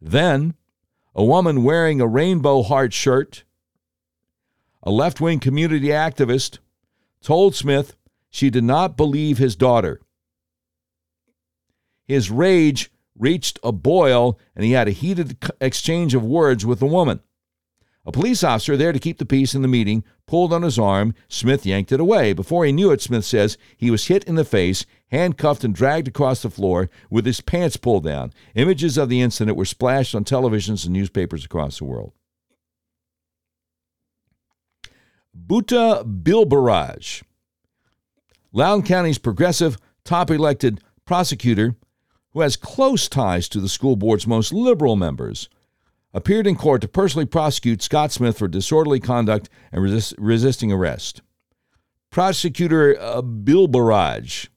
Then, 0.00 0.54
a 1.14 1.24
woman 1.24 1.64
wearing 1.64 2.00
a 2.00 2.06
rainbow 2.06 2.62
heart 2.62 2.92
shirt, 2.92 3.44
a 4.82 4.90
left 4.90 5.20
wing 5.20 5.40
community 5.40 5.88
activist, 5.88 6.58
told 7.22 7.54
Smith 7.54 7.96
she 8.32 8.50
did 8.50 8.64
not 8.64 8.96
believe 8.96 9.38
his 9.38 9.54
daughter. 9.54 10.00
His 12.06 12.30
rage 12.30 12.90
reached 13.16 13.60
a 13.62 13.70
boil 13.70 14.38
and 14.56 14.64
he 14.64 14.72
had 14.72 14.88
a 14.88 14.92
heated 14.92 15.36
exchange 15.60 16.14
of 16.14 16.24
words 16.24 16.66
with 16.66 16.80
the 16.80 16.86
woman. 16.86 17.20
A 18.04 18.10
police 18.10 18.42
officer 18.42 18.76
there 18.76 18.90
to 18.90 18.98
keep 18.98 19.18
the 19.18 19.26
peace 19.26 19.54
in 19.54 19.62
the 19.62 19.68
meeting 19.68 20.02
pulled 20.26 20.52
on 20.52 20.62
his 20.62 20.78
arm. 20.78 21.14
Smith 21.28 21.64
yanked 21.64 21.92
it 21.92 22.00
away. 22.00 22.32
Before 22.32 22.64
he 22.64 22.72
knew 22.72 22.90
it, 22.90 23.00
Smith 23.00 23.24
says 23.24 23.58
he 23.76 23.92
was 23.92 24.06
hit 24.06 24.24
in 24.24 24.34
the 24.34 24.44
face, 24.44 24.86
handcuffed, 25.12 25.62
and 25.62 25.74
dragged 25.74 26.08
across 26.08 26.42
the 26.42 26.50
floor 26.50 26.90
with 27.10 27.26
his 27.26 27.40
pants 27.40 27.76
pulled 27.76 28.02
down. 28.02 28.32
Images 28.56 28.96
of 28.96 29.08
the 29.08 29.20
incident 29.20 29.56
were 29.56 29.64
splashed 29.64 30.14
on 30.14 30.24
televisions 30.24 30.84
and 30.84 30.94
newspapers 30.94 31.44
across 31.44 31.78
the 31.78 31.84
world. 31.84 32.12
Buta 35.36 36.02
Biberaj, 36.04 37.22
Loudoun 38.52 38.82
County's 38.82 39.18
progressive, 39.18 39.78
top 40.04 40.30
elected 40.30 40.82
prosecutor, 41.04 41.76
who 42.32 42.40
has 42.40 42.56
close 42.56 43.08
ties 43.08 43.48
to 43.48 43.60
the 43.60 43.68
school 43.68 43.96
board's 43.96 44.26
most 44.26 44.52
liberal 44.52 44.96
members, 44.96 45.48
appeared 46.14 46.46
in 46.46 46.56
court 46.56 46.82
to 46.82 46.88
personally 46.88 47.26
prosecute 47.26 47.82
Scott 47.82 48.12
Smith 48.12 48.38
for 48.38 48.48
disorderly 48.48 49.00
conduct 49.00 49.48
and 49.70 49.82
resist, 49.82 50.14
resisting 50.18 50.70
arrest. 50.70 51.22
Prosecutor 52.10 52.96
uh, 53.00 53.22
Biberaj 53.22 54.48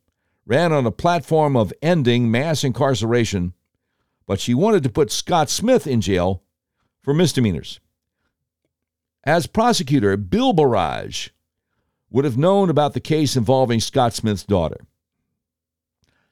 ran 0.46 0.74
on 0.74 0.86
a 0.86 0.92
platform 0.92 1.56
of 1.56 1.74
ending 1.82 2.30
mass 2.30 2.64
incarceration, 2.64 3.54
but 4.28 4.40
she 4.40 4.54
wanted 4.54 4.84
to 4.84 4.90
put 4.90 5.12
Scott 5.12 5.50
Smith 5.50 5.88
in 5.88 6.02
jail 6.02 6.44
for 7.02 7.14
misdemeanors. 7.14 7.80
As 9.24 9.48
prosecutor, 9.48 10.18
Biberaj 10.18 11.30
would 12.10 12.26
have 12.26 12.38
known 12.38 12.70
about 12.70 12.94
the 12.94 13.00
case 13.00 13.36
involving 13.36 13.80
Scott 13.80 14.14
Smith's 14.14 14.44
daughter. 14.44 14.86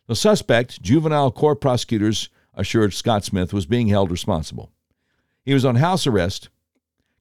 The 0.07 0.15
suspect, 0.15 0.81
juvenile 0.81 1.31
court 1.31 1.61
prosecutors 1.61 2.29
assured 2.53 2.93
Scott 2.93 3.23
Smith, 3.23 3.53
was 3.53 3.65
being 3.65 3.87
held 3.87 4.11
responsible. 4.11 4.71
He 5.43 5.53
was 5.53 5.65
on 5.65 5.75
house 5.75 6.05
arrest, 6.05 6.49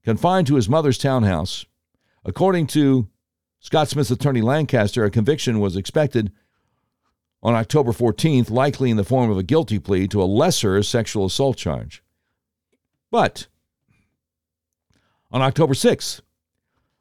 confined 0.05 0.47
to 0.49 0.57
his 0.57 0.69
mother's 0.69 0.99
townhouse. 0.99 1.65
According 2.25 2.67
to 2.69 3.09
Scott 3.61 3.89
Smith's 3.89 4.11
attorney 4.11 4.43
Lancaster, 4.43 5.05
a 5.05 5.11
conviction 5.11 5.61
was 5.61 5.77
expected 5.77 6.33
on 7.43 7.55
October 7.55 7.93
14th, 7.93 8.51
likely 8.51 8.91
in 8.91 8.97
the 8.97 9.05
form 9.05 9.31
of 9.31 9.39
a 9.39 9.43
guilty 9.43 9.79
plea 9.79 10.07
to 10.09 10.23
a 10.23 10.25
lesser 10.25 10.83
sexual 10.83 11.27
assault 11.27 11.57
charge. 11.57 12.03
But 13.11 13.47
on 15.31 15.43
October 15.43 15.75
6th, 15.75 16.21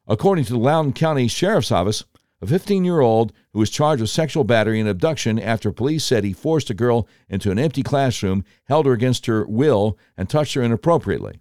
according 0.06 0.44
to 0.44 0.52
the 0.52 0.58
Loudoun 0.58 0.92
County 0.92 1.28
Sheriff's 1.28 1.72
Office, 1.72 2.04
a 2.40 2.46
15 2.46 2.84
year 2.84 3.00
old 3.00 3.32
who 3.52 3.60
was 3.60 3.70
charged 3.70 4.00
with 4.00 4.10
sexual 4.10 4.44
battery 4.44 4.80
and 4.80 4.88
abduction 4.88 5.38
after 5.38 5.70
police 5.70 6.04
said 6.04 6.24
he 6.24 6.32
forced 6.32 6.70
a 6.70 6.74
girl 6.74 7.06
into 7.28 7.50
an 7.50 7.58
empty 7.58 7.82
classroom, 7.82 8.44
held 8.64 8.86
her 8.86 8.92
against 8.92 9.26
her 9.26 9.46
will, 9.46 9.96
and 10.16 10.28
touched 10.28 10.54
her 10.54 10.62
inappropriately. 10.62 11.40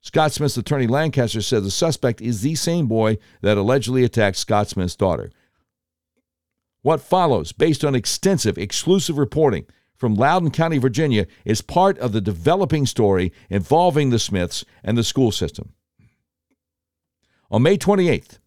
Scott 0.00 0.32
Smith's 0.32 0.56
attorney 0.58 0.86
Lancaster 0.86 1.40
said 1.40 1.62
the 1.62 1.70
suspect 1.70 2.20
is 2.20 2.42
the 2.42 2.56
same 2.56 2.86
boy 2.86 3.16
that 3.40 3.56
allegedly 3.56 4.04
attacked 4.04 4.36
Scott 4.36 4.68
Smith's 4.68 4.96
daughter. 4.96 5.30
What 6.82 7.00
follows, 7.00 7.52
based 7.52 7.84
on 7.84 7.94
extensive 7.94 8.58
exclusive 8.58 9.16
reporting 9.16 9.66
from 9.96 10.14
Loudoun 10.14 10.50
County, 10.50 10.76
Virginia, 10.76 11.26
is 11.46 11.62
part 11.62 11.96
of 11.98 12.12
the 12.12 12.20
developing 12.20 12.84
story 12.84 13.32
involving 13.48 14.10
the 14.10 14.18
Smiths 14.18 14.64
and 14.82 14.98
the 14.98 15.04
school 15.04 15.32
system. 15.32 15.72
On 17.54 17.62
May 17.62 17.78
28th, 17.78 18.40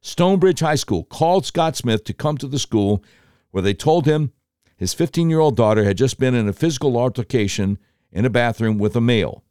Stonebridge 0.00 0.58
High 0.58 0.74
School 0.74 1.04
called 1.04 1.46
Scott 1.46 1.76
Smith 1.76 2.02
to 2.02 2.12
come 2.12 2.36
to 2.38 2.48
the 2.48 2.58
school 2.58 3.04
where 3.52 3.62
they 3.62 3.74
told 3.74 4.06
him 4.06 4.32
his 4.76 4.92
15 4.92 5.30
year 5.30 5.38
old 5.38 5.56
daughter 5.56 5.84
had 5.84 5.96
just 5.96 6.18
been 6.18 6.34
in 6.34 6.48
a 6.48 6.52
physical 6.52 6.98
altercation 6.98 7.78
in 8.10 8.24
a 8.24 8.30
bathroom 8.30 8.76
with 8.76 8.96
a 8.96 9.00
male. 9.00 9.44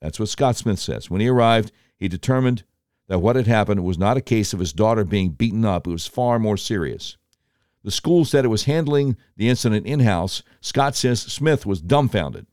That's 0.00 0.18
what 0.18 0.30
Scott 0.30 0.56
Smith 0.56 0.80
says. 0.80 1.08
When 1.08 1.20
he 1.20 1.28
arrived, 1.28 1.70
he 1.96 2.08
determined 2.08 2.64
that 3.06 3.20
what 3.20 3.36
had 3.36 3.46
happened 3.46 3.84
was 3.84 3.98
not 3.98 4.16
a 4.16 4.20
case 4.20 4.52
of 4.52 4.58
his 4.58 4.72
daughter 4.72 5.04
being 5.04 5.30
beaten 5.30 5.64
up, 5.64 5.86
it 5.86 5.90
was 5.90 6.08
far 6.08 6.40
more 6.40 6.56
serious. 6.56 7.16
The 7.84 7.92
school 7.92 8.24
said 8.24 8.44
it 8.44 8.48
was 8.48 8.64
handling 8.64 9.16
the 9.36 9.48
incident 9.48 9.86
in 9.86 10.00
house. 10.00 10.42
Scott 10.60 10.96
says 10.96 11.22
Smith 11.22 11.64
was 11.64 11.80
dumbfounded. 11.80 12.48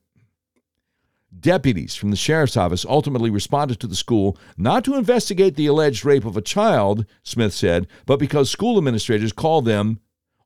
Deputies 1.38 1.96
from 1.96 2.12
the 2.12 2.16
sheriff's 2.16 2.56
office 2.56 2.86
ultimately 2.86 3.30
responded 3.30 3.80
to 3.80 3.88
the 3.88 3.96
school 3.96 4.38
not 4.58 4.86
to 4.86 4.96
investigate 4.96 5.56
the 5.56 5.68
alleged 5.68 6.06
rape 6.06 6.26
of 6.26 6.38
a 6.38 6.42
child, 6.42 7.06
Smith 7.24 7.54
said, 7.54 7.88
but 8.06 8.20
because 8.20 8.50
school 8.50 8.78
administrators 8.78 9.34
called 9.34 9.66
them 9.66 10.00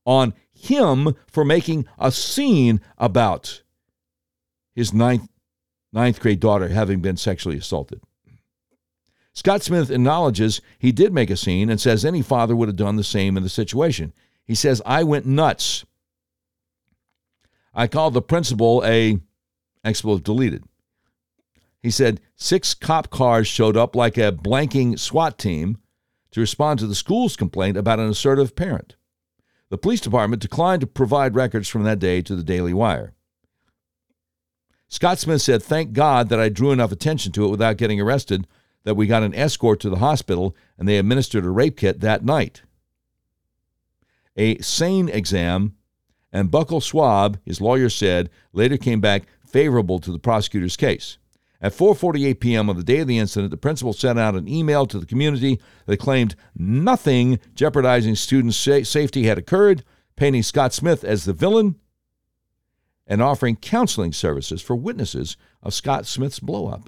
on 0.06 0.34
him 0.52 1.16
for 1.28 1.46
making 1.46 1.86
a 1.98 2.12
scene 2.12 2.82
about 2.98 3.62
his 4.74 4.94
ninth, 4.94 5.30
ninth 5.94 6.20
grade 6.20 6.40
daughter 6.40 6.70
having 6.70 7.02
been 7.02 7.18
sexually 7.18 7.58
assaulted. 7.58 8.02
Scott 9.34 9.62
Smith 9.62 9.92
acknowledges 9.92 10.60
he 10.80 10.92
did 10.92 11.14
make 11.14 11.30
a 11.30 11.38
scene 11.38 11.70
and 11.70 11.80
says 11.80 12.04
any 12.04 12.22
father 12.22 12.56
would 12.56 12.68
have 12.68 12.76
done 12.76 12.96
the 12.96 13.04
same 13.04 13.38
in 13.38 13.44
the 13.44 13.50
situation. 13.50 14.12
He 14.44 14.56
says, 14.56 14.82
I 14.86 15.04
went 15.04 15.26
nuts. 15.26 15.86
I 17.74 17.88
called 17.88 18.16
the 18.16 18.22
principal 18.22 18.84
a 18.84 19.20
expletive 19.84 20.24
deleted. 20.24 20.64
He 21.82 21.92
said 21.92 22.22
six 22.36 22.74
cop 22.74 23.10
cars 23.10 23.48
showed 23.48 23.78
up 23.78 23.96
like 23.96 24.18
a 24.18 24.32
blanking 24.32 25.00
SWAT 25.00 25.38
team 25.38 25.78
to 26.32 26.42
respond 26.42 26.80
to 26.80 26.88
the 26.88 26.96
school's 26.96 27.36
complaint 27.36 27.78
about 27.78 28.00
an 28.00 28.10
assertive 28.10 28.56
parent. 28.56 28.96
The 29.70 29.78
police 29.78 30.02
department 30.02 30.42
declined 30.42 30.82
to 30.82 30.88
provide 30.88 31.36
records 31.36 31.70
from 31.70 31.84
that 31.84 32.00
day 32.00 32.22
to 32.24 32.36
the 32.36 32.44
Daily 32.44 32.74
Wire. 32.74 33.14
Scott 34.88 35.20
Smith 35.20 35.42
said, 35.42 35.62
Thank 35.62 35.94
God 35.94 36.30
that 36.30 36.40
I 36.40 36.50
drew 36.50 36.72
enough 36.72 36.92
attention 36.92 37.32
to 37.34 37.46
it 37.46 37.50
without 37.50 37.78
getting 37.78 38.02
arrested 38.02 38.48
that 38.84 38.96
we 38.96 39.06
got 39.08 39.24
an 39.24 39.36
escort 39.36 39.80
to 39.82 39.90
the 39.90 39.98
hospital 39.98 40.56
and 40.78 40.88
they 40.88 40.98
administered 40.98 41.46
a 41.46 41.50
rape 41.50 41.78
kit 41.78 42.00
that 42.00 42.26
night. 42.26 42.64
A 44.36 44.58
SANE 44.60 45.10
exam 45.10 45.76
and 46.32 46.50
buccal 46.50 46.82
swab, 46.82 47.38
his 47.46 47.62
lawyer 47.62 47.90
said, 47.90 48.30
later 48.54 48.78
came 48.78 49.02
back 49.02 49.24
favorable 49.46 50.00
to 50.00 50.12
the 50.12 50.20
prosecutor's 50.20 50.78
case. 50.78 51.18
At 51.62 51.74
4:48 51.74 52.40
p.m. 52.40 52.70
on 52.70 52.78
the 52.78 52.84
day 52.84 53.00
of 53.00 53.08
the 53.08 53.18
incident, 53.18 53.52
the 53.52 53.58
principal 53.58 53.92
sent 53.92 54.18
out 54.18 54.36
an 54.36 54.48
email 54.48 54.86
to 54.86 54.98
the 54.98 55.06
community 55.06 55.60
that 55.88 55.98
claimed 55.98 56.36
nothing 56.56 57.40
jeopardizing 57.54 58.16
students' 58.16 58.58
safety 58.58 59.24
had 59.24 59.38
occurred, 59.38 59.84
painting 60.16 60.44
Scott 60.44 60.74
Smith 60.74 61.04
as 61.04 61.26
the 61.26 61.34
villain 61.34 61.76
and 63.06 63.22
offering 63.22 63.58
counseling 63.58 64.14
services 64.14 64.62
for 64.62 64.76
witnesses 64.76 65.36
of 65.62 65.74
Scott 65.74 66.06
Smith's 66.06 66.40
blowup. 66.40 66.88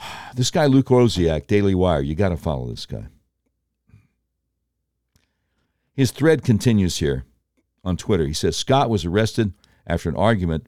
This 0.34 0.50
guy 0.50 0.66
Luke 0.66 0.88
Rosiak, 0.88 1.46
Daily 1.46 1.76
Wire, 1.76 2.00
you 2.00 2.16
got 2.16 2.30
to 2.30 2.36
follow 2.36 2.66
this 2.66 2.86
guy. 2.86 3.06
His 5.92 6.10
thread 6.10 6.42
continues 6.42 6.96
here 6.96 7.24
on 7.84 7.96
Twitter. 7.96 8.26
He 8.26 8.32
says 8.32 8.56
Scott 8.56 8.90
was 8.90 9.04
arrested 9.04 9.52
after 9.86 10.08
an 10.08 10.16
argument 10.16 10.66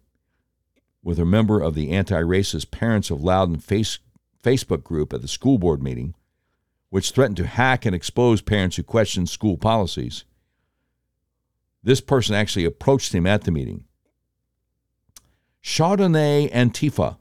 with 1.02 1.18
a 1.18 1.24
member 1.24 1.60
of 1.60 1.74
the 1.74 1.90
anti 1.90 2.20
racist 2.20 2.70
Parents 2.70 3.10
of 3.10 3.22
Loudoun 3.22 3.58
face, 3.58 3.98
Facebook 4.42 4.82
group 4.82 5.12
at 5.12 5.22
the 5.22 5.28
school 5.28 5.58
board 5.58 5.82
meeting, 5.82 6.14
which 6.90 7.10
threatened 7.10 7.36
to 7.36 7.46
hack 7.46 7.84
and 7.84 7.94
expose 7.94 8.40
parents 8.40 8.76
who 8.76 8.82
questioned 8.82 9.28
school 9.28 9.56
policies. 9.56 10.24
This 11.82 12.00
person 12.00 12.34
actually 12.34 12.64
approached 12.64 13.14
him 13.14 13.26
at 13.26 13.44
the 13.44 13.50
meeting. 13.50 13.84
Chardonnay 15.62 16.52
Antifa 16.52 17.16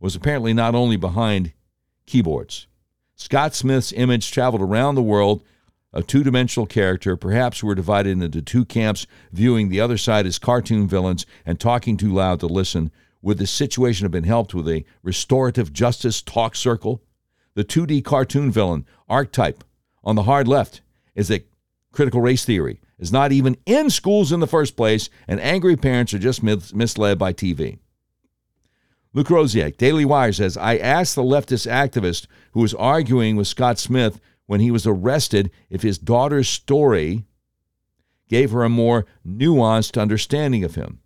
was 0.00 0.14
apparently 0.14 0.54
not 0.54 0.74
only 0.74 0.96
behind 0.96 1.52
keyboards. 2.06 2.66
Scott 3.16 3.54
Smith's 3.54 3.92
image 3.92 4.30
traveled 4.30 4.62
around 4.62 4.94
the 4.94 5.02
world 5.02 5.42
a 5.92 6.02
two 6.02 6.22
dimensional 6.22 6.66
character. 6.66 7.16
Perhaps 7.16 7.62
we're 7.62 7.74
divided 7.74 8.20
into 8.22 8.42
two 8.42 8.64
camps, 8.64 9.06
viewing 9.32 9.68
the 9.68 9.80
other 9.80 9.96
side 9.96 10.26
as 10.26 10.38
cartoon 10.38 10.86
villains 10.86 11.26
and 11.46 11.58
talking 11.58 11.96
too 11.96 12.12
loud 12.12 12.40
to 12.40 12.46
listen. 12.46 12.90
Would 13.22 13.38
the 13.38 13.46
situation 13.46 14.04
have 14.04 14.12
been 14.12 14.24
helped 14.24 14.54
with 14.54 14.68
a 14.68 14.84
restorative 15.02 15.72
justice 15.72 16.22
talk 16.22 16.54
circle? 16.54 17.02
The 17.54 17.64
2D 17.64 18.04
cartoon 18.04 18.52
villain 18.52 18.86
archetype 19.08 19.64
on 20.04 20.14
the 20.14 20.22
hard 20.22 20.46
left 20.46 20.80
is 21.14 21.28
that 21.28 21.48
critical 21.90 22.20
race 22.20 22.44
theory 22.44 22.80
is 22.98 23.12
not 23.12 23.32
even 23.32 23.56
in 23.66 23.90
schools 23.90 24.30
in 24.32 24.40
the 24.40 24.46
first 24.46 24.76
place, 24.76 25.08
and 25.26 25.40
angry 25.40 25.76
parents 25.76 26.12
are 26.14 26.18
just 26.18 26.42
mis- 26.42 26.74
misled 26.74 27.18
by 27.18 27.32
TV. 27.32 27.78
Luke 29.14 29.28
Rosiak, 29.28 29.76
Daily 29.76 30.04
Wire 30.04 30.32
says, 30.32 30.56
I 30.56 30.76
asked 30.76 31.14
the 31.14 31.22
leftist 31.22 31.68
activist 31.68 32.26
who 32.52 32.60
was 32.60 32.74
arguing 32.74 33.36
with 33.36 33.46
Scott 33.46 33.78
Smith 33.78 34.20
when 34.48 34.60
he 34.60 34.70
was 34.70 34.86
arrested 34.86 35.50
if 35.68 35.82
his 35.82 35.98
daughter's 35.98 36.48
story 36.48 37.26
gave 38.28 38.50
her 38.50 38.64
a 38.64 38.68
more 38.68 39.04
nuanced 39.24 40.00
understanding 40.00 40.64
of 40.64 40.74
him. 40.74 41.00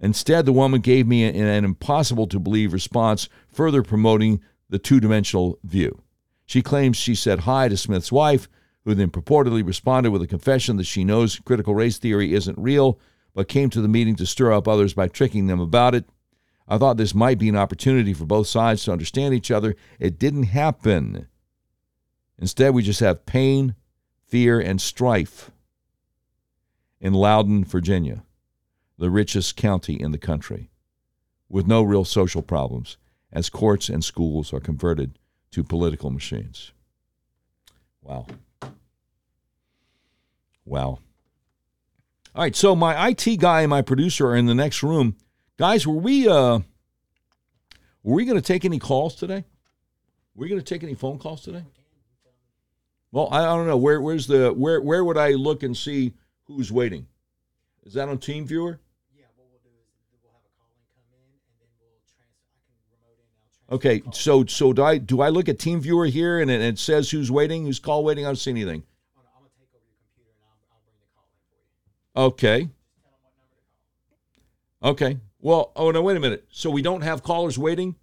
Instead, 0.00 0.44
the 0.44 0.52
woman 0.52 0.80
gave 0.80 1.06
me 1.06 1.24
an, 1.24 1.36
an 1.36 1.64
impossible 1.64 2.26
to 2.26 2.40
believe 2.40 2.72
response, 2.72 3.28
further 3.48 3.84
promoting 3.84 4.40
the 4.68 4.80
two 4.80 4.98
dimensional 4.98 5.56
view. 5.62 6.02
She 6.44 6.62
claims 6.62 6.96
she 6.96 7.14
said 7.14 7.40
hi 7.40 7.68
to 7.68 7.76
Smith's 7.76 8.10
wife, 8.10 8.48
who 8.84 8.92
then 8.96 9.10
purportedly 9.10 9.64
responded 9.64 10.10
with 10.10 10.20
a 10.20 10.26
confession 10.26 10.76
that 10.78 10.86
she 10.86 11.04
knows 11.04 11.38
critical 11.44 11.76
race 11.76 11.98
theory 11.98 12.34
isn't 12.34 12.58
real, 12.58 12.98
but 13.34 13.46
came 13.46 13.70
to 13.70 13.80
the 13.80 13.86
meeting 13.86 14.16
to 14.16 14.26
stir 14.26 14.52
up 14.52 14.66
others 14.66 14.94
by 14.94 15.06
tricking 15.06 15.46
them 15.46 15.60
about 15.60 15.94
it. 15.94 16.06
I 16.66 16.76
thought 16.76 16.96
this 16.96 17.14
might 17.14 17.38
be 17.38 17.48
an 17.48 17.56
opportunity 17.56 18.12
for 18.12 18.24
both 18.24 18.48
sides 18.48 18.82
to 18.84 18.92
understand 18.92 19.32
each 19.32 19.52
other. 19.52 19.76
It 20.00 20.18
didn't 20.18 20.44
happen. 20.44 21.28
Instead, 22.38 22.74
we 22.74 22.82
just 22.82 23.00
have 23.00 23.26
pain, 23.26 23.74
fear, 24.26 24.60
and 24.60 24.80
strife 24.80 25.50
in 27.00 27.12
Loudoun, 27.12 27.64
Virginia, 27.64 28.24
the 28.98 29.10
richest 29.10 29.56
county 29.56 29.94
in 29.94 30.12
the 30.12 30.18
country, 30.18 30.70
with 31.48 31.66
no 31.66 31.82
real 31.82 32.04
social 32.04 32.42
problems, 32.42 32.96
as 33.32 33.50
courts 33.50 33.88
and 33.88 34.04
schools 34.04 34.52
are 34.52 34.60
converted 34.60 35.18
to 35.50 35.62
political 35.62 36.10
machines. 36.10 36.72
Wow. 38.00 38.26
Wow. 40.64 40.98
All 42.34 42.42
right, 42.42 42.56
so 42.56 42.74
my 42.74 43.08
IT 43.08 43.36
guy 43.38 43.62
and 43.62 43.70
my 43.70 43.82
producer 43.82 44.28
are 44.28 44.36
in 44.36 44.46
the 44.46 44.54
next 44.54 44.82
room. 44.82 45.16
Guys, 45.58 45.86
were 45.86 45.94
we 45.94 46.26
uh 46.26 46.60
were 48.02 48.14
we 48.14 48.24
going 48.24 48.38
to 48.38 48.42
take 48.42 48.64
any 48.64 48.78
calls 48.78 49.14
today? 49.14 49.44
Were 50.34 50.42
we 50.42 50.48
going 50.48 50.60
to 50.60 50.64
take 50.64 50.82
any 50.82 50.94
phone 50.94 51.18
calls 51.18 51.42
today? 51.42 51.64
Well, 53.12 53.28
I, 53.30 53.44
don't 53.44 53.66
know. 53.66 53.76
Where 53.76 54.00
where's 54.00 54.26
the 54.26 54.52
where 54.54 54.80
where 54.80 55.04
would 55.04 55.18
I 55.18 55.32
look 55.32 55.62
and 55.62 55.76
see 55.76 56.14
who's 56.44 56.72
waiting? 56.72 57.06
Is 57.84 57.92
that 57.92 58.08
on 58.08 58.16
Team 58.16 58.46
Viewer? 58.46 58.80
Yeah, 59.14 59.24
what 59.36 59.48
we'll 59.50 59.60
do 59.62 59.68
is 59.68 59.86
we'll 60.22 60.32
have 60.32 60.40
a 60.40 60.52
call 60.58 60.72
in 60.72 60.82
come 60.96 61.04
in 61.12 61.20
and 61.20 61.60
then 61.60 61.68
we'll 61.78 62.00
transfer. 62.08 62.48
I 62.48 62.72
can 62.72 62.88
remote 62.88 63.20
in. 63.20 63.74
Okay, 63.76 64.02
so 64.14 64.46
so 64.46 64.72
do 64.72 64.82
I 64.82 64.96
do 64.96 65.20
I 65.20 65.28
look 65.28 65.50
at 65.50 65.58
Team 65.58 65.80
Viewer 65.82 66.06
here 66.06 66.40
and 66.40 66.50
it, 66.50 66.62
it 66.62 66.78
says 66.78 67.10
who's 67.10 67.30
waiting, 67.30 67.66
who's 67.66 67.78
call 67.78 68.02
waiting? 68.02 68.24
I 68.24 68.28
don't 68.28 68.36
see 68.36 68.50
anything. 68.50 68.82
I'm 69.14 69.24
gonna 69.36 69.50
take 69.60 69.68
over 69.74 69.84
your 69.84 70.00
computer 70.08 70.32
and 70.32 70.44
I'll, 70.48 70.56
I'll 70.72 70.80
bring 70.86 70.96
the 70.96 71.12
call 71.12 71.28
in 71.28 71.44
for 71.44 71.60
you. 72.16 72.32
Okay. 72.32 72.70
Okay. 74.82 75.20
Well, 75.38 75.72
oh 75.76 75.90
no, 75.90 76.00
wait 76.00 76.16
a 76.16 76.20
minute. 76.20 76.46
So 76.50 76.70
we 76.70 76.80
don't 76.80 77.02
have 77.02 77.22
callers 77.22 77.58
waiting? 77.58 77.96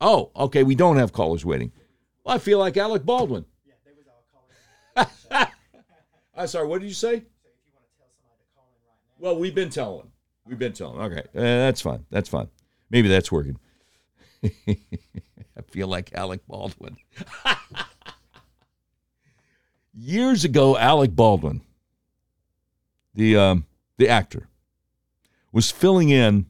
Oh, 0.00 0.32
okay, 0.34 0.64
we 0.64 0.74
don't 0.74 0.96
have 0.96 1.12
callers 1.12 1.44
waiting. 1.44 1.70
Well, 2.24 2.34
I 2.34 2.38
feel 2.38 2.58
like 2.58 2.76
Alec 2.76 3.04
Baldwin. 3.04 3.44
Yeah, 3.66 3.74
they 3.84 3.92
was 3.92 4.06
all 4.08 5.36
calling. 5.36 5.48
I'm 6.36 6.46
sorry, 6.48 6.66
what 6.66 6.80
did 6.80 6.88
you 6.88 6.94
say? 6.94 7.10
So 7.10 7.10
if 7.10 7.20
you 7.66 7.72
want 7.74 7.84
to 7.86 7.98
tell 7.98 8.08
somebody 8.18 8.40
to 8.40 8.56
call 8.56 8.66
in 8.74 8.88
right 8.88 8.96
now. 9.18 9.32
Well, 9.32 9.38
we've 9.38 9.54
been 9.54 9.70
telling. 9.70 10.10
We've 10.46 10.58
been 10.58 10.72
telling. 10.72 11.00
Okay, 11.00 11.20
uh, 11.20 11.40
that's 11.40 11.82
fine. 11.82 12.06
That's 12.10 12.28
fine. 12.28 12.48
Maybe 12.90 13.08
that's 13.08 13.30
working. 13.30 13.58
I 14.66 15.62
feel 15.68 15.86
like 15.86 16.14
Alec 16.14 16.46
Baldwin. 16.46 16.96
Years 19.94 20.44
ago, 20.44 20.76
Alec 20.76 21.14
Baldwin, 21.14 21.60
the 23.14 23.36
um, 23.36 23.66
the 23.96 24.08
actor, 24.08 24.48
was 25.52 25.70
filling 25.70 26.08
in 26.08 26.46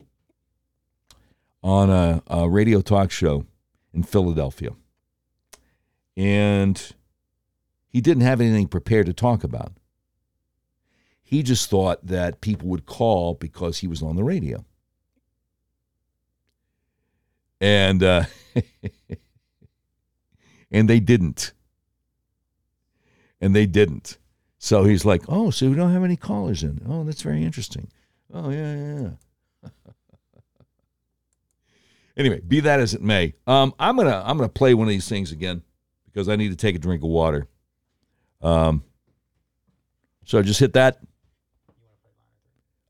on 1.63 1.91
a, 1.91 2.23
a 2.27 2.49
radio 2.49 2.81
talk 2.81 3.11
show 3.11 3.45
in 3.93 4.03
Philadelphia 4.03 4.71
and 6.17 6.93
he 7.89 8.01
didn't 8.01 8.23
have 8.23 8.41
anything 8.41 8.69
prepared 8.69 9.07
to 9.07 9.13
talk 9.13 9.45
about. 9.45 9.73
He 11.23 11.43
just 11.43 11.71
thought 11.71 12.07
that 12.07 12.41
people 12.41 12.69
would 12.69 12.87
call 12.87 13.35
because 13.35 13.79
he 13.79 13.87
was 13.87 14.03
on 14.03 14.17
the 14.17 14.25
radio. 14.25 14.65
And 17.61 18.03
uh, 18.03 18.25
and 20.71 20.89
they 20.89 21.01
didn't. 21.01 21.53
And 23.41 23.55
they 23.55 23.67
didn't. 23.67 24.19
So 24.59 24.85
he's 24.85 25.05
like, 25.05 25.23
"Oh, 25.29 25.51
so 25.51 25.69
we 25.69 25.77
don't 25.77 25.93
have 25.93 26.05
any 26.05 26.17
callers 26.17 26.63
in. 26.63 26.81
Oh, 26.89 27.05
that's 27.05 27.23
very 27.23 27.45
interesting. 27.45 27.89
Oh, 28.33 28.51
yeah, 28.51 28.75
yeah, 28.75 29.11
yeah." 29.63 29.71
anyway, 32.17 32.41
be 32.41 32.61
that 32.61 32.81
as 32.81 32.95
it 32.95 33.03
may, 33.03 33.35
um, 33.47 33.75
I'm 33.79 33.97
gonna 33.97 34.23
I'm 34.25 34.37
gonna 34.37 34.49
play 34.49 34.75
one 34.75 34.89
of 34.89 34.93
these 34.93 35.09
things 35.09 35.33
again 35.33 35.63
because 36.15 36.29
I 36.29 36.37
need 36.37 36.51
to 36.51 36.57
take 36.57 36.77
a 36.77 36.79
drink 36.79 37.03
of 37.03 37.09
water. 37.09 37.49
Um, 38.41 38.85
so 40.25 40.39
I 40.39 40.43
just 40.43 40.61
hit 40.61 40.75
that. 40.75 40.99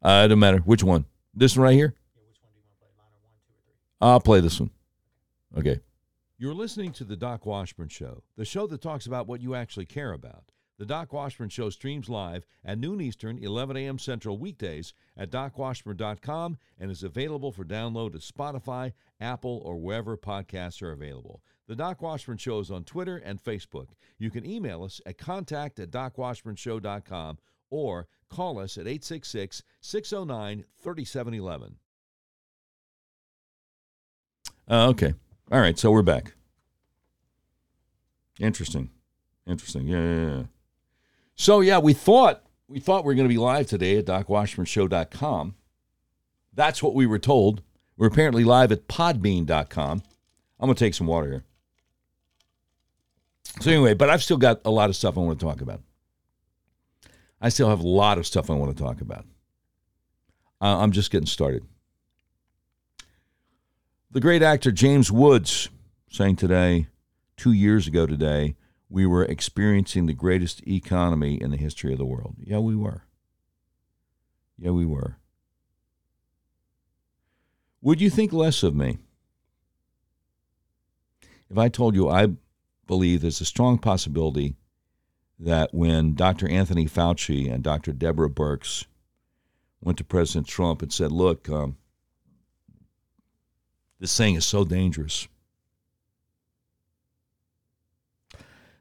Uh, 0.02 0.24
it 0.24 0.28
doesn't 0.28 0.38
matter 0.38 0.58
which 0.58 0.84
one. 0.84 1.06
This 1.34 1.56
one 1.56 1.64
right 1.64 1.74
here. 1.74 1.94
I'll 4.00 4.20
play 4.20 4.40
this 4.40 4.60
one. 4.60 4.70
Okay. 5.56 5.80
You're 6.36 6.52
listening 6.52 6.92
to 6.92 7.04
the 7.04 7.16
Doc 7.16 7.46
Washburn 7.46 7.88
Show, 7.88 8.22
the 8.36 8.44
show 8.44 8.66
that 8.66 8.82
talks 8.82 9.06
about 9.06 9.26
what 9.26 9.40
you 9.40 9.54
actually 9.54 9.86
care 9.86 10.12
about. 10.12 10.50
The 10.76 10.84
Doc 10.84 11.12
Washburn 11.12 11.48
Show 11.48 11.70
streams 11.70 12.08
live 12.08 12.44
at 12.64 12.78
noon 12.78 13.00
Eastern, 13.00 13.38
11 13.38 13.76
a.m. 13.76 13.98
Central 13.98 14.36
weekdays 14.36 14.92
at 15.16 15.30
docwashburn.com 15.30 16.58
and 16.78 16.90
is 16.90 17.04
available 17.04 17.52
for 17.52 17.64
download 17.64 18.12
to 18.12 18.18
Spotify, 18.18 18.92
Apple, 19.20 19.62
or 19.64 19.76
wherever 19.76 20.16
podcasts 20.16 20.82
are 20.82 20.90
available. 20.90 21.40
The 21.66 21.76
Doc 21.76 22.02
Washburn 22.02 22.36
Show 22.36 22.58
is 22.60 22.70
on 22.70 22.84
Twitter 22.84 23.16
and 23.16 23.42
Facebook. 23.42 23.88
You 24.18 24.30
can 24.30 24.44
email 24.44 24.84
us 24.84 25.00
at 25.06 25.16
contact 25.16 25.80
at 25.80 25.90
docwashburnshow.com 25.90 27.38
or 27.70 28.06
call 28.28 28.58
us 28.58 28.76
at 28.76 28.86
866 28.86 29.62
609 29.80 30.64
3711. 30.82 31.76
Uh, 34.70 34.88
okay. 34.88 35.14
All 35.50 35.60
right. 35.60 35.78
So 35.78 35.90
we're 35.90 36.02
back. 36.02 36.34
Interesting. 38.38 38.90
Interesting. 39.46 39.86
Yeah, 39.88 40.02
yeah, 40.02 40.36
yeah. 40.36 40.42
So 41.34 41.60
yeah, 41.60 41.78
we 41.78 41.92
thought 41.92 42.42
we 42.68 42.80
thought 42.80 43.04
we 43.04 43.08
were 43.08 43.14
going 43.14 43.28
to 43.28 43.34
be 43.34 43.38
live 43.38 43.66
today 43.66 43.98
at 43.98 44.06
docwashburnshow.com. 44.06 45.54
That's 46.52 46.82
what 46.82 46.94
we 46.94 47.06
were 47.06 47.18
told. 47.18 47.62
We're 47.96 48.06
apparently 48.08 48.44
live 48.44 48.72
at 48.72 48.88
podbean.com. 48.88 50.02
I'm 50.60 50.66
going 50.66 50.74
to 50.74 50.84
take 50.84 50.94
some 50.94 51.06
water 51.06 51.30
here. 51.30 51.44
So 53.60 53.70
anyway, 53.70 53.94
but 53.94 54.10
I've 54.10 54.22
still 54.22 54.36
got 54.36 54.60
a 54.64 54.70
lot 54.70 54.90
of 54.90 54.96
stuff 54.96 55.16
I 55.16 55.20
want 55.20 55.38
to 55.38 55.44
talk 55.44 55.60
about. 55.60 55.80
I 57.40 57.48
still 57.48 57.68
have 57.68 57.80
a 57.80 57.88
lot 57.88 58.18
of 58.18 58.26
stuff 58.26 58.50
I 58.50 58.54
want 58.54 58.76
to 58.76 58.82
talk 58.82 59.00
about. 59.00 59.26
Uh, 60.60 60.78
I'm 60.78 60.92
just 60.92 61.10
getting 61.10 61.26
started. 61.26 61.64
The 64.10 64.20
great 64.20 64.42
actor 64.42 64.72
James 64.72 65.10
Woods 65.10 65.68
saying 66.08 66.36
today, 66.36 66.86
two 67.36 67.52
years 67.52 67.86
ago 67.86 68.06
today, 68.06 68.56
we 68.88 69.06
were 69.06 69.24
experiencing 69.24 70.06
the 70.06 70.12
greatest 70.12 70.66
economy 70.66 71.34
in 71.34 71.50
the 71.50 71.56
history 71.56 71.92
of 71.92 71.98
the 71.98 72.04
world. 72.04 72.36
Yeah, 72.40 72.58
we 72.58 72.76
were. 72.76 73.02
Yeah, 74.56 74.70
we 74.70 74.86
were. 74.86 75.16
Would 77.82 78.00
you 78.00 78.08
think 78.08 78.32
less 78.32 78.62
of 78.62 78.74
me 78.74 78.98
if 81.50 81.58
I 81.58 81.68
told 81.68 81.94
you 81.94 82.08
I 82.08 82.28
believe 82.86 83.20
there's 83.20 83.40
a 83.40 83.46
strong 83.46 83.78
possibility 83.78 84.56
that 85.38 85.74
when 85.74 86.14
Dr. 86.14 86.48
Anthony 86.48 86.86
Fauci 86.86 87.52
and 87.52 87.62
Dr. 87.62 87.92
Deborah 87.92 88.30
Birx 88.30 88.86
went 89.80 89.98
to 89.98 90.04
President 90.04 90.46
Trump 90.46 90.82
and 90.82 90.92
said, 90.92 91.12
Look, 91.12 91.48
um, 91.48 91.76
this 94.00 94.16
thing 94.16 94.34
is 94.34 94.46
so 94.46 94.64
dangerous 94.64 95.28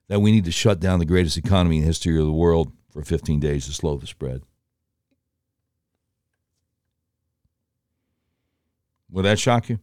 that 0.07 0.19
we 0.19 0.31
need 0.31 0.45
to 0.45 0.51
shut 0.51 0.79
down 0.79 0.99
the 0.99 1.05
greatest 1.05 1.37
economy 1.37 1.77
in 1.77 1.81
the 1.81 1.87
history 1.87 2.17
of 2.19 2.25
the 2.25 2.31
world 2.31 2.71
for 2.91 3.01
15 3.01 3.39
days 3.39 3.65
to 3.65 3.73
slow 3.73 3.97
the 3.97 4.07
spread. 4.07 4.43
Would 9.09 9.25
that 9.25 9.39
shock 9.39 9.69
you? 9.69 9.79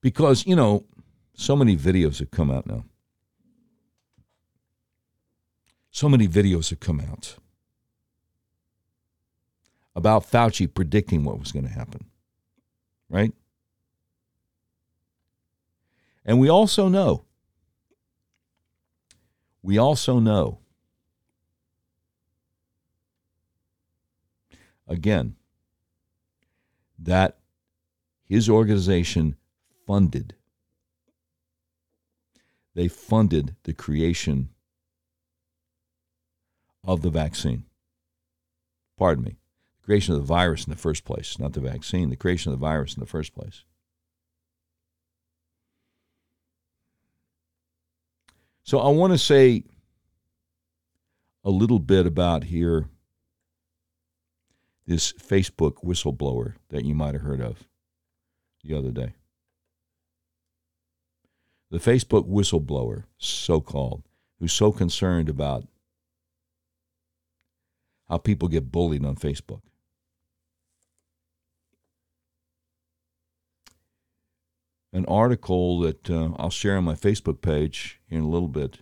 Because, 0.00 0.46
you 0.46 0.54
know, 0.54 0.84
so 1.34 1.56
many 1.56 1.76
videos 1.76 2.18
have 2.18 2.30
come 2.30 2.50
out 2.50 2.66
now. 2.66 2.84
So 5.90 6.08
many 6.08 6.28
videos 6.28 6.70
have 6.70 6.80
come 6.80 7.00
out 7.00 7.36
about 9.96 10.22
Fauci 10.30 10.72
predicting 10.72 11.24
what 11.24 11.40
was 11.40 11.50
going 11.50 11.64
to 11.64 11.72
happen. 11.72 12.04
Right? 13.08 13.32
And 16.24 16.38
we 16.38 16.48
also 16.50 16.88
know, 16.88 17.24
we 19.62 19.78
also 19.78 20.18
know, 20.18 20.58
again, 24.86 25.36
that 26.98 27.38
his 28.24 28.48
organization 28.48 29.37
funded, 29.88 30.34
they 32.74 32.88
funded 32.88 33.56
the 33.62 33.72
creation 33.72 34.50
of 36.84 37.00
the 37.00 37.08
vaccine. 37.08 37.64
Pardon 38.98 39.24
me. 39.24 39.38
The 39.80 39.86
creation 39.86 40.12
of 40.12 40.20
the 40.20 40.26
virus 40.26 40.66
in 40.66 40.70
the 40.70 40.76
first 40.76 41.06
place, 41.06 41.38
not 41.38 41.54
the 41.54 41.60
vaccine, 41.60 42.10
the 42.10 42.16
creation 42.16 42.52
of 42.52 42.60
the 42.60 42.66
virus 42.66 42.94
in 42.94 43.00
the 43.00 43.06
first 43.06 43.34
place. 43.34 43.64
So 48.64 48.80
I 48.80 48.90
want 48.90 49.14
to 49.14 49.18
say 49.18 49.64
a 51.42 51.50
little 51.50 51.78
bit 51.78 52.04
about 52.04 52.44
here 52.44 52.90
this 54.86 55.14
Facebook 55.14 55.82
whistleblower 55.82 56.56
that 56.68 56.84
you 56.84 56.94
might 56.94 57.14
have 57.14 57.22
heard 57.22 57.40
of 57.40 57.64
the 58.62 58.76
other 58.76 58.90
day. 58.90 59.14
The 61.70 61.78
Facebook 61.78 62.28
whistleblower, 62.28 63.04
so 63.18 63.60
called, 63.60 64.02
who's 64.38 64.52
so 64.52 64.72
concerned 64.72 65.28
about 65.28 65.66
how 68.08 68.18
people 68.18 68.48
get 68.48 68.72
bullied 68.72 69.04
on 69.04 69.16
Facebook. 69.16 69.60
an 74.92 75.04
article 75.06 75.80
that 75.80 76.10
uh, 76.10 76.30
I'll 76.36 76.50
share 76.50 76.76
on 76.76 76.84
my 76.84 76.94
Facebook 76.94 77.40
page 77.40 78.00
in 78.08 78.20
a 78.20 78.28
little 78.28 78.48
bit 78.48 78.78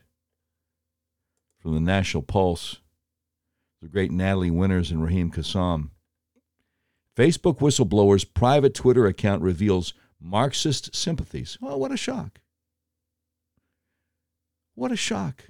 from 1.59 1.75
the 1.75 1.81
National 1.81 2.23
Pulse, 2.23 2.81
the 3.83 3.89
great 3.89 4.13
Natalie 4.13 4.51
Winters 4.51 4.91
and 4.91 5.03
Raheem 5.03 5.31
Kassam. 5.31 5.91
Facebook 7.17 7.59
whistleblower's 7.59 8.25
private 8.25 8.75
Twitter 8.75 9.07
account 9.07 9.43
reveals 9.43 9.95
Marxist 10.21 10.95
sympathies. 10.95 11.59
Oh, 11.63 11.77
what 11.77 11.93
a 11.93 11.97
shock. 11.97 12.41
What 14.77 14.93
a 14.93 14.97
shock. 14.97 15.47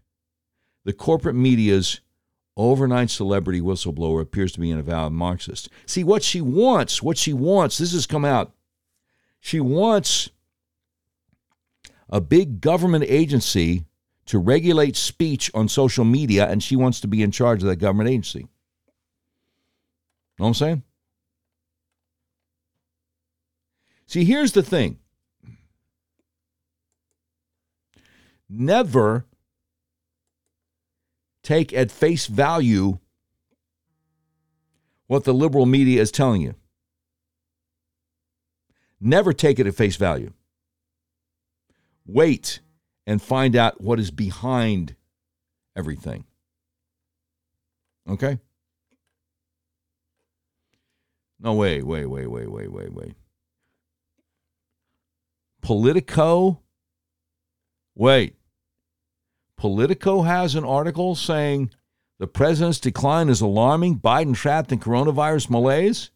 The 0.84 0.94
corporate 0.94 1.34
media's 1.34 2.00
overnight 2.56 3.10
celebrity 3.10 3.60
whistleblower 3.60 4.22
appears 4.22 4.52
to 4.52 4.60
be 4.60 4.70
an 4.70 4.78
avowed 4.78 5.12
Marxist. 5.12 5.68
See, 5.84 6.04
what 6.04 6.22
she 6.22 6.40
wants, 6.40 7.02
what 7.02 7.18
she 7.18 7.34
wants, 7.34 7.76
this 7.76 7.92
has 7.92 8.06
come 8.06 8.24
out. 8.24 8.52
She 9.40 9.60
wants 9.60 10.30
a 12.08 12.20
big 12.20 12.60
government 12.60 13.04
agency 13.08 13.84
to 14.26 14.38
regulate 14.38 14.96
speech 14.96 15.50
on 15.54 15.68
social 15.68 16.04
media, 16.04 16.48
and 16.48 16.62
she 16.62 16.76
wants 16.76 17.00
to 17.00 17.08
be 17.08 17.22
in 17.22 17.32
charge 17.32 17.62
of 17.62 17.68
that 17.68 17.76
government 17.76 18.08
agency. 18.08 18.48
Know 20.38 20.44
what 20.44 20.48
I'm 20.48 20.54
saying? 20.54 20.82
See, 24.06 24.24
here's 24.24 24.52
the 24.52 24.62
thing 24.62 24.98
never 28.48 29.26
take 31.42 31.72
at 31.72 31.90
face 31.90 32.26
value 32.26 32.98
what 35.06 35.24
the 35.24 35.34
liberal 35.34 35.66
media 35.66 36.00
is 36.00 36.10
telling 36.10 36.42
you. 36.42 36.54
Never 39.00 39.32
take 39.32 39.58
it 39.58 39.66
at 39.66 39.74
face 39.74 39.96
value 39.96 40.32
wait 42.06 42.60
and 43.06 43.20
find 43.20 43.56
out 43.56 43.80
what 43.80 43.98
is 43.98 44.10
behind 44.10 44.94
everything. 45.74 46.24
Okay? 48.08 48.38
No, 51.38 51.54
wait, 51.54 51.82
wait, 51.82 52.06
wait, 52.06 52.26
wait, 52.26 52.50
wait, 52.50 52.72
wait, 52.72 52.92
wait. 52.92 53.14
Politico? 55.60 56.62
Wait. 57.96 58.36
Politico 59.56 60.22
has 60.22 60.54
an 60.54 60.64
article 60.64 61.16
saying 61.16 61.70
the 62.18 62.28
president's 62.28 62.78
decline 62.78 63.28
is 63.28 63.40
alarming. 63.40 63.98
Biden 63.98 64.36
trapped 64.36 64.70
in 64.70 64.78
coronavirus 64.78 65.50
malaise. 65.50 66.10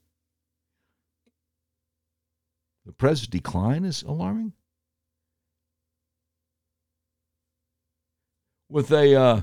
The 2.87 2.93
president's 2.93 3.31
decline 3.31 3.85
is 3.85 4.03
alarming? 4.03 4.53
with 8.71 8.93
a 8.93 9.15
uh, 9.15 9.41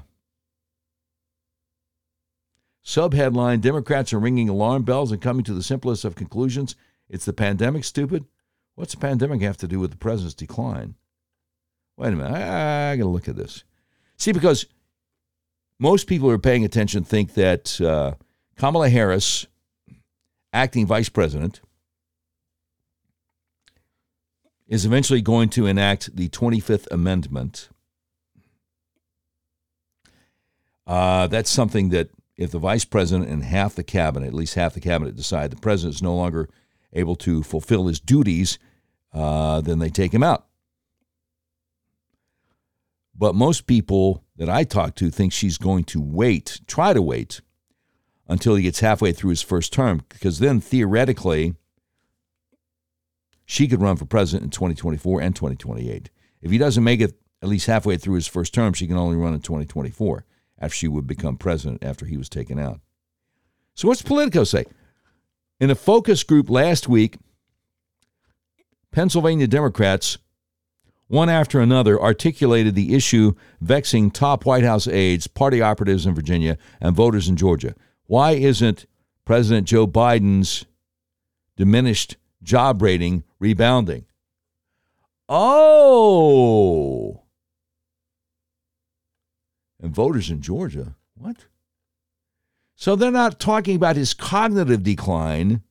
subheadline 2.83 3.61
Democrats 3.61 4.13
are 4.13 4.19
ringing 4.19 4.49
alarm 4.49 4.83
bells 4.83 5.11
and 5.11 5.21
coming 5.21 5.43
to 5.43 5.53
the 5.53 5.61
simplest 5.61 6.05
of 6.05 6.15
conclusions. 6.15 6.75
It's 7.09 7.25
the 7.25 7.33
pandemic, 7.33 7.83
stupid. 7.83 8.25
What's 8.75 8.93
the 8.93 8.99
pandemic 8.99 9.41
have 9.41 9.57
to 9.57 9.67
do 9.67 9.79
with 9.79 9.91
the 9.91 9.97
president's 9.97 10.33
decline? 10.33 10.95
Wait 11.97 12.13
a 12.13 12.15
minute. 12.15 12.31
I, 12.31 12.91
I 12.91 12.95
got 12.95 13.03
to 13.03 13.09
look 13.09 13.27
at 13.27 13.35
this. 13.35 13.63
See, 14.17 14.31
because 14.31 14.65
most 15.79 16.07
people 16.07 16.29
who 16.29 16.33
are 16.33 16.39
paying 16.39 16.63
attention 16.63 17.03
think 17.03 17.33
that 17.33 17.79
uh, 17.81 18.13
Kamala 18.55 18.89
Harris, 18.89 19.47
acting 20.53 20.85
vice 20.85 21.09
president, 21.09 21.61
is 24.67 24.85
eventually 24.85 25.21
going 25.21 25.49
to 25.49 25.65
enact 25.65 26.15
the 26.15 26.29
25th 26.29 26.87
Amendment 26.91 27.69
Uh, 30.87 31.27
that's 31.27 31.49
something 31.49 31.89
that 31.89 32.09
if 32.37 32.51
the 32.51 32.59
vice 32.59 32.85
president 32.85 33.29
and 33.29 33.43
half 33.43 33.75
the 33.75 33.83
cabinet, 33.83 34.27
at 34.27 34.33
least 34.33 34.55
half 34.55 34.73
the 34.73 34.79
cabinet, 34.79 35.15
decide 35.15 35.51
the 35.51 35.57
president 35.57 35.95
is 35.95 36.01
no 36.01 36.15
longer 36.15 36.49
able 36.93 37.15
to 37.17 37.43
fulfill 37.43 37.87
his 37.87 37.99
duties, 37.99 38.57
uh, 39.13 39.59
then 39.59 39.79
they 39.79 39.89
take 39.89 40.13
him 40.13 40.23
out. 40.23 40.46
But 43.17 43.35
most 43.35 43.65
people 43.65 44.23
that 44.35 44.49
I 44.49 44.63
talk 44.63 44.95
to 44.95 45.09
think 45.09 45.33
she's 45.33 45.57
going 45.57 45.85
to 45.85 46.01
wait, 46.01 46.61
try 46.67 46.93
to 46.93 47.01
wait 47.01 47.41
until 48.27 48.55
he 48.55 48.63
gets 48.63 48.81
halfway 48.81 49.11
through 49.11 49.31
his 49.31 49.41
first 49.41 49.73
term, 49.73 50.03
because 50.09 50.39
then 50.39 50.59
theoretically, 50.59 51.55
she 53.45 53.67
could 53.67 53.81
run 53.81 53.95
for 53.95 54.05
president 54.05 54.43
in 54.43 54.49
2024 54.51 55.21
and 55.21 55.35
2028. 55.35 56.09
If 56.41 56.51
he 56.51 56.57
doesn't 56.57 56.83
make 56.83 56.99
it 57.01 57.13
at 57.41 57.49
least 57.49 57.67
halfway 57.67 57.97
through 57.97 58.15
his 58.15 58.27
first 58.27 58.53
term, 58.53 58.73
she 58.73 58.87
can 58.87 58.97
only 58.97 59.15
run 59.15 59.33
in 59.33 59.41
2024 59.41 60.25
after 60.59 60.75
she 60.75 60.87
would 60.87 61.07
become 61.07 61.37
president 61.37 61.83
after 61.83 62.05
he 62.05 62.17
was 62.17 62.29
taken 62.29 62.59
out. 62.59 62.81
So, 63.73 63.87
what's 63.87 64.01
Politico 64.01 64.43
say? 64.43 64.65
In 65.59 65.71
a 65.71 65.75
focus 65.75 66.23
group 66.23 66.49
last 66.49 66.87
week, 66.87 67.17
Pennsylvania 68.91 69.47
Democrats, 69.47 70.17
one 71.07 71.29
after 71.29 71.59
another, 71.59 71.99
articulated 72.01 72.75
the 72.75 72.93
issue 72.93 73.33
vexing 73.61 74.11
top 74.11 74.45
White 74.45 74.63
House 74.63 74.87
aides, 74.87 75.27
party 75.27 75.61
operatives 75.61 76.05
in 76.05 76.13
Virginia, 76.13 76.57
and 76.81 76.95
voters 76.95 77.29
in 77.29 77.35
Georgia. 77.35 77.73
Why 78.05 78.31
isn't 78.31 78.85
President 79.25 79.67
Joe 79.67 79.87
Biden's 79.87 80.65
diminished 81.55 82.17
job 82.43 82.81
rating 82.81 83.23
rebounding? 83.39 84.05
Oh. 85.29 87.23
And 89.81 89.93
voters 89.93 90.29
in 90.29 90.41
Georgia, 90.41 90.95
what? 91.15 91.45
So 92.75 92.95
they're 92.95 93.11
not 93.11 93.39
talking 93.39 93.75
about 93.75 93.95
his 93.95 94.13
cognitive 94.13 94.83
decline. 94.83 95.61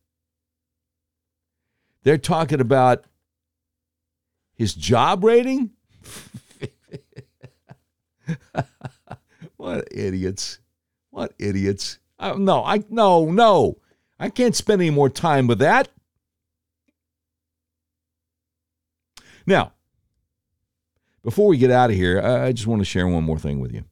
They're 2.03 2.19
talking 2.19 2.61
about 2.61 3.05
his 4.57 4.75
job 4.75 5.23
rating? 5.23 5.71
what 9.57 9.87
idiots. 9.93 10.59
What 11.11 11.33
idiots. 11.39 11.99
Uh, 12.19 12.35
no, 12.39 12.65
I 12.65 12.83
no, 12.89 13.31
no. 13.31 13.77
I 14.19 14.31
can't 14.31 14.57
spend 14.57 14.81
any 14.81 14.91
more 14.91 15.11
time 15.11 15.47
with 15.47 15.59
that. 15.59 15.89
Now, 19.47 19.73
before 21.23 21.47
we 21.47 21.59
get 21.59 21.71
out 21.71 21.91
of 21.91 21.97
here, 21.97 22.21
I 22.21 22.53
just 22.53 22.67
want 22.67 22.81
to 22.81 22.85
share 22.85 23.07
one 23.07 23.25
more 23.25 23.39
thing 23.39 23.61
with 23.61 23.73
you. 23.73 23.85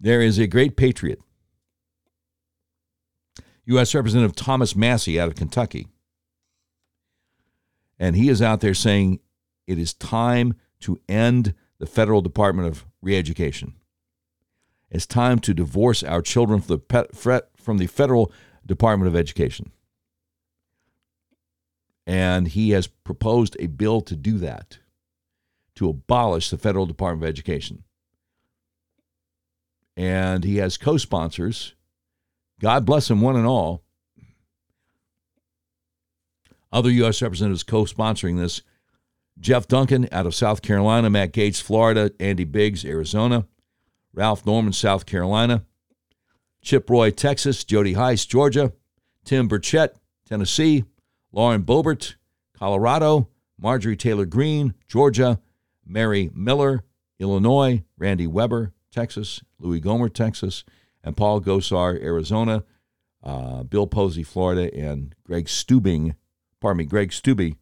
There 0.00 0.20
is 0.20 0.38
a 0.38 0.46
great 0.46 0.76
patriot, 0.76 1.20
U.S. 3.66 3.94
Representative 3.94 4.36
Thomas 4.36 4.76
Massie 4.76 5.18
out 5.18 5.28
of 5.28 5.34
Kentucky. 5.34 5.88
And 7.98 8.16
he 8.16 8.28
is 8.28 8.42
out 8.42 8.60
there 8.60 8.74
saying 8.74 9.20
it 9.66 9.78
is 9.78 9.94
time 9.94 10.54
to 10.80 11.00
end 11.08 11.54
the 11.78 11.86
federal 11.86 12.20
Department 12.20 12.68
of 12.68 12.84
Reeducation. 13.04 13.74
It's 14.90 15.06
time 15.06 15.38
to 15.40 15.54
divorce 15.54 16.02
our 16.02 16.22
children 16.22 16.60
from 16.60 16.80
the, 16.88 17.44
from 17.56 17.78
the 17.78 17.86
federal 17.86 18.32
Department 18.64 19.08
of 19.08 19.16
Education. 19.16 19.72
And 22.06 22.48
he 22.48 22.70
has 22.70 22.86
proposed 22.86 23.56
a 23.58 23.66
bill 23.66 24.00
to 24.02 24.14
do 24.14 24.38
that, 24.38 24.78
to 25.76 25.88
abolish 25.88 26.50
the 26.50 26.58
federal 26.58 26.86
Department 26.86 27.24
of 27.24 27.28
Education 27.28 27.84
and 29.96 30.44
he 30.44 30.56
has 30.56 30.76
co 30.76 30.96
sponsors. 30.96 31.74
God 32.60 32.84
bless 32.84 33.10
him, 33.10 33.20
one 33.20 33.36
and 33.36 33.46
all. 33.46 33.83
Other 36.74 36.90
U.S. 36.90 37.22
representatives 37.22 37.62
co 37.62 37.84
sponsoring 37.84 38.36
this 38.36 38.60
Jeff 39.38 39.68
Duncan 39.68 40.08
out 40.10 40.26
of 40.26 40.34
South 40.34 40.60
Carolina, 40.60 41.08
Matt 41.08 41.32
Gaetz, 41.32 41.62
Florida, 41.62 42.10
Andy 42.18 42.42
Biggs, 42.42 42.84
Arizona, 42.84 43.46
Ralph 44.12 44.44
Norman, 44.44 44.72
South 44.72 45.06
Carolina, 45.06 45.64
Chip 46.62 46.90
Roy, 46.90 47.10
Texas, 47.12 47.62
Jody 47.62 47.92
Hice, 47.92 48.26
Georgia, 48.26 48.72
Tim 49.24 49.48
Burchett, 49.48 49.94
Tennessee, 50.28 50.84
Lauren 51.30 51.62
Boebert, 51.62 52.16
Colorado, 52.58 53.28
Marjorie 53.56 53.96
Taylor 53.96 54.26
Greene, 54.26 54.74
Georgia, 54.88 55.38
Mary 55.86 56.28
Miller, 56.34 56.82
Illinois, 57.20 57.84
Randy 57.96 58.26
Weber, 58.26 58.72
Texas, 58.90 59.42
Louis 59.60 59.80
Gohmert, 59.80 60.14
Texas, 60.14 60.64
and 61.04 61.16
Paul 61.16 61.40
Gosar, 61.40 62.02
Arizona, 62.02 62.64
uh, 63.22 63.62
Bill 63.62 63.86
Posey, 63.86 64.24
Florida, 64.24 64.74
and 64.74 65.14
Greg 65.24 65.46
Steubing, 65.46 66.16
pardon 66.64 66.78
me, 66.78 66.84
Greg 66.86 67.10
Steube 67.10 67.56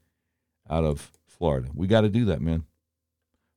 out 0.71 0.85
of 0.85 1.11
Florida. 1.27 1.69
We 1.75 1.89
got 1.89 2.03
to 2.03 2.09
do 2.09 2.25
that, 2.27 2.41
man. 2.41 2.63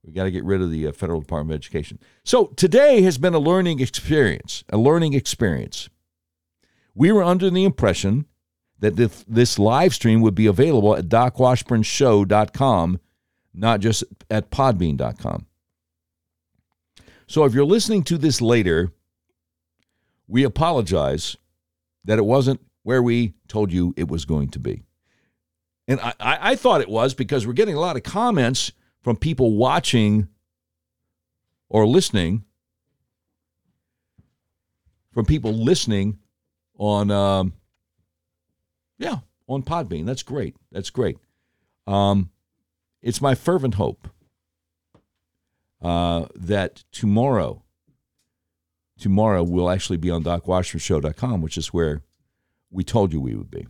We 0.03 0.11
got 0.11 0.23
to 0.23 0.31
get 0.31 0.43
rid 0.43 0.59
of 0.59 0.71
the 0.71 0.87
uh, 0.87 0.91
Federal 0.91 1.19
Department 1.19 1.53
of 1.53 1.59
Education. 1.59 1.99
So 2.23 2.47
today 2.55 3.03
has 3.03 3.19
been 3.19 3.35
a 3.35 3.39
learning 3.39 3.79
experience, 3.79 4.63
a 4.69 4.77
learning 4.79 5.13
experience. 5.13 5.87
We 6.95 7.11
were 7.11 7.21
under 7.21 7.51
the 7.51 7.63
impression 7.63 8.25
that 8.79 8.95
this, 8.95 9.23
this 9.27 9.59
live 9.59 9.93
stream 9.93 10.21
would 10.21 10.33
be 10.33 10.47
available 10.47 10.95
at 10.95 11.09
docwashburnshow.com, 11.09 12.99
not 13.53 13.81
just 13.81 14.03
at 14.31 14.49
podbean.com. 14.49 15.45
So 17.27 17.45
if 17.45 17.53
you're 17.53 17.65
listening 17.65 18.01
to 18.05 18.17
this 18.17 18.41
later, 18.41 18.91
we 20.27 20.43
apologize 20.43 21.37
that 22.03 22.17
it 22.17 22.25
wasn't 22.25 22.61
where 22.81 23.03
we 23.03 23.35
told 23.47 23.71
you 23.71 23.93
it 23.95 24.07
was 24.07 24.25
going 24.25 24.49
to 24.49 24.59
be. 24.59 24.81
And 25.87 25.99
I, 25.99 26.13
I, 26.19 26.55
thought 26.55 26.81
it 26.81 26.89
was 26.89 27.13
because 27.13 27.45
we're 27.45 27.53
getting 27.53 27.75
a 27.75 27.79
lot 27.79 27.95
of 27.95 28.03
comments 28.03 28.71
from 29.01 29.17
people 29.17 29.55
watching 29.55 30.27
or 31.69 31.85
listening, 31.85 32.43
from 35.11 35.25
people 35.25 35.53
listening 35.53 36.17
on, 36.77 37.11
um, 37.11 37.53
yeah, 38.97 39.17
on 39.47 39.61
Podbean. 39.61 40.05
That's 40.05 40.23
great. 40.23 40.55
That's 40.71 40.89
great. 40.89 41.19
Um, 41.85 42.31
it's 43.03 43.21
my 43.21 43.35
fervent 43.35 43.75
hope 43.75 44.07
uh, 45.83 46.25
that 46.35 46.83
tomorrow, 46.91 47.63
tomorrow 48.99 49.43
we'll 49.43 49.69
actually 49.69 49.97
be 49.97 50.09
on 50.09 50.23
DocWashburnShow.com, 50.23 51.41
which 51.41 51.57
is 51.57 51.67
where 51.67 52.01
we 52.71 52.83
told 52.83 53.13
you 53.13 53.21
we 53.21 53.35
would 53.35 53.51
be. 53.51 53.67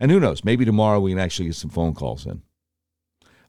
And 0.00 0.10
who 0.10 0.20
knows, 0.20 0.44
maybe 0.44 0.64
tomorrow 0.64 1.00
we 1.00 1.12
can 1.12 1.18
actually 1.18 1.46
get 1.46 1.54
some 1.54 1.70
phone 1.70 1.94
calls 1.94 2.26
in. 2.26 2.42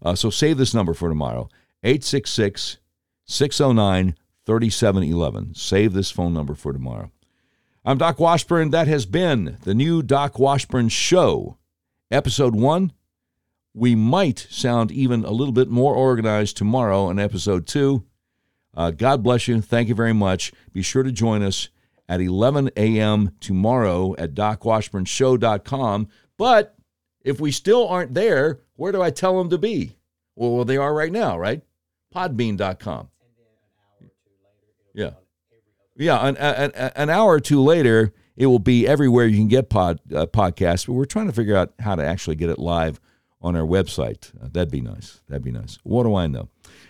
Uh, 0.02 0.16
so 0.16 0.30
save 0.30 0.58
this 0.58 0.74
number 0.74 0.94
for 0.94 1.10
tomorrow 1.10 1.50
866 1.84 2.78
609 3.26 4.16
3711. 4.46 5.56
Save 5.56 5.94
this 5.94 6.12
phone 6.12 6.34
number 6.34 6.54
for 6.54 6.72
tomorrow. 6.72 7.12
I'm 7.84 7.98
Doc 7.98 8.20
Washburn. 8.20 8.72
That 8.72 8.88
has 8.88 9.06
been 9.06 9.58
the 9.64 9.74
new 9.74 10.04
Doc 10.04 10.38
Washburn 10.40 10.90
Show, 10.90 11.58
Episode 12.12 12.56
1 12.56 12.92
we 13.76 13.94
might 13.94 14.48
sound 14.50 14.90
even 14.90 15.26
a 15.26 15.32
little 15.32 15.52
bit 15.52 15.68
more 15.68 15.94
organized 15.94 16.56
tomorrow 16.56 17.10
in 17.10 17.20
episode 17.20 17.68
two. 17.68 18.06
Uh, 18.74 18.90
God 18.92 19.22
bless 19.22 19.48
you. 19.50 19.60
Thank 19.62 19.90
you 19.90 19.96
very 19.96 20.14
much. 20.14 20.54
Be 20.72 20.82
sure 20.82 21.04
to 21.04 21.12
join 21.12 21.44
us 21.44 21.70
at 22.08 22.22
11 22.22 22.72
a.m. 22.78 23.36
tomorrow 23.42 24.16
at 24.18 24.34
docwashburnshow.com. 24.34 26.08
But 26.38 26.76
if 27.24 27.40
we 27.40 27.52
still 27.52 27.88
aren't 27.88 28.14
there, 28.14 28.60
where 28.76 28.92
do 28.92 29.02
I 29.02 29.10
tell 29.10 29.38
them 29.38 29.50
to 29.50 29.58
be? 29.58 29.96
Well, 30.36 30.56
well 30.56 30.66
they 30.66 30.78
are 30.78 30.94
right 30.94 31.12
now, 31.12 31.38
right? 31.38 31.62
Podbean.com. 32.14 33.10
Yeah. 34.94 35.12
Yeah, 35.98 36.28
an, 36.28 36.38
an, 36.38 36.72
an, 36.96 37.10
hour 37.10 37.32
or 37.32 37.40
two 37.40 37.62
later, 37.62 38.14
it 38.36 38.48
will 38.48 38.60
be 38.60 38.86
everywhere 38.86 39.26
you 39.28 39.38
can 39.38 39.48
get 39.48 39.70
pod 39.70 40.00
uh, 40.14 40.26
podcasts. 40.26 40.88
But 40.88 40.94
we're 40.94 41.06
trying 41.06 41.28
to 41.28 41.34
figure 41.34 41.56
out 41.56 41.74
how 41.80 41.96
to 41.96 42.06
actually 42.06 42.36
get 42.36 42.50
it 42.50 42.60
live 42.60 43.00
on 43.42 43.56
our 43.56 43.66
website. 43.66 44.32
Uh, 44.42 44.50
that'd 44.52 44.72
be 44.72 44.82
nice. 44.82 45.22
That'd 45.30 45.44
be 45.44 45.52
nice. 45.52 45.80
What 45.84 46.04
do 46.04 46.16
I 46.16 46.28
know? 46.28 46.50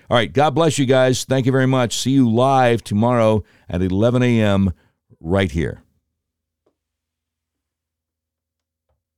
All 0.10 0.18
right. 0.18 0.32
God 0.32 0.56
bless 0.56 0.80
you 0.80 0.86
guys. 0.86 1.24
Thank 1.24 1.46
you 1.46 1.52
very 1.52 1.68
much. 1.68 1.98
See 1.98 2.12
you 2.12 2.30
live 2.30 2.84
tomorrow 2.84 3.43
at 3.70 3.82
11 3.82 4.24
a.m. 4.24 4.74
right 5.20 5.52
here. 5.52 5.84